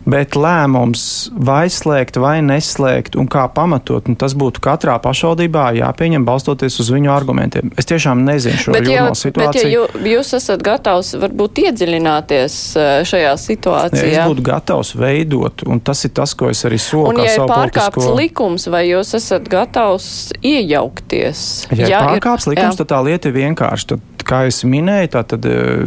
Bet 0.06 0.36
lēmums 0.36 1.32
vai 1.46 1.70
slēgt 1.70 2.18
vai 2.18 2.42
neslēgt 2.42 3.16
un 3.16 3.28
kā 3.28 3.48
pamatot, 3.54 4.08
nu, 4.08 4.16
tas 4.16 4.34
būtu 4.34 4.60
katrā 4.60 4.98
pašvaldībā 5.00 5.72
jāpieņem 5.78 6.26
balstoties 6.26 6.80
uz 6.80 6.90
viņu 6.92 7.12
argumentiem. 7.12 7.72
Es 7.78 7.86
tiešām 7.86 8.26
nezinu 8.26 8.58
šo 8.58 8.72
bet, 8.72 8.88
ja, 8.88 9.14
situāciju. 9.14 9.54
Bet, 9.54 9.64
ja 9.64 9.70
jū, 9.70 9.86
jūs 10.16 10.34
esat 10.34 10.62
gatavs 10.66 11.14
varbūt 11.22 11.62
iedziļināties 11.66 12.76
eh, 12.76 13.04
šajā 13.06 13.38
situācijā, 13.38 14.10
ja, 14.10 14.24
es 14.26 14.30
būtu 14.30 14.42
gatavs 14.42 14.96
veidot, 14.96 15.68
un 15.68 15.80
tas 15.80 16.06
ir 16.06 16.12
tas, 16.18 16.34
ko 16.34 16.50
es 16.50 16.66
arī 16.66 16.80
solu. 16.82 17.14
Un, 17.14 17.24
ja 17.26 17.38
ir 17.38 17.46
pārkāpts 17.50 17.96
politisko... 17.96 18.18
likums, 18.20 18.68
vai 18.72 18.88
jūs 18.90 19.14
esat 19.18 19.35
esat 19.36 19.52
gatavs 19.52 20.08
iejaukties? 20.46 21.68
Ja, 21.76 21.90
ja 21.90 22.02
pārkāps 22.08 22.48
ir, 22.48 22.56
likums, 22.56 22.76
jā. 22.76 22.82
tad 22.84 22.92
tā 22.94 23.02
lieta 23.06 23.30
ir 23.30 23.36
vienkārša. 23.36 23.92
Tad, 23.94 24.26
kā 24.26 24.46
es 24.50 24.64
minēju, 24.66 25.12
tad 25.14 25.46
uh, 25.46 25.86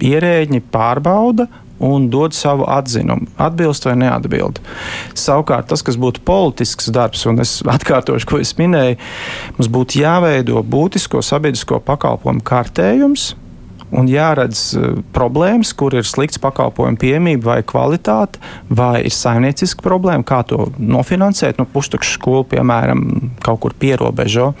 ierēģi 0.00 0.62
pārbauda 0.72 1.48
un 1.84 2.06
dod 2.08 2.32
savu 2.32 2.64
atzinumu, 2.70 3.26
atbilst 3.42 3.84
vai 3.84 3.96
neatbild. 3.98 4.60
Savukārt, 5.18 5.66
tas, 5.72 5.82
kas 5.84 5.98
būtu 6.00 6.22
politisks 6.24 6.88
darbs, 6.94 7.26
un 7.28 7.42
es 7.42 7.58
atkārtošu, 7.74 8.28
ko 8.30 8.40
es 8.40 8.54
minēju, 8.60 8.96
mums 9.58 9.70
būtu 9.74 10.00
jāveido 10.00 10.62
būtisko 10.62 11.20
sabiedrisko 11.24 11.82
pakalpojumu 11.84 12.46
kārtējums, 12.46 13.32
un 13.94 14.10
jāredz 14.10 14.64
uh, 14.78 14.98
problēmas, 15.14 15.72
kur 15.76 15.96
ir 15.96 16.06
slikts 16.08 16.40
pakalpojumu 16.42 17.00
piemība 17.00 17.52
vai 17.52 17.58
kvalitāte, 17.66 18.42
vai 18.68 19.04
ir 19.06 19.14
saimnieciska 19.14 19.84
problēma, 19.84 20.26
kā 20.26 20.42
to 20.48 20.68
nofinansēt. 20.78 21.60
Nu, 21.60 21.68
Pustukšu 21.70 22.18
skolu, 22.18 22.44
piemēram, 22.54 23.04
kaut 23.44 23.62
kur 23.64 23.74
pierobežo. 23.78 24.52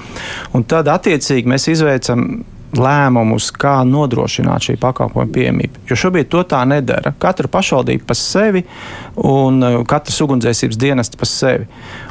Un 0.54 0.66
tad, 0.68 0.90
attiecīgi, 0.92 1.50
mēs 1.50 1.68
izveicam 1.72 2.44
lēmumus, 2.78 3.50
kā 3.54 3.76
nodrošināt 3.86 4.68
šī 4.68 4.76
pakalpojuma 4.82 5.32
pieejamību. 5.34 5.84
Jo 5.90 5.98
šobrīd 6.04 6.30
to 6.32 6.42
tā 6.48 6.62
nedara. 6.68 7.14
Katra 7.22 7.50
pašvaldība 7.50 8.08
pa 8.08 8.16
sevi 8.18 8.64
un 9.20 9.60
uh, 9.62 9.80
katrs 9.88 10.20
ugunsdzēsības 10.24 10.80
dienests 10.80 11.20
pa 11.20 11.28
sevi. 11.28 11.68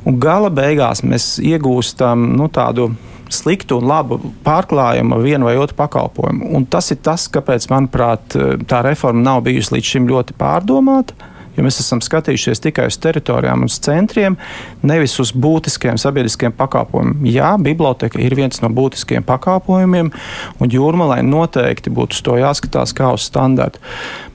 Un 0.07 0.19
gala 0.23 0.51
beigās 0.53 1.03
mēs 1.05 1.35
iegūstam 1.43 2.33
nu, 2.37 2.49
tādu 2.53 2.91
sliktu 3.33 3.81
un 3.81 3.89
labu 3.89 4.19
pārklājumu 4.45 5.19
vienu 5.23 5.49
vai 5.49 5.57
otru 5.61 5.77
pakalpojumu. 5.79 6.53
Un 6.57 6.65
tas 6.69 6.91
ir 6.93 7.01
tas, 7.05 7.27
kāpēc, 7.33 7.67
manuprāt, 7.73 8.37
tā 8.69 8.81
reforma 8.85 9.23
nav 9.25 9.43
bijusi 9.47 9.77
līdz 9.77 9.93
šim 9.95 10.09
ļoti 10.11 10.37
pārdomāta 10.39 11.31
jo 11.57 11.65
mēs 11.65 11.79
esam 11.81 12.01
skatījušies 12.03 12.61
tikai 12.63 12.87
uz 12.89 12.97
teritorijām 13.01 13.65
un 13.65 13.71
uz 13.71 13.77
centriem, 13.83 14.37
nevis 14.85 15.15
uz 15.21 15.33
būtiskiem 15.37 15.99
sabiedriskiem 16.01 16.55
pakalpojumiem. 16.57 17.27
Jā, 17.29 17.53
biblioteka 17.61 18.21
ir 18.21 18.35
viens 18.37 18.61
no 18.63 18.71
būtiskiem 18.73 19.25
pakalpojumiem, 19.27 20.11
un 20.59 20.73
jūrmalai 20.73 21.21
noteikti 21.27 21.93
būtu 21.93 22.17
uz 22.17 22.25
to 22.25 22.37
jāskatās 22.41 22.95
kā 22.97 23.13
uz 23.13 23.27
standartu. 23.29 23.81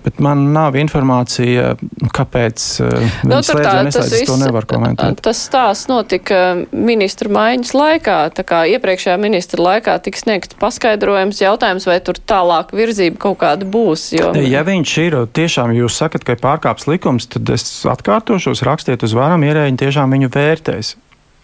Bet 0.09 0.23
man 0.25 0.47
nav 0.55 0.77
informācija, 0.81 1.75
kāpēc 2.17 2.67
uh, 2.85 3.07
nu, 3.29 3.41
tā, 3.45 3.75
tas 3.93 4.13
viss, 4.13 4.27
to 4.29 4.39
nevar 4.41 4.67
komentēt. 4.69 5.23
Tas 5.25 5.41
stāsts 5.49 5.91
notika 5.91 6.41
ministru 6.73 7.33
maiņas 7.35 7.75
laikā, 7.77 8.19
tā 8.37 8.47
kā 8.49 8.63
iepriekšējā 8.77 9.19
ministra 9.21 9.65
laikā 9.65 9.99
tika 10.05 10.23
sniegts 10.23 10.57
paskaidrojums, 10.61 11.43
jautājums, 11.43 11.89
vai 11.89 11.99
tur 12.05 12.21
tālāk 12.21 12.73
virzība 12.77 13.21
kaut 13.29 13.41
kāda 13.43 13.69
būs. 13.69 14.11
Jo... 14.17 14.33
Ja 14.49 14.65
viņš 14.67 14.97
ir 15.05 15.19
tiešām, 15.39 15.75
jūs 15.77 16.01
sakat, 16.01 16.25
ka 16.25 16.37
ir 16.37 16.43
pārkāps 16.43 16.89
likums, 16.89 16.99
likums, 16.99 17.29
tad 17.29 17.49
es 17.55 17.87
atkārtošos, 17.87 18.63
rakstiet 18.67 19.03
uz 19.03 19.15
varam, 19.15 19.43
ierēģi 19.43 19.79
tiešām 19.79 20.11
viņu 20.13 20.31
vērtēs. 20.35 20.97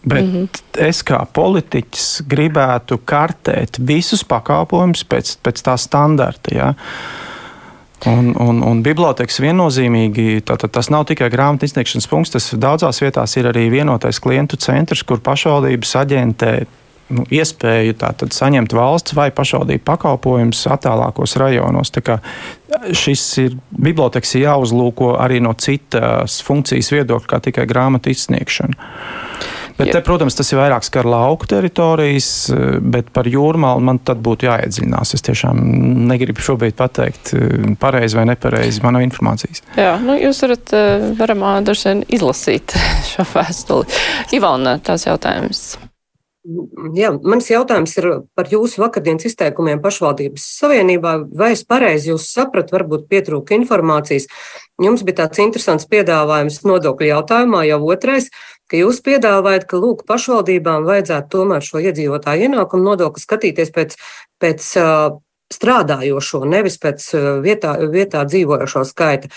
Bet 0.04 0.24
mm 0.24 0.32
-hmm. 0.32 0.48
es 0.88 1.02
kā 1.02 1.24
politiķis 1.32 2.24
gribētu 2.28 2.98
kartēt 3.04 3.78
visus 3.80 4.24
pakalpojumus 4.24 5.04
pēc, 5.04 5.38
pēc 5.42 5.62
tā 5.64 5.76
standarta. 5.78 6.54
Ja? 6.54 6.74
Un, 8.04 8.34
un, 8.36 8.60
un 8.60 8.80
bibliotekas 8.84 9.38
viennozīmīgi 9.40 10.42
tātad, 10.44 10.74
tas 10.74 10.90
nav 10.92 11.06
tikai 11.08 11.30
grāmatu 11.32 11.64
izsniegšanas 11.64 12.08
punkts, 12.10 12.34
tas 12.34 12.50
daudzās 12.60 13.00
vietās 13.00 13.32
ir 13.40 13.48
arī 13.48 13.70
vienotais 13.72 14.20
klientu 14.20 14.58
centrs, 14.60 15.04
kur 15.08 15.22
pašvaldības 15.24 15.94
aģentē 16.02 16.52
nu, 17.16 17.24
iespēju 17.32 17.96
tātad, 18.00 18.32
saņemt 18.36 18.74
valsts 18.76 19.16
vai 19.16 19.30
pašvaldību 19.34 19.84
pakalpojumus 19.88 20.66
attālākos 20.74 21.36
rajonos. 21.40 21.92
Šis 22.92 23.24
ir 23.40 23.58
biblioteks 23.72 24.36
jāuzlūko 24.40 25.14
arī 25.20 25.40
no 25.44 25.54
citas 25.56 26.40
funkcijas 26.44 26.92
viedokļa, 26.96 27.30
kā 27.30 27.40
tikai 27.48 27.68
grāmatu 27.70 28.12
izsniegšana. 28.12 28.92
Bet, 29.78 29.90
te, 29.90 30.00
protams, 30.06 30.36
tas 30.38 30.52
ir 30.52 30.60
vairāk 30.60 30.84
skar 30.86 31.08
lauku 31.08 31.48
teritorijas, 31.50 32.28
bet 32.80 33.08
par 33.14 33.26
jūrmālu 33.30 33.82
man 33.82 33.98
tad 34.06 34.20
būtu 34.24 34.46
jāiedziļinās. 34.46 35.14
Es 35.16 35.24
tiešām 35.26 35.58
negribu 36.10 36.44
šobrīd 36.44 36.76
pateikt 36.78 37.32
pareizi 37.82 38.20
vai 38.20 38.28
nepareizi 38.30 38.84
manu 38.84 39.02
informācijas. 39.02 39.64
Jā, 39.74 39.96
nu 40.02 40.14
jūs 40.20 40.44
varat, 40.46 40.76
varam 41.18 41.42
droši 41.66 41.90
vien 41.90 42.04
izlasīt 42.14 42.76
šo 43.10 43.26
vēstuli. 43.34 43.90
Ivona, 44.38 44.78
tās 44.84 45.08
jautājums. 45.08 45.66
Jā, 46.92 47.08
mans 47.24 47.46
jautājums 47.48 47.94
ir 47.96 48.06
par 48.36 48.50
jūsu 48.52 48.82
vakardienas 48.82 49.24
izteikumiem 49.30 49.78
pašvaldības 49.80 50.44
savienībā. 50.58 51.14
Vai 51.32 51.54
es 51.54 51.62
pareizi 51.64 52.10
jūs 52.10 52.26
sapratu, 52.34 52.76
varbūt 52.76 53.06
pietrūka 53.08 53.56
informācijas? 53.56 54.28
Jums 54.82 55.06
bija 55.08 55.22
tāds 55.22 55.40
interesants 55.40 55.88
piedāvājums 55.88 56.60
nodokļu 56.68 57.08
jautājumā, 57.08 57.62
jau 57.70 57.80
otrais, 57.88 58.28
ka 58.74 58.80
jūs 58.82 58.98
piedāvājat, 59.06 59.68
ka 59.70 59.78
lūk, 59.78 60.02
pašvaldībām 60.08 60.82
vajadzētu 60.88 61.30
tomēr 61.30 61.62
šo 61.62 61.78
iedzīvotāju 61.78 62.48
ienākumu 62.48 62.88
nodokli 62.90 63.22
skatīties 63.22 63.70
pēc, 63.70 63.94
pēc 64.42 64.66
strādājošo, 65.54 66.42
nevis 66.50 66.80
pēc 66.82 67.06
vietā, 67.44 67.76
vietā 67.92 68.24
dzīvojošo 68.26 68.82
skaita. 68.88 69.30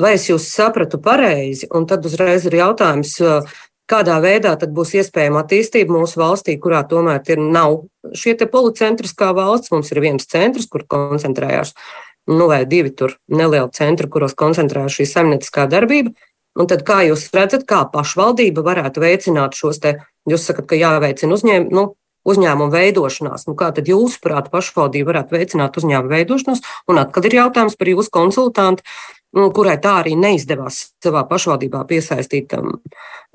Vai 0.00 0.16
es 0.16 0.26
jūs 0.26 0.48
sapratu 0.50 0.98
pareizi? 1.02 1.68
Un 1.70 1.86
tad 1.86 2.06
uzreiz 2.08 2.48
ir 2.48 2.56
jautājums, 2.58 3.14
kādā 3.90 4.16
veidā 4.22 4.56
tad 4.58 4.72
būs 4.74 4.96
iespējama 4.98 5.44
attīstība 5.44 5.94
mūsu 5.94 6.18
valstī, 6.18 6.56
kurā 6.58 6.82
tomēr 6.88 7.22
ir 7.30 7.42
nav 7.42 7.84
šie 8.16 8.34
te 8.38 8.48
policentriskā 8.50 9.30
valsts. 9.36 9.70
Mums 9.70 9.92
ir 9.94 10.02
viens 10.02 10.26
centrs, 10.26 10.66
kur 10.70 10.86
koncentrējās, 10.90 11.76
nu 12.32 12.50
vai 12.50 12.64
divi 12.66 12.90
tur 12.90 13.18
nelieli 13.30 13.70
centri, 13.76 14.10
kuros 14.10 14.34
koncentrējās 14.38 14.98
šī 14.98 15.08
saimnieciskā 15.12 15.68
darbība. 15.70 16.16
Un 16.58 16.66
tad 16.70 16.82
kā 16.86 17.02
jūs 17.06 17.28
redzat, 17.36 17.66
kā 17.68 17.84
pašvaldība 17.92 18.64
varētu 18.66 19.02
veicināt 19.02 19.54
šos 19.58 19.78
te, 19.82 19.98
jūs 20.28 20.48
sakat, 20.48 20.66
ka 20.72 20.78
jāveicina 20.80 21.36
uzņēm, 21.36 21.68
nu, 21.74 21.86
uzņēmumu 22.26 22.74
veidošanās. 22.74 23.46
Nu, 23.46 23.54
kā 23.58 23.70
tad 23.76 23.88
jūsuprāt, 23.88 24.50
pašvaldība 24.52 25.12
varētu 25.12 25.38
veicināt 25.38 25.78
uzņēmumu 25.80 26.12
veidošanos? 26.16 26.64
Un 26.90 27.00
atkal 27.00 27.30
ir 27.30 27.38
jautājums 27.38 27.78
par 27.80 27.92
jūsu 27.94 28.12
konsultantu 28.18 28.84
Nu, 29.30 29.46
kurai 29.54 29.76
tā 29.78 29.92
arī 30.00 30.16
neizdevās 30.18 30.80
savā 31.04 31.22
pašvaldībā 31.30 31.84
piesaistīt 31.86 32.56
um, 32.58 32.72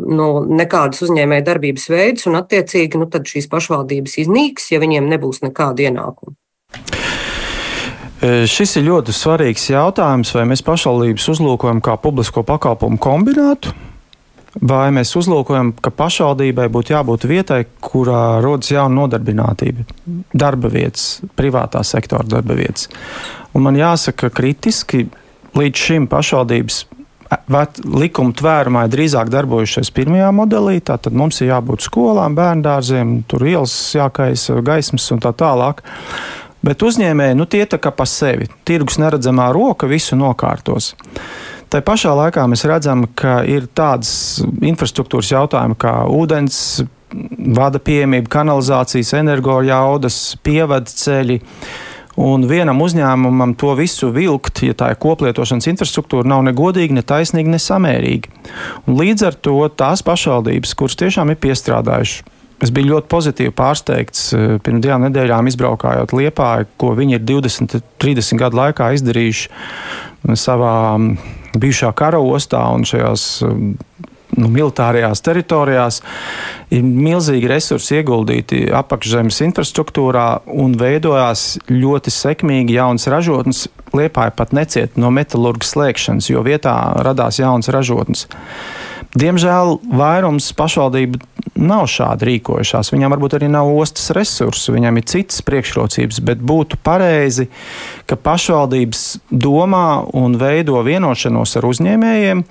nu, 0.03 0.27
nekādas 0.59 1.05
uzņēmēja 1.07 1.45
darbības 1.47 1.87
veidus, 1.93 2.27
un 2.27 2.35
attiecīgi 2.41 2.99
nu, 2.99 3.07
šīs 3.31 3.47
pašvaldības 3.51 4.19
iznīks, 4.25 4.73
ja 4.75 4.83
viņiem 4.83 5.07
nebūs 5.15 5.45
nekāda 5.47 5.87
ienākuma. 5.87 6.35
E, 8.25 8.45
šis 8.49 8.77
ir 8.79 8.87
ļoti 8.87 9.13
svarīgs 9.13 9.67
jautājums, 9.69 10.31
vai 10.33 10.45
mēs 10.49 10.63
pašvaldības 10.65 11.27
uzlūkojam 11.35 11.81
kā 11.83 11.97
publisko 12.01 12.45
pakalpojumu 12.47 12.97
kombinātu, 13.01 13.73
vai 14.55 14.87
mēs 14.95 15.11
uzlūkojam, 15.19 15.73
ka 15.83 15.91
pašvaldībai 15.93 16.69
būtu 16.73 16.95
jābūt 16.95 17.27
vietai, 17.29 17.59
kurā 17.83 18.39
rodas 18.45 18.71
jauna 18.71 19.03
nodarbinātība, 19.03 19.85
darba 20.33 20.71
vietas, 20.71 21.19
privātā 21.37 21.83
sektora 21.85 22.25
darba 22.37 22.57
vietas. 22.57 22.87
Un 23.53 23.67
man 23.67 23.77
jāsaka, 23.77 24.31
kritiski 24.33 25.05
līdz 25.55 25.87
šim 25.87 26.07
pašvaldības 26.11 26.85
likuma 27.83 28.35
tvērumā 28.37 28.85
ir 28.85 28.93
drīzāk 28.93 29.29
darbojušies 29.33 29.91
pirmajā 29.95 30.31
modelī. 30.35 30.79
Tad 30.85 31.09
mums 31.11 31.41
ir 31.41 31.51
jābūt 31.51 31.85
skolām, 31.87 32.37
bērngārziem, 32.37 33.17
tur 33.29 33.45
ielas 33.47 33.75
jākaisa, 33.97 34.61
gaismas 34.65 35.09
un 35.11 35.23
tā 35.23 35.33
tālāk. 35.35 35.81
Bet 36.65 36.81
uzņēmēji 36.81 37.37
nu, 37.37 37.45
tie 37.45 37.65
tā 37.69 37.77
kā 37.81 37.91
pa 37.93 38.07
sevi. 38.09 38.47
Tirgus 38.65 38.97
neredzamā 39.01 39.51
roka 39.53 39.89
visu 39.89 40.17
nokārtos. 40.17 40.93
Tā 41.69 41.81
pašā 41.85 42.13
laikā 42.15 42.45
mēs 42.49 42.65
redzam, 42.69 43.05
ka 43.17 43.39
ir 43.49 43.67
tādas 43.77 44.41
infrastruktūras 44.65 45.33
jautājumi 45.33 45.77
kā 45.81 45.93
ūdens 46.09 46.59
vada 47.55 47.81
pieejamība, 47.81 48.31
kanalizācijas, 48.31 49.13
energojaudas, 49.19 50.19
pievadu 50.45 50.95
ceļi. 51.03 51.39
Un 52.25 52.45
vienam 52.47 52.79
uzņēmumam 52.79 53.57
to 53.59 53.73
visu 53.75 54.07
vilkt, 54.15 54.61
ja 54.63 54.75
tā 54.77 54.93
ir 54.93 54.99
koplietošanas 55.03 55.67
infrastruktūra, 55.73 56.27
nav 56.31 56.45
ne 56.47 56.53
godīgi, 56.55 56.95
ne 56.95 57.03
taisnīgi, 57.03 57.51
ne 57.51 57.59
samērīgi. 57.59 58.31
Un 58.87 58.95
līdz 59.01 59.25
ar 59.27 59.35
to 59.35 59.57
tās 59.75 60.03
pašvaldības, 60.07 60.77
kuras 60.79 60.95
tiešām 61.01 61.33
ir 61.33 61.41
piestrādājušas, 61.43 62.23
es 62.63 62.71
biju 62.75 62.93
ļoti 62.93 63.11
pozitīvi 63.11 63.53
pārsteigts 63.55 64.27
eh, 64.35 64.45
pirms 64.63 64.83
divām 64.83 65.05
nedēļām, 65.07 65.49
izbraukājot 65.51 66.15
Liepā, 66.15 66.51
ko 66.81 66.93
viņi 66.97 67.19
ir 67.19 67.25
20, 67.27 67.79
30 68.01 68.41
gadu 68.41 68.61
laikā 68.61 68.91
izdarījuši 68.97 70.35
savā 70.39 70.75
mm, 70.97 71.33
bijušā 71.61 71.91
kara 71.97 72.21
ostā 72.23 72.63
un 72.75 72.87
šajās 72.87 73.27
mm, 73.45 73.73
nu, 74.39 74.49
militārajās 74.51 75.23
teritorijās 75.25 76.01
ir 76.73 76.85
milzīgi 76.85 77.49
resursi 77.49 77.99
ieguldīti 77.99 78.65
apakšzemes 78.75 79.41
infrastruktūrā 79.47 80.27
un 80.51 80.75
veidojās 80.79 81.47
ļoti 81.71 82.13
sekmīgi 82.13 82.79
jaunas 82.79 83.07
ražotnes. 83.11 83.65
Liepāja 83.95 84.33
pat 84.35 84.51
neciet 84.55 84.97
no 84.99 85.11
metālurgas 85.13 85.71
slēgšanas, 85.75 86.27
jo 86.31 86.43
vietā 86.43 86.75
radās 87.05 87.39
jaunas 87.39 87.71
ražotnes. 87.71 88.27
Diemžēl 89.15 89.77
vairums 89.95 90.49
pašvaldību 90.57 91.21
nav 91.63 91.85
šādi 91.87 92.27
rīkojušās. 92.27 92.89
Viņām 92.91 93.13
varbūt 93.15 93.37
arī 93.37 93.47
nav 93.51 93.69
ostas 93.71 94.09
resursu, 94.15 94.73
viņām 94.75 94.99
ir 94.99 95.05
citas 95.07 95.39
priekšrocības, 95.47 96.19
bet 96.27 96.41
būtu 96.43 96.81
pareizi, 96.83 97.47
ka 98.09 98.19
pašvaldības 98.19 99.05
domā 99.31 100.03
un 100.19 100.35
veido 100.41 100.81
vienošanos 100.83 101.55
ar 101.55 101.69
uzņēmējiem 101.69 102.43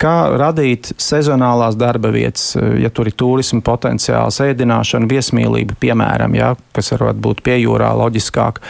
kā 0.00 0.14
radīt 0.40 0.92
sezonālās 1.00 1.76
darba 1.78 2.12
vietas, 2.14 2.54
ja 2.56 2.90
tur 2.94 3.10
ir 3.10 3.16
turisma 3.18 3.60
potenciāls, 3.64 4.40
ēdināšana, 4.44 5.08
viesmīlība, 5.10 5.76
piemēram, 5.82 6.36
ja, 6.38 6.54
kas 6.76 6.92
varētu 6.94 7.22
būt 7.26 7.44
pie 7.46 7.58
jūrā 7.62 7.92
loģiskāk, 8.00 8.62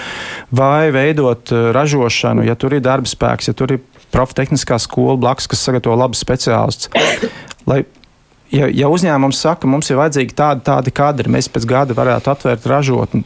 vai 0.56 0.90
veidot 0.94 1.54
eh, 1.54 1.70
ražošanu, 1.76 2.46
ja 2.48 2.58
tur 2.58 2.76
ir 2.76 2.84
darba 2.84 3.10
spēks, 3.10 3.50
ja 3.50 3.56
tur 3.56 3.76
ir 3.76 3.84
profitehniskā 4.10 4.80
skola 4.82 5.18
blakus, 5.20 5.46
kas 5.50 5.62
sagatavo 5.68 5.96
labus 5.98 6.22
speciālistus. 6.24 6.90
Lai 7.70 7.84
ja, 8.50 8.66
ja 8.66 8.90
uzņēmums 8.90 9.40
saka, 9.44 9.68
mums 9.70 9.90
ir 9.90 10.00
vajadzīgi 10.00 10.36
tādi, 10.36 10.64
tādi 10.66 10.94
kadri, 10.94 11.30
mēs 11.32 11.50
pēc 11.52 11.66
gada 11.70 11.96
varētu 11.96 12.32
atvērt 12.32 12.66
ražotni, 12.70 13.22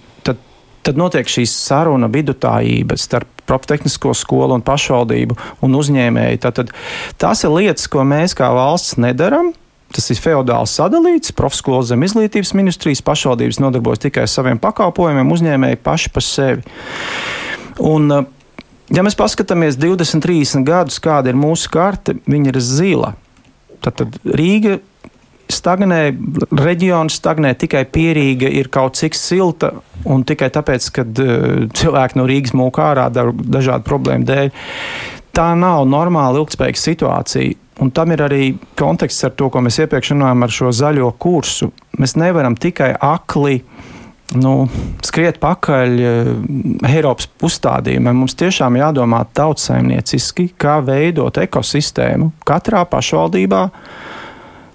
tad, 0.85 0.99
notiek 1.01 1.29
šī 1.31 1.47
saruna 1.49 2.09
vidutājība 2.13 2.97
starp 3.01 3.31
profitehnisko 3.49 4.15
skolu 4.17 4.57
un 4.59 4.65
pašvaldību 4.65 5.37
un 5.65 5.77
uzņēmēju. 5.81 6.41
Tātad, 6.45 6.73
tās 7.21 7.45
ir 7.45 7.53
lietas, 7.55 7.89
ko 7.93 8.05
mēs 8.09 8.37
kā 8.39 8.51
valsts 8.55 8.99
nedaram. 9.01 9.53
Tas 9.95 10.09
ir 10.11 10.19
feudāls 10.19 10.73
sadalīts, 10.75 11.35
profeskolas 11.39 11.93
zem 11.93 12.03
izglītības 12.03 12.51
ministrijas, 12.59 13.05
pašvaldības 13.07 13.61
nodarbojas 13.63 14.03
tikai 14.03 14.25
ar 14.27 14.33
saviem 14.33 14.59
pakalpojumiem, 14.59 15.31
uzņēmēji 15.37 15.79
paši 15.85 16.11
par 16.15 16.25
sevi. 16.27 16.65
Un, 17.85 18.09
ja 18.91 19.05
mēs 19.07 19.15
paskatāmies 19.19 19.79
20, 19.79 20.25
30 20.25 20.67
gadus, 20.67 20.99
kāda 21.05 21.31
ir 21.31 21.39
mūsu 21.39 21.71
karte, 21.71 22.17
viņa 22.27 22.51
ir 22.51 22.59
zila. 22.65 23.13
Tad 23.85 24.19
Rīga 24.25 24.81
stagnē, 25.53 26.01
reģions 26.59 27.19
stagnē, 27.21 27.55
tikai 27.59 27.85
pierīga 27.91 28.49
ir 28.49 28.71
kaut 28.73 28.99
cik 29.01 29.17
silta, 29.19 29.73
un 30.09 30.25
tikai 30.27 30.51
tāpēc, 30.55 30.89
ka 30.95 31.05
uh, 31.05 31.67
cilvēki 31.75 32.21
no 32.21 32.29
Rīgas 32.29 32.55
mūk 32.57 32.81
ārā 32.83 33.09
dažādu 33.13 33.85
problēmu 33.89 34.29
dēļ. 34.29 34.53
Tā 35.35 35.51
nav 35.59 35.85
normāla 35.91 36.43
ilgspējīga 36.43 36.81
situācija. 36.81 37.61
Un 37.83 37.91
tam 37.91 38.13
ir 38.15 38.23
arī 38.23 38.53
konteksts 38.79 39.27
ar 39.27 39.33
to, 39.35 39.49
ko 39.51 39.65
mēs 39.65 39.81
iepriekš 39.83 40.13
runājām 40.13 40.47
ar 40.47 40.53
šo 40.55 40.71
zaļo 40.71 41.09
kursu. 41.19 41.73
Mēs 41.99 42.15
nevaram 42.21 42.55
tikai 42.55 42.93
akli 43.03 43.59
nu, 44.39 44.53
skriet 45.05 45.41
pakaļ 45.43 45.97
uh, 45.99 46.31
Eiropas 46.89 47.29
uzstādījumiem. 47.45 48.23
Mums 48.23 48.39
tiešām 48.39 48.79
jādomā 48.79 49.25
tautssaimnieciski, 49.37 50.53
kā 50.59 50.79
veidot 50.87 51.43
ekosistēmu 51.43 52.31
katrā 52.47 52.85
pašvaldībā 52.91 53.65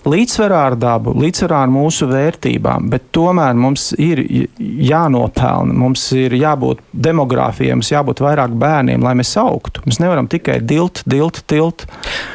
līdzsvarā 0.08 0.60
ar 0.70 0.76
dabu, 0.80 1.12
līdzsvarā 1.20 1.64
ar 1.66 1.72
mūsu 1.72 2.08
vērtībām, 2.10 2.88
bet 2.92 3.10
tomēr 3.16 3.58
mums 3.60 3.90
ir 4.00 4.22
jānopelna, 4.60 5.76
mums 5.76 6.06
ir 6.16 6.36
jābūt 6.40 6.82
demogrāfijai, 6.94 7.76
mums 7.76 7.92
jābūt 7.92 8.22
vairāk 8.24 8.56
bērniem, 8.60 9.04
lai 9.04 9.16
mēs 9.20 9.34
augtu. 9.42 9.84
Mēs 9.90 10.00
nevaram 10.00 10.30
tikai 10.32 10.60
dilt, 10.64 11.02
dilt, 11.10 11.42
tilt. 11.52 11.84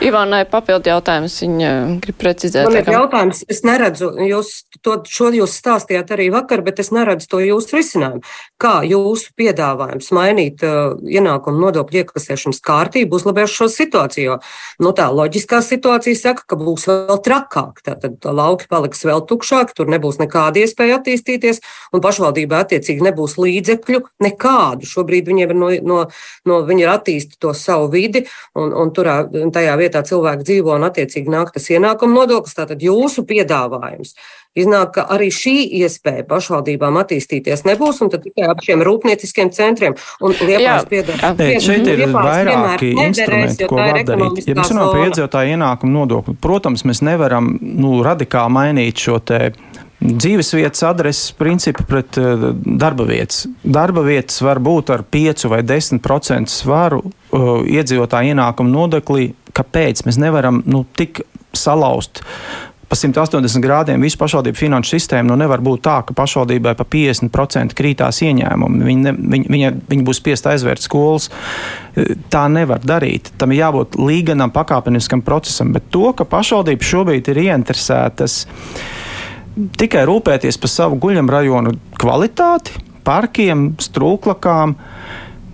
Ivānai 0.05 0.43
papildu 0.51 0.93
jautājums, 0.93 1.39
viņa 1.45 1.71
grib 2.05 2.19
precizēt. 2.21 2.69
Man 2.69 2.81
ir 2.83 2.93
jautājums, 2.99 3.45
es 3.49 3.65
neredzu, 3.65 4.12
jūs 4.29 4.53
to, 4.85 4.99
šo 5.09 5.31
jūs 5.35 5.57
stāstījāt 5.57 6.12
arī 6.17 6.29
vakar, 6.35 6.65
bet 6.67 6.83
es 6.85 6.93
neredzu 6.95 7.31
to 7.33 7.43
jūsu 7.45 7.79
risinājumu. 7.79 8.25
Kā 8.61 8.75
jūsu 8.89 9.33
piedāvājums 9.41 10.12
mainīt 10.15 10.65
uh, 10.67 10.99
ienākumu 11.01 11.65
nodokļu 11.65 12.05
iekasēšanas 12.05 12.61
kārtību 12.65 13.17
uzlabēs 13.19 13.57
šo 13.57 13.71
situāciju? 13.73 14.25
Jo, 14.25 14.39
nu 14.81 14.95
tā 14.97 15.11
loģiskā 15.12 15.59
situācija 15.65 16.17
saka, 16.17 16.47
ka 16.49 16.57
būs 16.57 16.87
vēl 16.89 17.19
trakāk 17.25 17.54
trakāk. 17.55 17.83
Tad 17.85 18.25
lauki 18.25 18.67
paliks 18.69 19.05
vēl 19.05 19.23
tukšāki, 19.29 19.75
tur 19.77 19.87
nebūs 19.89 20.19
nekāda 20.19 20.63
iespēja 20.63 20.99
attīstīties, 20.99 21.61
un 21.93 22.03
pašvaldībai 22.05 22.63
attiecīgi 22.65 23.05
nebūs 23.05 23.37
līdzekļu 23.39 24.03
nekādu. 24.25 24.87
Šobrīd 24.87 25.29
viņiem 25.29 25.51
ir, 25.51 25.59
no, 25.59 25.71
no, 25.83 26.01
no, 26.45 26.61
viņi 26.67 26.85
ir 26.85 26.93
attīstījuši 26.95 27.41
to 27.41 27.55
savu 27.55 27.91
vidi, 27.93 28.25
un, 28.55 28.73
un 28.73 28.93
turā, 28.95 29.25
tajā 29.55 29.77
vietā 29.81 30.03
cilvēki 30.07 30.47
dzīvo, 30.47 30.75
un 30.75 30.89
attiecīgi 30.89 31.31
nāk 31.31 31.55
tas 31.55 31.71
ienākuma 31.71 32.23
nodoklis. 32.23 32.57
Tātad 32.59 32.83
jūsu 32.83 33.27
piedāvājums 33.29 34.15
Iznāk, 34.55 34.93
ka 34.95 35.03
arī 35.11 35.33
šī 35.35 35.55
iespēja 35.81 36.23
pašvaldībām 36.31 36.95
attīstīties 37.01 37.65
nebūs, 37.67 37.97
un 38.05 38.13
tad 38.13 38.23
tikai 38.23 38.47
ap 38.53 38.61
šiem 38.63 38.85
rūpnieciskiem 38.87 39.49
centriem 39.55 39.97
un 40.23 40.35
liepās 40.39 40.87
piedāvāt. 40.91 41.41
Šeit 41.65 41.89
ir 41.91 42.05
vairāki 42.15 42.93
instrumenti, 42.95 43.67
ko 43.67 43.81
var 43.81 43.99
darīt. 44.07 44.45
Ja 44.47 44.55
mēs 44.55 44.71
runājam 44.71 44.93
par 44.93 45.09
iedzīvotāju 45.09 45.57
ienākumu 45.57 45.97
nodokli, 45.97 46.37
protams, 46.39 46.85
mēs 46.87 47.03
nevaram 47.03 47.51
nu, 47.59 47.97
radikāli 48.07 48.55
mainīt 48.55 49.03
šo 49.03 49.19
te 49.27 49.41
dzīves 50.05 50.53
vietas 50.55 50.85
adreses 50.87 51.33
principu 51.39 51.83
pret 51.89 52.19
uh, 52.23 52.51
darba 52.55 53.07
vietas. 53.09 53.49
Darba 53.65 54.05
vietas 54.07 54.39
var 54.45 54.61
būt 54.63 54.93
ar 54.95 55.03
5 55.03 55.49
vai 55.51 55.65
10% 55.67 56.53
svaru 56.53 57.03
uh, 57.03 57.65
iedzīvotāju 57.67 58.37
ienākumu 58.37 58.71
nodeklī. 58.71 59.33
Kāpēc 59.55 60.05
mēs 60.07 60.19
nevaram 60.23 60.63
nu, 60.67 60.85
tik 60.99 61.25
salauzt 61.55 62.23
pa 62.89 62.97
180 62.99 63.62
grādiem 63.64 64.03
visu 64.05 64.18
pašvaldību 64.20 64.59
finanšu 64.59 64.95
sistēmu. 64.97 65.30
Nu, 65.30 65.39
nevar 65.41 65.62
būt 65.64 65.85
tā, 65.87 65.99
ka 66.07 66.16
pašvaldībai 66.16 66.74
pa 66.78 66.87
50% 66.89 67.76
krītās 67.76 68.20
ieņēmumi. 68.26 68.82
Viņi, 68.89 69.05
ne, 69.07 69.14
viņi, 69.35 69.51
viņa, 69.55 69.70
viņi 69.91 70.07
būs 70.07 70.20
spiest 70.20 70.49
aizvērt 70.51 70.85
skolas. 70.85 71.30
Tā 72.32 72.45
nevar 72.53 72.85
darīt. 72.85 73.32
Tam 73.41 73.55
ir 73.55 73.62
jābūt 73.62 73.99
līganam, 74.01 74.53
pakāpeniskam 74.55 75.24
procesam. 75.24 75.72
Bet 75.76 75.89
to, 75.95 76.11
ka 76.16 76.26
pašvaldības 76.28 76.93
šobrīd 76.95 77.32
ir 77.32 77.43
ieinteresētas 77.47 78.43
tikai 79.78 80.03
rūpēties 80.09 80.59
par 80.61 80.72
savu 80.72 80.99
guļamrajonu 81.03 81.76
kvalitāti, 82.01 82.80
parkiem, 83.07 83.74
strūklakām, 83.82 84.74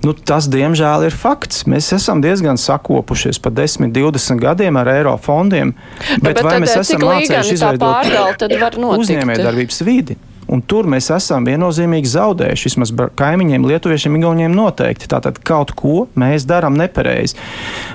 Nu, 0.01 0.15
tas, 0.17 0.49
diemžēl, 0.49 1.05
ir 1.11 1.17
fakts. 1.17 1.67
Mēs 1.69 1.91
esam 1.93 2.23
diezgan 2.25 2.57
sakopušies 2.61 3.41
pa 3.43 3.53
10, 3.53 3.93
20 3.93 4.41
gadiem 4.41 4.81
ar 4.81 4.89
eiro 4.95 5.13
fondiem. 5.21 5.75
Bet, 6.17 6.23
bet, 6.25 6.41
vai 6.41 6.57
tad, 6.57 6.65
mēs 6.65 6.77
esam 6.81 7.05
mācījušies 7.05 7.55
izveidot 7.59 8.89
uzņēmējdarbības 8.97 9.83
vidi? 9.85 10.17
Un 10.51 10.65
tur 10.67 10.89
mēs 10.91 11.13
esam 11.15 11.45
viennozīmīgi 11.47 12.11
zaudējuši. 12.11 12.71
Vismaz 12.73 12.93
kaimiņiem, 13.21 13.67
lietuviešiem, 13.71 14.17
igauniem 14.19 14.57
noteikti. 14.57 15.07
Tātad 15.13 15.39
kaut 15.47 15.77
ko 15.79 16.09
mēs 16.19 16.49
darām 16.49 16.75
nepareizi. 16.81 17.39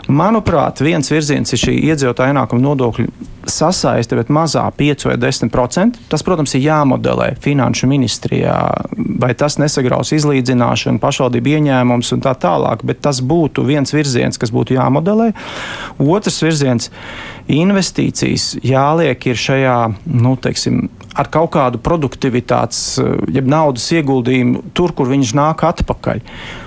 Manuprāt, 0.07 0.79
viens 0.85 1.11
virziens 1.11 1.51
ir 1.51 1.63
šī 1.65 1.75
iedzīvotāja 1.89 2.31
ienākuma 2.31 2.63
nodokļu 2.69 3.09
sasaiste, 3.51 4.17
bet 4.17 4.31
mazā 4.33 4.63
5 4.77 5.07
vai 5.09 5.15
10%. 5.21 6.01
Tas, 6.11 6.23
protams, 6.25 6.55
ir 6.55 6.65
jāmodelē 6.65 7.31
finanšu 7.41 7.89
ministrijā, 7.91 8.57
vai 9.21 9.33
tas 9.37 9.59
nesagraus 9.61 10.13
izlīdzināšanu, 10.15 11.01
pašvaldību 11.03 11.55
ieņēmumus 11.57 12.13
un 12.15 12.25
tā 12.25 12.35
tālāk. 12.41 12.85
Bet 12.87 13.03
tas 13.05 13.21
būtu 13.21 13.65
viens 13.67 13.93
virziens, 13.95 14.39
kas 14.41 14.53
būtu 14.55 14.77
jāmodelē. 14.77 15.31
Otrs 15.99 16.41
virziens- 16.43 16.91
investīcijas 17.65 18.55
jāliek 18.65 19.27
ir 19.27 19.35
šajā, 19.35 19.79
nu, 20.05 20.35
teiksim, 20.35 20.89
ar 21.15 21.29
kaut 21.31 21.51
kādu 21.51 21.77
produktivitātes, 21.77 22.99
eh, 22.99 23.31
jeb 23.31 23.45
naudas 23.45 23.87
ieguldījumu 23.91 24.63
tur, 24.73 24.91
kur 24.91 25.07
viņš 25.07 25.33
nāk 25.33 25.63
atpakaļ. 25.63 26.21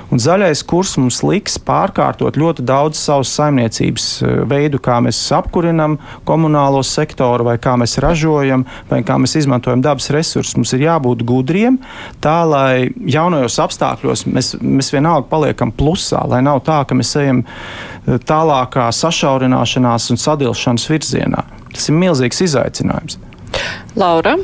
Un 0.08 0.20
zaļais 0.22 0.62
kurs 0.64 0.94
mums 0.96 1.20
liks 1.20 1.58
pārkārtot 1.60 2.38
ļoti 2.40 2.64
daudz 2.64 2.96
savas 3.00 3.28
saimniecības 3.36 4.06
eh, 4.22 4.36
veidu, 4.48 4.80
kā 4.80 4.96
mēs 5.04 5.20
apkurinam 5.36 5.98
komunālo 6.28 6.80
sektoru, 6.86 7.44
vai 7.50 7.58
kā 7.60 7.74
mēs 7.80 7.98
ražojam, 8.00 8.64
vai 8.88 9.02
kā 9.04 9.18
mēs 9.20 9.36
izmantojam 9.42 9.84
dabas 9.84 10.08
resursus. 10.14 10.56
Mums 10.56 10.72
ir 10.76 10.86
jābūt 10.86 11.26
gudriem, 11.28 11.76
tā 12.24 12.38
lai 12.48 12.88
jaunajos 13.04 13.60
apstākļos 13.66 14.24
mēs, 14.32 14.54
mēs 14.64 14.92
vienalga 14.96 15.28
paliekam 15.28 15.74
plusā, 15.76 16.24
lai 16.30 16.40
nav 16.46 16.62
tā, 16.64 16.80
ka 16.88 16.96
mēs 16.96 17.12
ejam 17.20 17.44
eh, 17.44 18.16
tālākā 18.16 18.88
sašaurināšanās 18.96 20.08
un 20.14 20.24
sadilšanas 20.24 20.88
virzienā. 20.88 21.44
Tas 21.74 21.90
ir 21.92 22.00
milzīgs 22.00 22.46
izaicinājums. 22.48 23.20
Laura. 23.98 24.38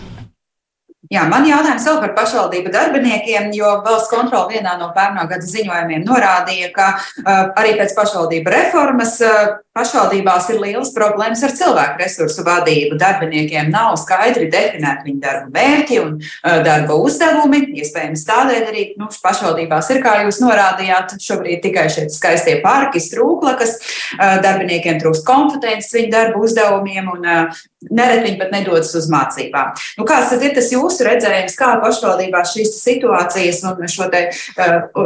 Jā, 1.13 1.27
man 1.29 1.45
jautājums 1.45 1.85
vēl 1.85 1.99
par 2.01 2.15
pašvaldību 2.17 2.71
darbiniekiem, 2.73 3.51
jo 3.57 3.75
valsts 3.85 4.09
kontrola 4.13 4.49
vienā 4.49 4.77
no 4.81 4.89
pērnā 4.97 5.27
gada 5.29 5.45
ziņojumiem 5.45 6.07
norādīja, 6.07 6.71
ka 6.73 6.87
uh, 6.97 7.53
arī 7.61 7.75
pēc 7.81 7.93
pašvaldību 7.99 8.55
reformas 8.55 9.19
uh, 9.25 9.59
pašvaldībās 9.77 10.49
ir 10.55 10.61
lielas 10.63 10.93
problēmas 10.97 11.43
ar 11.47 11.55
cilvēku 11.57 12.03
resursu 12.03 12.45
vadību. 12.47 12.99
Darbiniekiem 13.01 13.71
nav 13.75 13.95
skaidri 14.01 14.49
definēti 14.53 15.09
viņu 15.09 15.23
darba 15.23 15.53
mērķi 15.55 16.01
un 16.03 16.17
uh, 16.19 16.59
darba 16.67 16.99
uzdevumi. 16.99 17.63
Iespējams, 17.83 18.27
tādēļ 18.29 18.69
arī 18.71 18.87
nu, 19.01 19.11
pašvaldībās 19.25 19.93
ir, 19.95 20.03
kā 20.05 20.17
jūs 20.25 20.41
norādījāt, 20.43 21.17
šobrīd 21.23 21.63
tikai 21.65 21.87
šie 21.93 22.09
skaistie 22.15 22.59
parki, 22.65 23.03
strūklakas. 23.03 23.79
Uh, 24.19 24.37
darbiniekiem 24.45 24.99
trūkst 25.03 25.27
kompetences 25.29 25.95
viņu 25.95 26.13
darba 26.15 26.43
uzdevumiem 26.45 27.11
un 27.15 27.29
uh, 27.29 27.63
nereti 27.91 28.29
viņi 28.29 28.41
pat 28.41 28.53
nedodas 28.55 28.93
uz 28.97 29.09
mācībām. 29.13 29.75
Nu, 29.99 30.07
kāds 30.09 30.33
tad 30.33 30.45
ir 30.45 30.55
tas 30.57 30.71
jūsu? 30.73 31.05
redzējums, 31.05 31.57
kā 31.59 31.71
pašvaldībās 31.83 32.55
šīs 32.55 32.75
situācijas 32.81 33.63
un 33.69 33.83
šo, 33.91 34.09
te, 34.13 34.23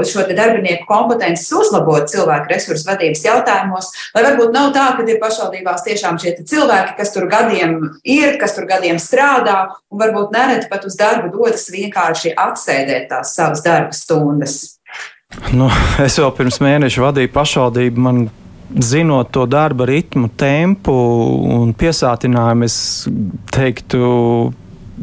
šo 0.08 0.24
te 0.28 0.36
darbinieku 0.36 0.86
kompetences 0.88 1.50
uzlabot 1.58 2.08
cilvēku 2.10 2.52
resursu 2.52 2.88
vadības 2.88 3.24
jautājumos, 3.26 3.90
lai 4.14 4.24
varbūt 4.28 4.54
nav 4.58 4.72
tā, 4.74 4.86
ka 4.98 5.06
ir 5.06 5.20
pašvaldībās 5.22 5.84
tiešām 5.86 6.18
šie 6.20 6.34
cilvēki, 6.42 6.96
kas 6.98 7.14
tur 7.14 7.28
gadiem 7.30 7.78
ir, 8.02 8.34
kas 8.40 8.56
tur 8.56 8.66
gadiem 8.68 8.98
strādā, 9.02 9.60
un 9.92 10.02
varbūt 10.02 10.34
nereti 10.34 10.68
pat 10.72 10.84
uz 10.88 10.98
darbu 10.98 11.30
dodas 11.34 11.68
vienkārši 11.72 12.34
atsēdēt 12.38 13.08
tās 13.12 13.36
savas 13.38 13.64
darba 13.64 13.96
stundas. 13.96 14.58
Nu, 15.52 15.68
es 16.04 16.18
jau 16.18 16.30
pirms 16.34 16.60
mēneša 16.64 17.04
vadīju 17.04 17.32
pašvaldību. 17.34 18.04
Man 18.04 18.22
zinot 18.84 19.30
to 19.32 19.46
darba 19.48 19.86
ritmu, 19.88 20.30
tempu 20.36 20.94
un 21.58 21.72
piesātinājumu, 21.76 22.68
es 22.68 22.78
teiktu, 23.54 24.00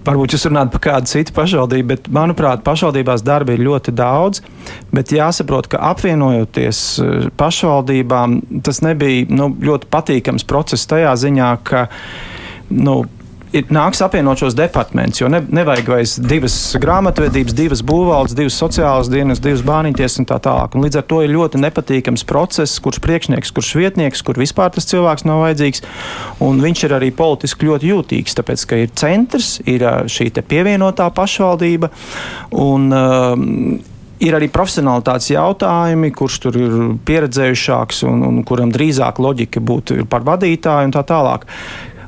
varbūt 0.06 0.36
jūs 0.36 0.46
runājat 0.50 0.74
par 0.74 0.84
kādu 0.84 1.12
citu 1.12 1.34
pašvaldību, 1.36 1.88
bet 1.94 2.10
manuprāt, 2.14 2.64
pašvaldībās 2.66 3.24
darba 3.26 3.56
ir 3.56 3.64
ļoti 3.66 3.94
daudz. 3.96 4.42
Bet 4.96 5.14
jāsaprot, 5.16 5.70
ka 5.72 5.82
apvienojoties 5.92 6.82
eh, 7.00 7.28
pašvaldībām, 7.40 8.40
tas 8.66 8.82
nebija 8.86 9.28
nu, 9.32 9.52
ļoti 9.62 9.92
patīkams 9.94 10.48
process 10.50 10.90
tajā 10.90 11.16
ziņā, 11.26 11.52
ka 11.68 11.88
nu, 12.74 13.04
ir 13.56 13.72
nāks 13.74 14.02
apvienot 14.04 14.42
šos 14.42 14.56
departamentus, 14.58 15.22
jo 15.22 15.30
ne, 15.32 15.40
nevajag 15.56 15.90
vairs 15.90 16.16
divas 16.20 16.56
grāmatvedības, 16.82 17.56
divas 17.56 17.82
būvvaldes, 17.86 18.36
divas 18.38 18.58
sociālas 18.60 19.10
dienas, 19.12 19.42
divas 19.44 19.64
bāniņties 19.66 20.20
un 20.22 20.30
tā 20.30 20.40
tālāk. 20.44 20.76
Un 20.76 20.86
līdz 20.86 21.00
ar 21.00 21.08
to 21.10 21.22
ir 21.24 21.34
ļoti 21.34 21.62
nepatīkams 21.64 22.26
process, 22.28 22.82
kurš 22.84 23.02
priekšnieks, 23.06 23.54
kurš 23.56 23.72
vietnieks, 23.80 24.24
kur 24.26 24.40
vispār 24.42 24.74
tas 24.76 24.90
cilvēks 24.92 25.28
nav 25.30 25.46
vajadzīgs. 25.46 25.86
Un 26.46 26.62
viņš 26.64 26.86
ir 26.88 26.98
arī 27.00 27.12
politiski 27.16 27.72
ļoti 27.72 27.92
jūtīgs, 27.94 28.38
tāpēc, 28.42 28.68
ka 28.70 28.84
ir 28.84 28.94
centrs, 28.98 29.58
ir 29.64 29.88
šī 30.12 30.32
pievienotā 30.36 31.10
pašvaldība. 31.16 31.92
Un, 32.52 32.90
um, 32.92 33.52
Ir 34.24 34.32
arī 34.32 34.48
profesionālitātes 34.48 35.28
jautājumi, 35.34 36.08
kurš 36.16 36.38
tur 36.46 36.56
ir 36.56 36.76
pieredzējušāks 37.04 38.06
un, 38.08 38.22
un 38.24 38.38
kuram 38.48 38.72
drīzāk 38.72 39.20
loģika 39.20 39.60
būtu 39.60 40.06
par 40.08 40.24
vadītāju 40.24 40.88
un 40.88 40.96
tā 40.96 41.04
tālāk 41.04 41.44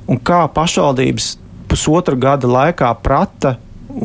un 0.07 0.19
kā 0.23 0.45
pašvaldības 0.53 1.35
pusotra 1.67 2.15
gada 2.15 2.49
laikā 2.49 2.91
prata 3.03 3.57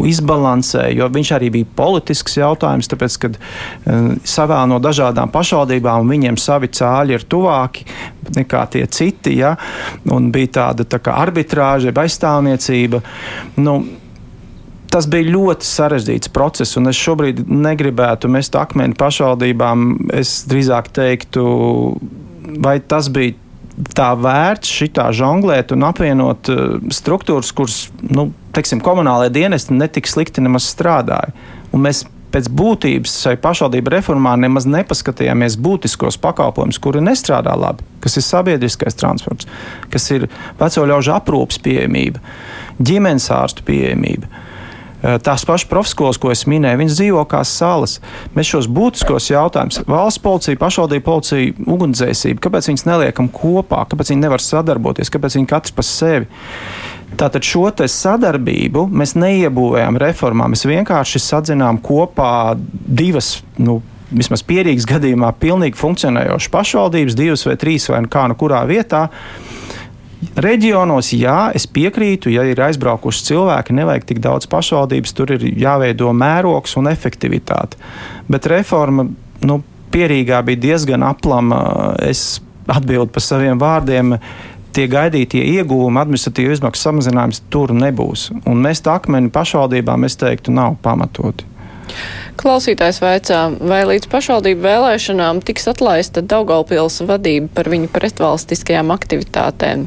izbalansēja, 0.09 0.95
jo 0.97 1.09
viņš 1.13 1.31
arī 1.37 1.51
bija 1.53 1.69
politisks 1.77 2.39
jautājums, 2.39 2.89
tāpēc, 2.91 3.17
ka 3.23 3.31
uh, 3.33 4.13
savā 4.25 4.63
no 4.71 4.79
dažādām 4.83 5.33
pašvaldībām 5.35 6.09
viņiem 6.09 6.39
savi 6.41 6.71
cāļi 6.73 7.19
ir 7.19 7.27
tuvāki 7.29 7.87
nekā 8.39 8.63
tie 8.73 8.87
citi, 8.87 9.37
ja, 9.43 9.55
un 10.13 10.31
bija 10.35 10.53
tāda 10.61 10.87
tā 10.89 11.03
kā 11.03 11.17
arbitrāža, 11.25 11.95
aizstāvniecība. 12.05 13.03
Nu, 13.61 13.83
Tas 14.93 15.07
bija 15.09 15.25
ļoti 15.25 15.65
sarežģīts 15.65 16.29
process, 16.37 16.77
un 16.77 16.91
es 16.91 16.99
šobrīd 17.01 17.39
negribētu 17.49 18.29
mest 18.29 18.53
akmeni 18.61 18.93
pašvaldībām. 19.01 19.87
Es 20.13 20.43
drīzāk 20.45 20.91
teiktu, 20.93 21.45
vai 22.61 22.75
tas 22.85 23.09
bija 23.09 23.33
tā 23.97 24.13
vērts 24.19 24.73
šitā 24.81 25.09
žonglēt 25.17 25.73
un 25.75 25.87
apvienot 25.89 26.51
uh, 26.53 26.65
struktūras, 26.93 27.53
kuras, 27.57 27.79
nu, 28.05 28.31
teiksim, 28.57 28.83
komunālajie 28.85 29.35
dienesti 29.39 29.77
netik 29.77 30.11
slikti 30.11 30.45
nemaz 30.45 30.69
strādāja. 30.73 31.33
Un 31.73 31.87
mēs 31.87 32.05
pēc 32.33 32.49
būtības 32.53 33.15
šai 33.27 33.35
pašvaldību 33.43 33.93
reformā 33.93 34.35
nemaz 34.41 34.67
nepaskatījāmies 34.71 35.59
būtiskos 35.61 36.19
pakalpojumus, 36.23 36.81
kuri 36.83 37.03
nestrādā 37.05 37.55
labi, 37.59 37.85
kas 38.05 38.17
ir 38.19 38.27
sabiedriskais 38.27 38.97
transports, 38.99 39.49
kas 39.93 40.09
ir 40.15 40.29
veco 40.61 40.87
ļaužu 40.89 41.13
aprūpas 41.17 41.61
pieejamība, 41.65 42.23
ģimenes 42.81 43.29
ārstu 43.37 43.67
pieejamība. 43.69 44.31
Tās 45.03 45.43
pašas 45.47 45.67
profeskolas, 45.67 46.19
ko 46.23 46.31
es 46.31 46.45
minēju, 46.47 46.79
viņas 46.79 46.99
dzīvo 47.01 47.25
kā 47.31 47.43
salas. 47.49 47.97
Mēs 48.37 48.53
šos 48.53 48.69
būtiskos 48.71 49.31
jautājumus, 49.33 49.81
valsts 49.91 50.23
policija, 50.23 50.61
pašvaldība 50.61 51.07
policija, 51.09 51.55
ugunsdzēsība, 51.67 52.43
kāpēc 52.45 52.71
viņas 52.71 52.87
neliekam 52.87 53.31
kopā, 53.35 53.83
kāpēc 53.91 54.13
viņi 54.13 54.23
nevar 54.23 54.45
sadarboties, 54.45 55.11
kāpēc 55.11 55.41
viņi 55.41 55.51
katrs 55.51 55.75
pa 55.75 55.87
sevi. 55.87 56.31
Tātad 57.19 57.45
šo 57.45 57.67
sadarbību 57.73 58.87
mēs 58.89 59.17
neiebūvējām 59.19 59.99
reformā. 60.01 60.47
Mēs 60.53 60.65
vienkārši 60.69 61.21
sadzinām 61.21 61.83
kopā 61.85 62.55
divas, 62.73 63.41
nu, 63.61 63.81
vismaz 64.13 64.45
pierīgas 64.47 64.87
gadījumā, 64.89 65.33
pilnīgi 65.41 65.79
funkcionējošas 65.79 66.53
pašvaldības, 66.53 67.19
divas 67.19 67.45
vai 67.49 67.57
trīs 67.61 67.89
vai 67.91 68.03
nu 68.05 68.13
kā 68.13 68.27
nu 68.31 68.39
kurā 68.39 68.63
vietā. 68.69 69.09
Reģionos, 70.39 71.11
jā, 71.19 71.51
es 71.57 71.67
piekrītu, 71.67 72.31
ja 72.31 72.45
ir 72.47 72.61
aizbraukuši 72.63 73.25
cilvēki, 73.27 73.75
nevajag 73.75 74.07
tik 74.09 74.23
daudz 74.23 74.47
pašvaldības, 74.51 75.15
tur 75.19 75.35
ir 75.35 75.45
jāveido 75.59 76.13
mērogs 76.15 76.77
un 76.79 76.89
efektivitāte. 76.91 77.81
Bet 78.31 78.47
reforma, 78.51 79.09
nu, 79.43 79.59
pierīgā 79.93 80.41
bija 80.47 80.63
diezgan 80.69 81.05
aplama. 81.07 81.61
Es 82.03 82.41
atbildu 82.71 83.11
par 83.13 83.25
saviem 83.25 83.61
vārdiem 83.61 84.17
tie 84.73 84.87
gaidītie 84.89 85.43
ieguvumi, 85.59 86.01
administratīva 86.01 86.55
izmaksu 86.57 86.89
samazinājums 86.89 87.43
tur 87.53 87.75
nebūs. 87.77 88.31
Un 88.49 88.63
mēs 88.65 88.81
tā 88.85 88.97
akmeni 89.01 89.33
pašvaldībām, 89.33 90.07
es 90.09 90.17
teiktu, 90.21 90.55
nav 90.55 90.79
pamatoti. 90.85 91.52
Klausītājs 92.41 93.01
vaicā, 93.03 93.41
vai 93.61 93.83
līdz 93.91 94.09
pašvaldību 94.13 94.65
vēlēšanām 94.65 95.43
tiks 95.47 95.69
atlaista 95.71 96.23
Daugaupils 96.25 97.03
vadība 97.07 97.51
par 97.59 97.69
viņu 97.73 97.91
pretvalstiskajām 97.93 98.93
aktivitātēm. 98.95 99.87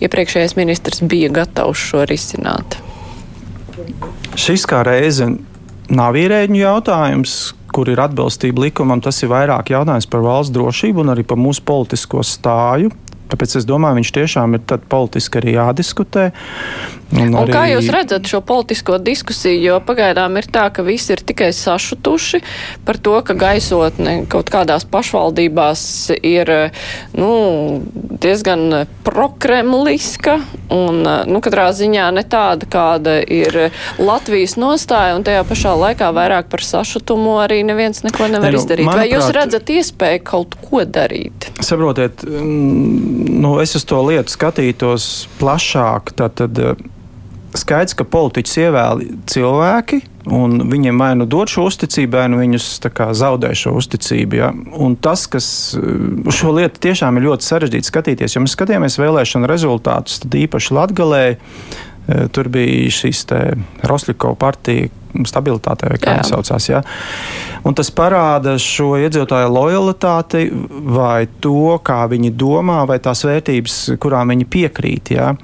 Iepriekšējais 0.00 0.56
ministrs 0.56 1.04
bija 1.04 1.30
gatavs 1.40 1.80
šo 1.90 2.06
risināt. 2.08 2.78
Šis 4.40 4.66
kā 4.68 4.82
reize 4.86 5.28
nav 5.90 6.16
ierēģiņu 6.18 6.60
jautājums, 6.60 7.36
kur 7.74 7.90
ir 7.90 8.02
atbilstība 8.02 8.66
likumam. 8.66 9.02
Tas 9.02 9.22
ir 9.22 9.30
vairāk 9.32 9.72
jautājums 9.74 10.08
par 10.10 10.24
valsts 10.24 10.54
drošību 10.54 11.04
un 11.04 11.14
arī 11.14 11.24
par 11.26 11.38
mūsu 11.40 11.64
politisko 11.66 12.24
stāju. 12.26 12.92
Tāpēc 13.30 13.58
es 13.60 13.68
domāju, 13.68 14.00
viņš 14.00 14.14
tiešām 14.16 14.58
ir 14.58 14.80
politiski 14.90 15.40
arī 15.40 15.54
jādiskutē. 15.58 16.30
Un, 17.10 17.32
un 17.32 17.36
arī... 17.40 17.52
Kā 17.54 17.62
jūs 17.72 17.88
redzat 17.90 18.28
šo 18.30 18.38
politisko 18.46 18.98
diskusiju? 19.02 19.58
Jo 19.60 19.78
pagaidām 19.82 20.38
ir 20.38 20.46
tā, 20.50 20.68
ka 20.74 20.84
visi 20.86 21.14
ir 21.16 21.22
tikai 21.26 21.50
sašutuši 21.54 22.42
par 22.86 23.00
to, 23.02 23.16
ka 23.26 23.34
gaisotne 23.38 24.20
kaut 24.30 24.50
kādās 24.52 24.86
pašvaldībās 24.90 25.82
ir 26.22 26.52
nu, 27.18 27.30
diezgan 28.22 28.86
prokremliska 29.06 30.38
un 30.70 31.02
nu, 31.02 31.42
katrā 31.42 31.70
ziņā 31.74 32.06
ne 32.14 32.24
tāda, 32.30 32.68
kāda 32.70 33.18
ir 33.26 33.58
Latvijas 33.98 34.54
nostāja, 34.60 35.16
un 35.18 35.26
tajā 35.26 35.42
pašā 35.48 35.74
laikā 35.82 36.12
vairāk 36.14 36.50
par 36.52 36.62
sašutumu 36.66 37.40
arī 37.42 37.62
neviens 37.66 38.04
neko 38.06 38.30
nevar 38.30 38.52
ne, 38.52 38.54
nu, 38.54 38.62
izdarīt. 38.62 38.86
Manuprāt, 38.86 39.10
Vai 39.10 39.16
jūs 39.16 39.34
redzat 39.34 39.74
iespēju 39.74 40.22
kaut 40.30 40.54
ko 40.62 40.84
darīt? 40.86 41.50
Saprotiet, 41.58 42.22
nu, 43.28 43.56
es 43.62 43.76
uz 43.78 43.84
to 43.88 44.00
lietu 44.06 44.32
skatītos 44.32 45.28
plašāk. 45.40 46.14
Tad, 46.18 46.40
tad, 46.40 46.80
skaidrs, 47.58 47.96
ka 47.98 48.06
politiķus 48.06 48.56
ievēl 48.62 49.02
cilvēki, 49.30 50.00
un 50.30 50.68
viņiem 50.70 51.00
vai 51.00 51.10
nu 51.18 51.26
dod 51.30 51.50
šo 51.50 51.66
uzticību, 51.70 52.18
vai 52.18 52.26
nu 52.30 52.40
viņus 52.40 52.68
kā, 52.94 53.10
zaudē 53.16 53.52
šo 53.58 53.74
uzticību. 53.80 54.38
Ja? 54.38 54.50
Un 54.52 54.96
tas, 55.02 55.26
kas 55.30 55.48
uh, 55.78 56.30
šo 56.34 56.54
lietu 56.58 56.82
tiešām 56.88 57.18
ir 57.18 57.28
ļoti 57.28 57.48
sarežģīti 57.48 57.90
skatīties, 57.90 58.36
jo 58.36 58.44
mēs 58.44 58.56
skatījāmies 58.58 59.00
vēlēšanu 59.00 59.50
rezultātus, 59.50 60.22
tad 60.24 60.38
īpaši 60.44 60.76
Latgalē. 60.78 61.24
Uh, 61.36 62.26
tur 62.34 62.48
bija 62.52 62.90
šīs 62.94 63.26
Rosļiko 63.86 64.34
partija, 64.40 64.88
stabilitāte, 65.28 65.88
vai 65.90 65.98
kā 66.00 66.16
viņi 66.18 66.30
saucās. 66.30 66.68
Ja? 66.70 66.82
Un 67.66 67.76
tas 67.76 67.90
parāda 67.94 68.56
šo 68.60 68.94
iedzīvotāju 69.00 69.52
lojalitāti, 69.52 70.46
vai 70.96 71.28
to, 71.44 71.78
kā 71.84 72.02
viņi 72.10 72.32
domā, 72.38 72.82
vai 72.88 73.00
tās 73.02 73.24
vērtības, 73.28 73.80
kurām 74.00 74.34
viņi 74.34 74.48
piekrīt. 74.50 75.14
Ja? 75.16 75.34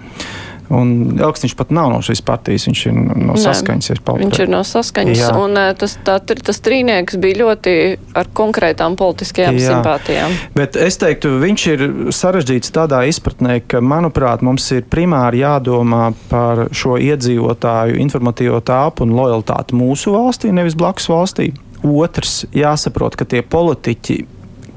Un 0.75 1.19
Elksniņš 1.23 1.55
pat 1.59 1.71
nav 1.75 1.93
no 1.93 2.01
šīs 2.03 2.23
partijas, 2.27 2.67
viņš 2.67 2.81
ir 2.91 2.97
no 3.29 3.37
saskaņas. 3.39 3.91
Ir 3.95 4.01
viņš 4.03 4.41
ir 4.43 4.51
no 4.51 4.63
saskaņas, 4.67 5.21
Jā. 5.21 5.31
un 5.39 5.59
tas, 5.79 5.95
tā, 6.07 6.17
tas 6.19 6.63
trīnieks 6.65 7.19
bija 7.23 7.41
ļoti 7.45 7.75
ar 8.19 8.31
konkrētām 8.35 8.97
politiskajām 8.99 9.61
Jā. 9.61 9.77
simpātijām. 9.77 10.35
Bet 10.57 10.79
es 10.81 10.99
teiktu, 11.03 11.37
viņš 11.43 11.67
ir 11.75 11.87
sarežģīts 12.15 12.75
tādā 12.75 13.05
izpratnē, 13.11 13.61
ka, 13.69 13.83
manuprāt, 13.85 14.43
mums 14.47 14.67
ir 14.75 14.87
primāri 14.91 15.45
jādomā 15.45 16.11
par 16.31 16.67
šo 16.75 16.97
iedzīvotāju 16.99 18.01
informatīvo 18.03 18.59
tāpu 18.67 19.07
un 19.07 19.15
lojalitāti 19.17 19.79
mūsu 19.79 20.17
valstī, 20.17 20.51
nevis 20.55 20.79
blakus 20.79 21.07
valstī. 21.13 21.53
Otrs, 21.87 22.41
jāsaprot, 22.57 23.15
ka 23.15 23.27
tie 23.29 23.45
politiķi 23.47 24.25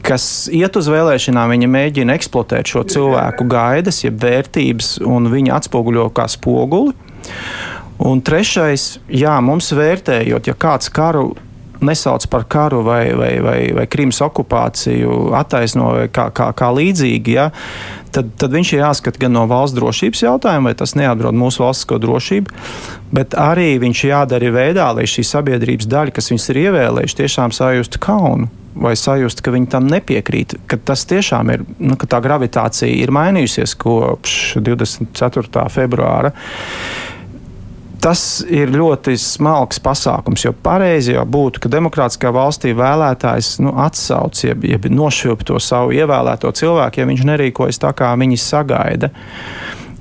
kas 0.06 0.48
iet 0.54 0.78
uz 0.80 0.90
vēlēšanām, 0.92 1.54
viņi 1.54 1.70
mēģina 1.72 2.16
eksploatēt 2.20 2.72
šo 2.72 2.86
cilvēku 2.90 3.48
gaidas, 3.50 4.04
jeb 4.04 4.20
vērtības, 4.24 4.98
un 5.06 5.30
viņi 5.34 5.54
atspoguļo 5.56 6.10
kā 6.16 6.28
spoguli. 6.32 6.96
Un 8.00 8.22
trešais, 8.24 8.94
jā, 9.12 9.36
mums 9.44 9.74
vērtējot, 9.76 10.48
ja 10.48 10.56
kāds 10.56 10.92
karu 10.96 11.34
nesauc 11.86 12.26
par 12.32 12.46
karu 12.50 12.82
vai, 12.86 13.14
vai, 13.16 13.32
vai, 13.44 13.60
vai 13.76 13.86
Krimas 13.92 14.22
okupāciju, 14.26 15.32
attaisno 15.40 15.92
kā, 16.14 16.30
kā, 16.36 16.52
kā 16.58 16.70
līdzīgi, 16.76 17.36
ja, 17.38 17.50
tad, 18.16 18.32
tad 18.42 18.54
viņš 18.56 18.74
ir 18.74 18.84
jāskata 18.84 19.22
gan 19.22 19.36
no 19.38 19.46
valsts 19.50 19.78
drošības 19.78 20.24
jautājuma, 20.26 20.72
vai 20.72 20.78
tas 20.80 20.96
neapdraud 21.00 21.38
mūsu 21.40 21.64
valstisko 21.64 22.00
drošību, 22.04 22.56
bet 23.16 23.38
arī 23.40 23.72
viņš 23.82 24.06
jādara 24.12 24.54
veidā, 24.56 24.90
lai 24.98 25.08
šī 25.10 25.26
sabiedrības 25.28 25.90
daļa, 25.90 26.16
kas 26.16 26.32
viņus 26.34 26.50
ir 26.54 26.64
ievēlējuši, 26.68 27.22
tiešām 27.24 27.56
sajustu 27.56 28.02
kaunu 28.04 28.50
vai 28.80 28.94
sajust, 28.96 29.42
ka 29.44 29.52
viņi 29.54 29.70
tam 29.74 29.88
nepiekrīt, 29.92 30.56
ka 30.70 30.78
tas 30.90 31.04
tiešām 31.10 31.52
ir, 31.54 31.66
nu, 31.82 31.98
ka 32.00 32.08
tā 32.10 32.22
gravitācija 32.24 32.90
ir 33.02 33.12
mainījusies 33.16 33.76
kopš 33.80 34.60
24. 34.64 35.66
februāra. 35.74 36.32
Tas 38.00 38.22
ir 38.48 38.72
ļoti 38.72 39.18
smalks 39.20 39.82
pasākums, 39.84 40.46
jo 40.46 40.54
pareizi 40.64 41.16
jau 41.18 41.26
būtu, 41.28 41.64
ka 41.64 41.72
demokrātiskā 41.74 42.32
valstī 42.36 42.72
vēlētājs 42.78 43.58
nu, 43.66 43.74
atsauc, 43.84 44.40
jeb, 44.46 44.64
jeb 44.64 44.88
nošvilp 44.94 45.44
to 45.48 45.60
savu 45.64 45.92
ievēlēto 45.98 46.54
cilvēku, 46.56 47.02
ja 47.02 47.10
viņš 47.10 47.26
nerīkojas 47.28 47.82
tā, 47.84 47.92
kā 47.98 48.14
viņi 48.20 48.40
sagaida. 48.40 49.12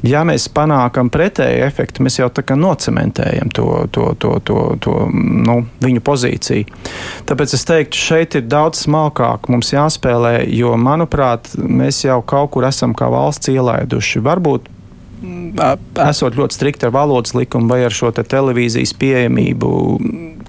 Ja 0.07 0.21
mēs 0.23 0.45
panākam 0.55 1.09
pretēju 1.11 1.65
efektu, 1.67 2.05
mēs 2.07 2.21
jau 2.21 2.29
tā 2.31 2.45
kā 2.47 2.55
nocementējam 2.55 3.51
to, 3.51 3.67
to, 3.91 4.13
to, 4.23 4.37
to, 4.47 4.59
to 4.85 4.95
nu, 5.11 5.57
viņu 5.83 6.03
pozīciju. 6.07 6.79
Tāpēc 7.27 7.57
es 7.59 7.67
teiktu, 7.67 7.99
šeit 7.99 8.39
ir 8.39 8.47
daudz 8.47 8.85
smalkāk 8.85 9.51
mums 9.51 9.73
jāspēlē, 9.75 10.45
jo, 10.55 10.77
manuprāt, 10.79 11.51
mēs 11.59 12.05
jau 12.07 12.21
kaut 12.23 12.55
kur 12.55 12.69
esam 12.71 12.95
kā 12.95 13.11
valsts 13.11 13.51
ielaiduši. 13.51 14.23
Varbūt 14.23 14.71
esot 15.19 16.37
ļoti 16.39 16.55
strikti 16.55 16.87
ar 16.87 16.93
valodas 16.95 17.35
likumu 17.35 17.73
vai 17.73 17.81
ar 17.87 17.95
šo 17.95 18.11
te 18.15 18.23
televīzijas 18.27 18.93
pieejamību, 18.99 19.71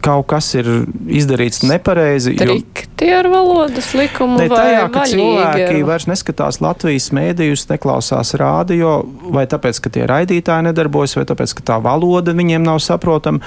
kaut 0.06 0.28
kas 0.30 0.52
ir 0.60 0.70
izdarīts 1.10 1.64
nepareizi. 1.66 2.36
Strikti 2.38 3.10
ar 3.16 3.30
valodas 3.32 3.92
likumu 3.98 4.38
ne, 4.40 4.48
tajā, 4.52 4.84
vai 4.86 4.94
ka 4.94 5.06
cilvēki 5.10 5.82
vairs 5.88 6.08
neskatās 6.12 6.62
Latvijas 6.64 7.10
mēdījus, 7.16 7.66
neklausās 7.72 8.36
rādio, 8.40 9.00
vai 9.34 9.48
tāpēc, 9.50 9.82
ka 9.84 9.94
tie 9.98 10.06
raidītāji 10.10 10.70
nedarbojas, 10.70 11.18
vai 11.20 11.26
tāpēc, 11.30 11.58
ka 11.58 11.68
tā 11.74 11.80
valoda 11.84 12.36
viņiem 12.38 12.66
nav 12.66 12.82
saprotama, 12.86 13.42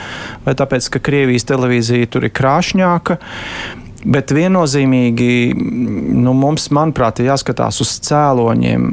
vai 0.46 0.56
tāpēc, 0.58 0.90
ka 0.92 1.02
Krievijas 1.06 1.46
televīzija 1.48 2.10
tur 2.10 2.26
ir 2.26 2.34
krāšņāka. 2.34 3.18
Bet 4.02 4.32
viennozīmīgi 4.34 5.52
nu, 5.54 6.32
mums, 6.34 6.66
manuprāt, 6.74 7.20
ir 7.22 7.30
jāskatās 7.30 7.78
uz 7.84 8.00
cēloņiem 8.02 8.88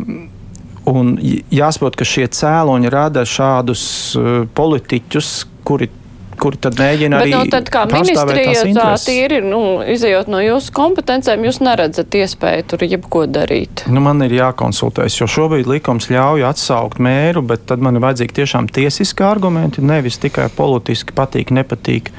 Un 0.90 1.16
jāsaprot, 1.54 1.98
ka 2.00 2.08
šie 2.08 2.26
cēloņi 2.34 2.92
rada 2.94 3.26
šādus 3.28 3.84
uh, 4.18 4.44
politiķus, 4.58 5.34
kuri 5.68 5.92
kuri 6.40 6.60
tad 6.62 6.78
mēģina 6.80 7.20
Bet, 7.20 7.28
arī. 7.28 7.36
Nu, 7.36 7.52
tad 7.52 7.70
kā 7.74 7.84
ministrija 7.90 8.64
tā 8.76 8.88
tīri, 9.04 9.42
nu, 9.46 9.60
izējot 9.94 10.30
no 10.32 10.42
jūsu 10.44 10.74
kompetencēm, 10.76 11.44
jūs 11.48 11.62
neredzat 11.64 12.16
iespēju 12.22 12.68
tur 12.72 12.86
jebko 12.88 13.26
darīt? 13.30 13.86
Nu, 13.92 14.04
man 14.06 14.24
ir 14.26 14.38
jākonsultējas, 14.38 15.20
jo 15.22 15.30
šobrīd 15.30 15.70
likums 15.70 16.10
ļauj 16.14 16.48
atsaukt 16.50 17.04
mēru, 17.04 17.44
bet 17.52 17.68
tad 17.70 17.84
man 17.84 18.00
ir 18.00 18.06
vajadzīgi 18.06 18.40
tiešām 18.42 18.72
tiesiski 18.74 19.26
argumenti, 19.28 19.84
nevis 19.86 20.20
tikai 20.24 20.50
politiski 20.56 21.16
patīk, 21.18 21.54
nepatīk. 21.56 22.14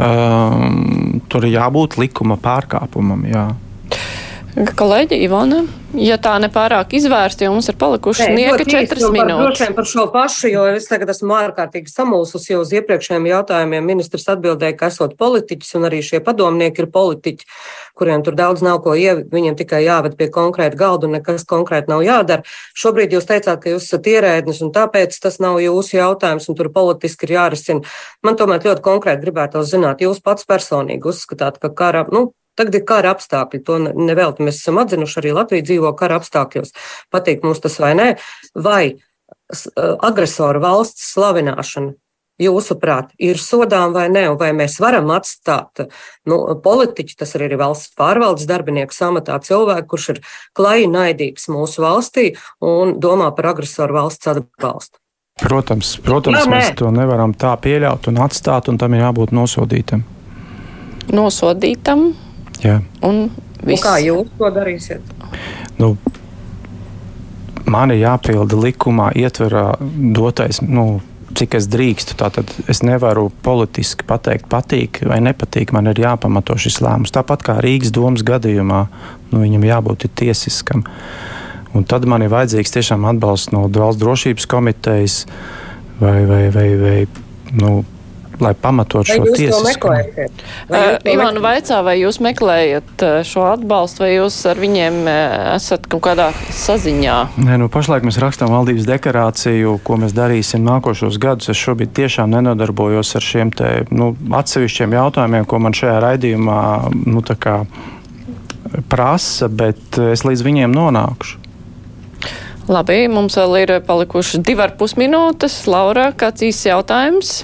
Um, 0.00 1.20
tur 1.28 1.44
ir 1.44 1.58
jābūt 1.58 1.98
likuma 2.00 2.38
pārkāpumam. 2.40 3.26
Jā. 3.28 3.50
Kolēģi 4.50 5.14
Ivona, 5.22 5.60
ja 5.94 6.16
tā 6.18 6.32
nepārāk 6.42 6.96
izvērsta, 6.98 7.44
jo 7.46 7.52
mums 7.54 7.68
ir 7.70 7.76
palikušas 7.78 8.32
nieka 8.34 8.64
četras 8.66 9.04
minūtes. 9.14 9.44
Droši 9.44 9.62
vien 9.62 9.76
par 9.76 9.86
šo 9.86 10.06
pašu, 10.10 10.48
jo 10.50 10.64
es 10.72 10.88
tagad 10.90 11.12
esmu 11.12 11.36
ārkārtīgi 11.38 11.92
samulsusi, 11.92 12.50
jo 12.52 12.64
uz 12.64 12.72
iepriekšējiem 12.74 13.28
jautājumiem 13.30 13.86
ministrs 13.86 14.26
atbildēja, 14.34 14.74
ka 14.80 14.88
esot 14.90 15.14
politiķis 15.20 15.76
un 15.78 15.86
arī 15.86 16.00
šie 16.02 16.18
padomnieki 16.26 16.82
ir 16.82 16.88
politiķi, 16.90 17.46
kuriem 18.00 18.24
tur 18.26 18.34
daudz 18.40 18.64
nav 18.66 18.80
ko 18.82 18.96
ievietot, 18.98 19.30
viņiem 19.36 19.60
tikai 19.60 19.84
jāved 19.84 20.18
pie 20.18 20.30
konkrēta 20.34 20.78
galda 20.82 21.06
un 21.06 21.14
nekas 21.20 21.46
konkrēti 21.46 21.94
nav 21.94 22.02
jādara. 22.06 22.42
Šobrīd 22.74 23.14
jūs 23.14 23.30
teicāt, 23.30 23.62
ka 23.62 23.70
jūs 23.70 23.86
esat 23.86 24.10
ierēdnis 24.10 24.64
un 24.66 24.74
tāpēc 24.74 25.14
tas 25.22 25.38
nav 25.38 25.62
jūsu 25.62 26.00
jautājums 26.00 26.50
un 26.50 26.58
tur 26.58 26.72
politiski 26.74 27.30
ir 27.30 27.36
jārisina. 27.38 27.86
Man 28.26 28.40
tomēr 28.40 28.66
ļoti 28.66 28.82
konkrēti 28.82 29.28
gribētu 29.28 29.62
zināt, 29.62 30.02
jūs 30.02 30.18
pats 30.26 30.48
personīgi 30.48 31.06
uzskatāt, 31.14 31.62
ka 31.62 31.70
kara, 31.70 32.06
nu, 32.10 32.32
Tagad 32.58 32.80
ir 32.80 32.84
kara 32.88 33.14
apstākļi. 33.14 33.62
To 33.66 33.78
nevelti 33.84 34.46
mēs 34.46 34.60
esam 34.62 34.80
atzinuši. 34.82 35.18
Arī 35.22 35.34
Latvija 35.36 35.66
dzīvo 35.68 35.94
kara 35.98 36.18
apstākļos. 36.20 36.74
Patīk 37.12 37.46
mums 37.46 37.62
tas 37.62 37.78
vai 37.82 37.94
nē. 37.98 38.08
Vai 38.58 38.84
agresoru 40.10 40.62
valsts 40.62 41.12
slavināšana 41.14 41.94
jūsuprāt, 42.40 43.12
ir 43.20 43.38
sodām 43.40 43.92
vai 43.92 44.06
nē, 44.12 44.24
vai 44.40 44.50
mēs 44.56 44.78
varam 44.80 45.10
atstāt 45.12 45.84
nu, 46.28 46.38
politiķu, 46.64 47.18
tas 47.20 47.34
arī 47.36 47.50
ir 47.50 47.60
valsts 47.60 47.92
pārvaldes 47.98 48.48
darbinieku 48.48 48.96
samatā 48.96 49.36
cilvēku, 49.44 49.88
kurš 49.92 50.08
ir 50.14 50.22
klaji 50.56 50.88
naidīgs 50.90 51.50
mūsu 51.52 51.84
valstī 51.84 52.30
un 52.64 52.96
domā 53.02 53.30
par 53.36 53.52
agresoru 53.52 53.98
valsts 54.00 54.32
atbalstu. 54.32 54.96
Protams, 55.40 55.94
protams 56.04 56.42
Nā, 56.42 56.48
mēs 56.52 56.72
to 56.76 56.90
nevaram 56.92 57.32
tā 57.36 57.54
pieļaut 57.60 58.10
un 58.10 58.20
atstāt, 58.24 58.68
un 58.68 58.80
tam 58.80 58.96
ir 58.96 59.06
jābūt 59.06 59.32
nosodītam. 59.36 60.02
Nosodītam, 61.16 62.10
kā 63.82 63.98
jūs 64.02 64.30
to 64.38 64.50
darīsiet? 64.54 65.14
Nu, 65.80 65.94
man 67.70 67.94
ir 67.94 68.02
jāpilda 68.02 68.58
likumā 68.60 69.12
ietverā 69.20 69.72
dotais. 70.16 70.62
Nu, 70.64 71.00
Cik 71.30 71.52
es 71.54 71.68
drīkstu, 71.70 72.16
tātad 72.18 72.50
es 72.66 72.80
nevaru 72.82 73.28
politiski 73.46 74.02
pateikt, 74.02 74.48
patīk 74.50 74.98
vai 75.06 75.20
nepatīk. 75.22 75.70
Man 75.72 75.86
ir 75.86 76.00
jāpamato 76.02 76.56
šis 76.58 76.80
lēmums. 76.82 77.12
Tāpat 77.14 77.44
kā 77.46 77.54
Rīgas 77.62 77.92
domas 77.94 78.24
gadījumā, 78.26 78.80
nu, 79.30 79.38
viņam 79.44 79.68
jābūt 79.68 80.08
tiesiskam. 80.18 80.82
Un 81.70 81.86
tad 81.86 82.08
man 82.10 82.26
ir 82.26 82.32
vajadzīgs 82.34 82.74
tiešām 82.74 83.06
atbalsts 83.12 83.54
no 83.54 83.62
valsts 83.70 84.02
drošības 84.02 84.48
komitejas 84.50 85.20
vai, 86.00 86.18
vai, 86.26 86.42
vai, 86.50 86.66
vai 86.82 86.98
nu, 87.62 87.84
lai 88.44 88.52
pamatot 88.58 89.08
šo 89.08 89.24
tiesiskumu. 89.36 89.96
Uh, 90.70 90.96
Ivana 91.08 91.42
vaicā, 91.42 91.80
vai 91.86 91.96
jūs 92.00 92.20
meklējat 92.24 93.04
šo 93.26 93.46
atbalstu, 93.52 94.04
vai 94.04 94.12
jūs 94.14 94.38
ar 94.50 94.60
viņiem 94.60 95.00
esat 95.56 95.88
kaut 95.90 96.04
kādā 96.08 96.30
saziņā? 96.56 97.18
Nē, 97.40 97.58
nu 97.62 97.70
pašlaik 97.72 98.06
mēs 98.06 98.20
rakstām 98.22 98.52
valdības 98.54 98.88
deklarāciju, 98.88 99.78
ko 99.86 100.00
mēs 100.00 100.16
darīsim 100.16 100.64
nākošos 100.66 101.20
gadus. 101.22 101.52
Es 101.52 101.60
šobrīd 101.60 101.94
tiešām 101.96 102.32
nenodarbojos 102.34 103.14
ar 103.18 103.26
šiem 103.26 103.52
te, 103.54 103.72
nu, 103.94 104.12
atsevišķiem 104.40 104.96
jautājumiem, 104.98 105.48
ko 105.48 105.60
man 105.62 105.76
šajā 105.76 105.98
raidījumā 106.06 106.60
nu, 107.06 107.24
prasa, 108.90 109.48
bet 109.48 109.98
es 110.10 110.24
līdz 110.26 110.44
viņiem 110.46 110.74
nonākšu. 110.74 111.38
Labi, 112.70 113.02
mums 113.10 113.34
vēl 113.34 113.56
ir 113.64 113.72
palikuši 113.82 114.42
divi 114.46 114.62
ar 114.62 114.76
pus 114.78 114.94
minūtes. 115.00 115.64
Laura, 115.70 116.10
kāds 116.14 116.44
īsts 116.46 116.68
jautājums? 116.68 117.40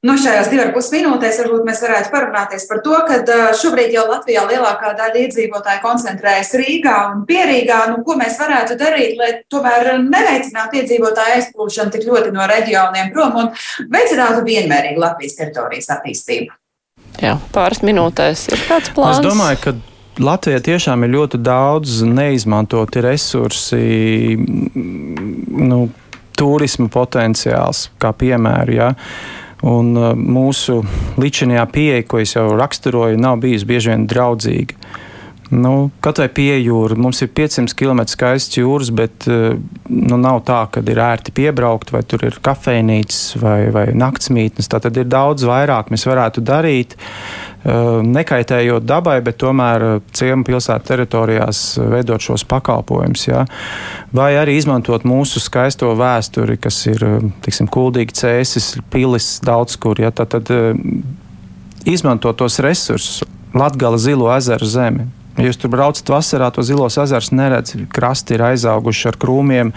Nu, 0.00 0.14
šajās 0.16 0.48
divās 0.48 0.70
pusminūtēs 0.72 1.42
varbūt 1.42 1.66
mēs 1.68 1.82
varētu 1.84 2.08
parunāties 2.08 2.62
par 2.70 2.78
to, 2.84 2.94
ka 3.04 3.40
šobrīd 3.60 3.92
jau 3.92 4.06
Latvijā 4.08 4.46
lielākā 4.48 4.94
daļa 4.96 5.26
iedzīvotāju 5.26 5.82
koncentrējas 5.82 6.54
Rīgā 6.56 6.94
un 7.10 7.26
Pierīgā. 7.28 7.82
Nu, 7.90 7.98
ko 8.06 8.16
mēs 8.16 8.38
varētu 8.40 8.78
darīt, 8.80 9.18
lai 9.20 9.28
tomēr 9.52 9.90
neveicinātu 10.00 10.80
iedzīvotāju 10.80 11.34
aizplūšanu 11.36 11.92
tik 11.92 12.06
ļoti 12.08 12.32
no 12.32 12.46
reģioniem 12.48 13.12
prom 13.12 13.36
un 13.42 13.50
veicinātu 13.92 14.40
vienmērīgu 14.46 15.04
Latvijas 15.04 15.36
teritorijas 15.42 15.92
attīstību? 15.98 16.56
Jā, 17.20 17.34
pāris 17.52 17.82
minūtēs 17.84 18.46
ir 18.54 18.64
kāds 18.70 18.94
plāns. 18.96 19.20
Es 19.20 19.26
domāju, 19.26 19.60
ka 19.66 19.74
Latvijā 20.24 20.62
tiešām 20.64 21.04
ir 21.04 21.12
ļoti 21.18 21.42
daudz 21.44 22.00
neizmantoti 22.08 23.04
resursi. 23.04 23.82
Nu, 25.60 25.82
Turisma 26.40 26.88
potenciāls, 26.88 27.90
kā 28.00 28.14
piemēram, 28.16 28.72
ja. 28.72 28.88
Un 29.66 29.92
uh, 29.98 30.12
mūsu 30.16 30.80
līdzinājā 31.20 31.66
pieeja, 31.72 32.08
ko 32.08 32.22
es 32.22 32.32
jau 32.36 32.48
raksturoju, 32.56 33.20
nav 33.20 33.42
bijusi 33.42 33.68
bieži 33.68 33.92
vien 33.92 34.06
draudzīga. 34.08 34.78
Nu, 35.50 35.90
Kaut 35.98 36.20
vai 36.22 36.28
pie 36.30 36.52
jūras, 36.62 36.98
mums 37.00 37.18
ir 37.24 37.32
500 37.34 37.74
km 37.74 38.04
skaists 38.06 38.60
jūras, 38.60 38.92
bet 38.94 39.26
uh, 39.28 39.58
nu, 39.90 40.18
nav 40.22 40.44
tā, 40.46 40.62
ka 40.70 40.82
ir 40.86 41.00
ērti 41.02 41.34
piebraukt, 41.34 41.90
vai 41.90 42.04
tur 42.06 42.22
ir 42.28 42.38
kafejnīcas 42.46 43.34
vai, 43.42 43.58
vai 43.74 43.88
naktsmītnes. 43.98 44.70
Tā 44.70 44.78
tad 44.84 45.00
ir 45.00 45.10
daudz 45.10 45.44
vairāk 45.48 45.90
mēs 45.90 46.06
varētu 46.06 46.44
darīt. 46.46 46.94
Eh, 47.60 48.00
nekaitējot 48.08 48.86
dabai, 48.88 49.18
bet 49.20 49.36
tomēr 49.42 49.82
eh, 49.84 49.96
ciemu 50.16 50.46
pilsētu 50.48 50.86
teritorijās 50.88 51.58
veidot 51.92 52.24
šos 52.24 52.46
pakalpojumus. 52.48 53.26
Ja? 53.26 53.42
Vai 54.16 54.30
arī 54.40 54.54
izmantot 54.56 55.04
mūsu 55.04 55.42
skaisto 55.44 55.90
vēsturi, 55.98 56.56
kas 56.56 56.78
ir 56.88 57.04
eh, 57.04 57.18
tiksim, 57.44 57.68
kuldīgi 57.68 58.16
cēsis, 58.16 58.70
pilis 58.88 59.28
daudz 59.44 59.76
kur. 59.76 60.00
Ja? 60.00 60.08
Tad, 60.08 60.38
tad 60.38 60.48
izmantot 61.84 62.40
tos 62.40 62.56
resursus, 62.64 63.26
Latgala 63.50 63.98
zilo 63.98 64.28
ezeru 64.30 64.64
zemi. 64.70 65.08
Ja 65.40 65.48
jūs 65.48 65.58
tur 65.60 65.72
braucat 65.72 66.08
vasarā, 66.12 66.50
to 66.54 66.62
zilos 66.66 66.98
ezers 67.00 67.30
neredzat. 67.34 67.86
Krasti 67.94 68.36
ir 68.36 68.44
aizauguši 68.50 69.08
ar 69.10 69.16
krūmiem, 69.20 69.70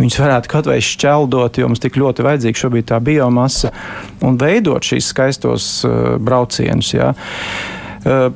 viņus 0.00 0.20
varētu 0.22 0.50
kaut 0.50 0.70
vai 0.70 0.80
šķeldot, 0.84 1.60
jo 1.60 1.70
mums 1.70 1.82
tik 1.82 1.98
ļoti 2.00 2.26
vajadzīga 2.26 2.62
šobrīd 2.64 2.90
tā 2.90 3.00
biomasa 3.04 3.72
un 4.26 4.38
veidot 4.40 4.84
šīs 4.86 5.12
skaistos 5.12 5.72
uh, 5.88 6.14
braucienus. 6.20 6.94
Ja. 6.96 7.12
Uh, 8.04 8.30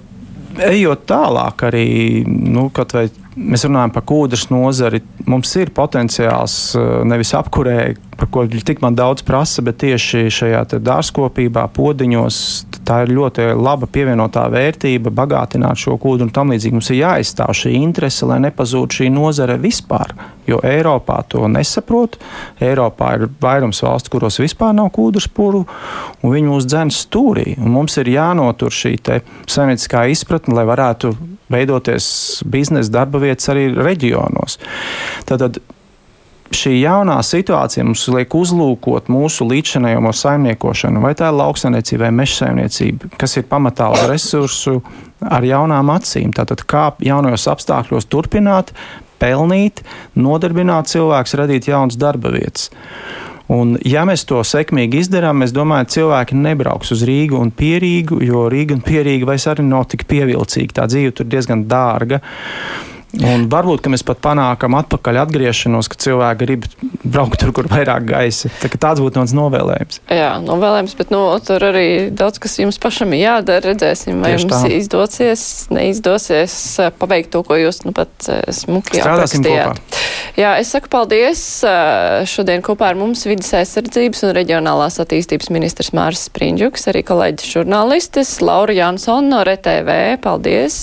ejot 0.68 1.06
tālāk, 1.08 1.66
arī 1.66 1.86
nu, 2.28 2.68
kaut 2.74 2.94
vai 2.94 3.08
mēs 3.34 3.64
runājam 3.66 3.92
par 3.94 4.04
kūdras 4.06 4.46
nozari, 4.52 5.00
mums 5.26 5.50
ir 5.58 5.72
potenciāls 5.74 6.58
uh, 6.78 7.02
nevis 7.08 7.34
apkurē, 7.36 7.94
par 8.14 8.30
ko 8.30 8.44
tik 8.46 8.82
man 8.84 8.98
daudz 8.98 9.24
prasa, 9.26 9.64
bet 9.66 9.80
tieši 9.82 10.28
šajā 10.32 10.64
dārzkopībā, 10.78 11.66
podiņos 11.74 12.38
tā 12.87 13.01
ir 13.05 13.12
ļoti 13.16 13.49
laba 13.59 13.89
pievienotā 13.91 14.45
vērtība, 14.53 15.12
bagātināt 15.14 15.80
šo 15.80 15.97
kūdu 16.01 16.26
un 16.26 16.32
tam 16.35 16.53
līdzīgi. 16.53 16.76
Mums 16.76 16.91
ir 16.93 17.01
jāizstāv 17.01 17.53
šī 17.57 17.74
interese, 17.78 18.28
lai 18.28 18.41
nepazūd 18.45 18.97
šī 18.99 19.11
nozare 19.14 19.57
vispār, 19.61 20.14
jo 20.49 20.61
Eiropā 20.64 21.20
to 21.32 21.49
nesaprot. 21.51 22.18
Eiropā 22.64 23.14
ir 23.18 23.28
vairums 23.43 23.82
valstu, 23.85 24.14
kuros 24.14 24.41
vispār 24.43 24.74
nav 24.76 24.93
kūdras 24.95 25.28
puru, 25.32 25.64
un 26.22 26.35
viņi 26.35 26.51
mūs 26.51 26.68
dzēns 26.70 27.05
stūrī. 27.07 27.55
Un 27.59 27.72
mums 27.74 27.99
ir 28.03 28.12
jānotur 28.14 28.74
šī 28.74 28.97
saimnieciskā 29.05 30.07
izpratne, 30.12 30.57
lai 30.57 30.66
varētu 30.68 31.14
veidoties 31.53 32.07
biznesa 32.51 32.93
darba 33.01 33.20
vietas 33.22 33.51
arī 33.53 33.68
reģionos. 33.74 34.59
Tātad 35.28 35.61
šī 36.53 36.74
jaunā 36.80 37.16
situācija 37.24 37.84
mums 37.86 38.05
liek 38.12 38.34
uzlūkot 38.36 39.09
mūsu 39.12 39.47
līdzinējumu 39.49 40.12
saimniekošanu, 40.14 41.03
vai 41.05 41.14
tā 41.18 41.30
ir 41.30 41.38
lauksaimniecība 41.38 42.07
vai 42.07 42.12
meža 42.20 42.40
saimniecība, 42.42 43.12
kas 43.20 43.38
ir 43.40 43.49
pamatā 43.51 43.90
uz 43.95 44.05
resursu 44.11 44.80
ar 45.24 45.47
jaunām 45.47 45.92
acīm. 45.95 46.34
Tātad 46.36 46.66
kā 46.68 46.90
jaunajos 47.05 47.49
apstākļos 47.55 48.09
turpināt, 48.12 48.74
pelnīt, 49.22 49.84
nodarbināt 50.18 50.90
cilvēkus, 50.92 51.38
radīt 51.40 51.70
jaunas 51.70 51.99
darba 52.01 52.34
vietas. 52.34 52.70
Un, 53.53 53.74
ja 53.84 54.07
mēs 54.09 54.22
to 54.24 54.38
sekmīgi 54.47 55.03
izdarām, 55.03 55.45
es 55.45 55.53
domāju, 55.53 55.84
ka 55.84 55.95
cilvēki 55.99 56.38
nebrauks 56.40 56.95
uz 56.95 57.03
Rīgu 57.05 57.36
un 57.36 57.51
Pierīgu, 57.53 58.22
jo 58.24 58.47
Rīga 58.53 58.78
un 58.78 58.80
Pierīga 58.84 59.28
vairs 59.28 59.45
arī 59.53 59.66
nav 59.68 59.84
tik 59.92 60.07
pievilcīga. 60.09 60.78
Tā 60.80 60.86
dzīve 60.88 61.12
tur 61.18 61.28
diezgan 61.28 61.66
dārga. 61.68 62.22
Un 63.22 63.46
varbūt 63.52 63.86
mēs 63.92 64.02
pat 64.06 64.18
panākam 64.24 64.74
atpakaļ 64.80 65.20
atgriešanos, 65.22 65.88
ka 65.92 65.98
cilvēki 66.02 66.40
grib 66.42 66.66
braukt 67.04 67.38
tur, 67.42 67.52
kur 67.54 67.68
vairāk 67.70 68.08
gaisa. 68.08 68.50
Tā, 68.58 68.70
tāds 68.72 69.02
būtu 69.04 69.20
mans 69.20 69.34
novēlējums. 69.36 70.00
Jā, 70.10 70.32
novēlējums, 70.42 70.96
bet 70.98 71.12
nu, 71.14 71.20
tur 71.44 71.62
arī 71.70 71.86
daudz 72.14 72.40
kas 72.42 72.58
jums 72.58 72.80
pašam 72.82 73.14
ir 73.14 73.24
jādara. 73.24 73.62
Redzēsim, 73.70 74.18
vai 74.22 74.34
Tieši 74.34 74.46
jums 74.48 74.56
tā. 74.56 74.72
izdosies, 74.78 75.44
neizdosies 75.74 76.56
eh, 76.82 76.90
paveikt 76.98 77.30
to, 77.34 77.44
ko 77.46 77.58
jūs 77.60 77.84
nu 77.86 77.94
pat 77.96 78.10
eh, 78.32 78.42
smuki 78.54 79.02
aprakstījāt. 79.04 80.00
Jā, 80.34 80.56
es 80.58 80.72
saku 80.74 80.90
paldies. 80.90 81.44
Eh, 81.62 82.24
šodien 82.30 82.64
kopā 82.66 82.90
ar 82.90 82.98
mums 82.98 83.22
vidas 83.28 83.52
aizsardzības 83.60 84.24
un 84.26 84.34
reģionālās 84.36 84.98
attīstības 85.04 85.52
ministrs 85.54 85.94
Māris 85.96 86.26
Sprindžuks, 86.30 86.88
arī 86.90 87.04
kolēģis 87.06 87.54
žurnālistis 87.58 88.34
Laura 88.42 88.74
Jansona 88.74 89.30
no 89.30 89.44
RTV. 89.46 90.18
Paldies! 90.24 90.80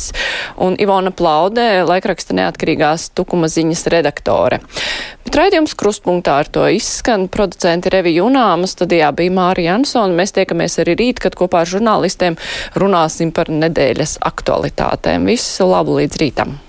Un 0.61 0.77
Ivona 0.81 1.11
Plaudē, 1.11 1.81
laikraksta 1.87 2.20
raksta 2.21 2.37
neatkarīgās 2.37 3.11
tukuma 3.17 3.49
ziņas 3.49 3.87
redaktore. 3.89 4.61
Bet 5.25 5.35
raidījums 5.35 5.73
krustpunktā 5.73 6.37
ar 6.43 6.47
to 6.47 6.67
izskan. 6.69 7.27
Producenti 7.27 7.89
Revija 7.89 8.21
Junāma 8.21 8.67
studijā 8.69 9.11
bija 9.15 9.31
Mārija 9.33 9.73
Jansona. 9.73 10.13
Mēs 10.13 10.35
tiekamies 10.37 10.79
arī 10.83 10.95
rīt, 10.99 11.19
kad 11.19 11.35
kopā 11.35 11.63
ar 11.63 11.71
žurnālistiem 11.71 12.37
runāsim 12.75 13.31
par 13.33 13.49
nedēļas 13.49 14.19
aktualitātēm. 14.21 15.25
Visu 15.25 15.65
labu 15.65 15.97
līdz 16.01 16.21
rītam! 16.21 16.59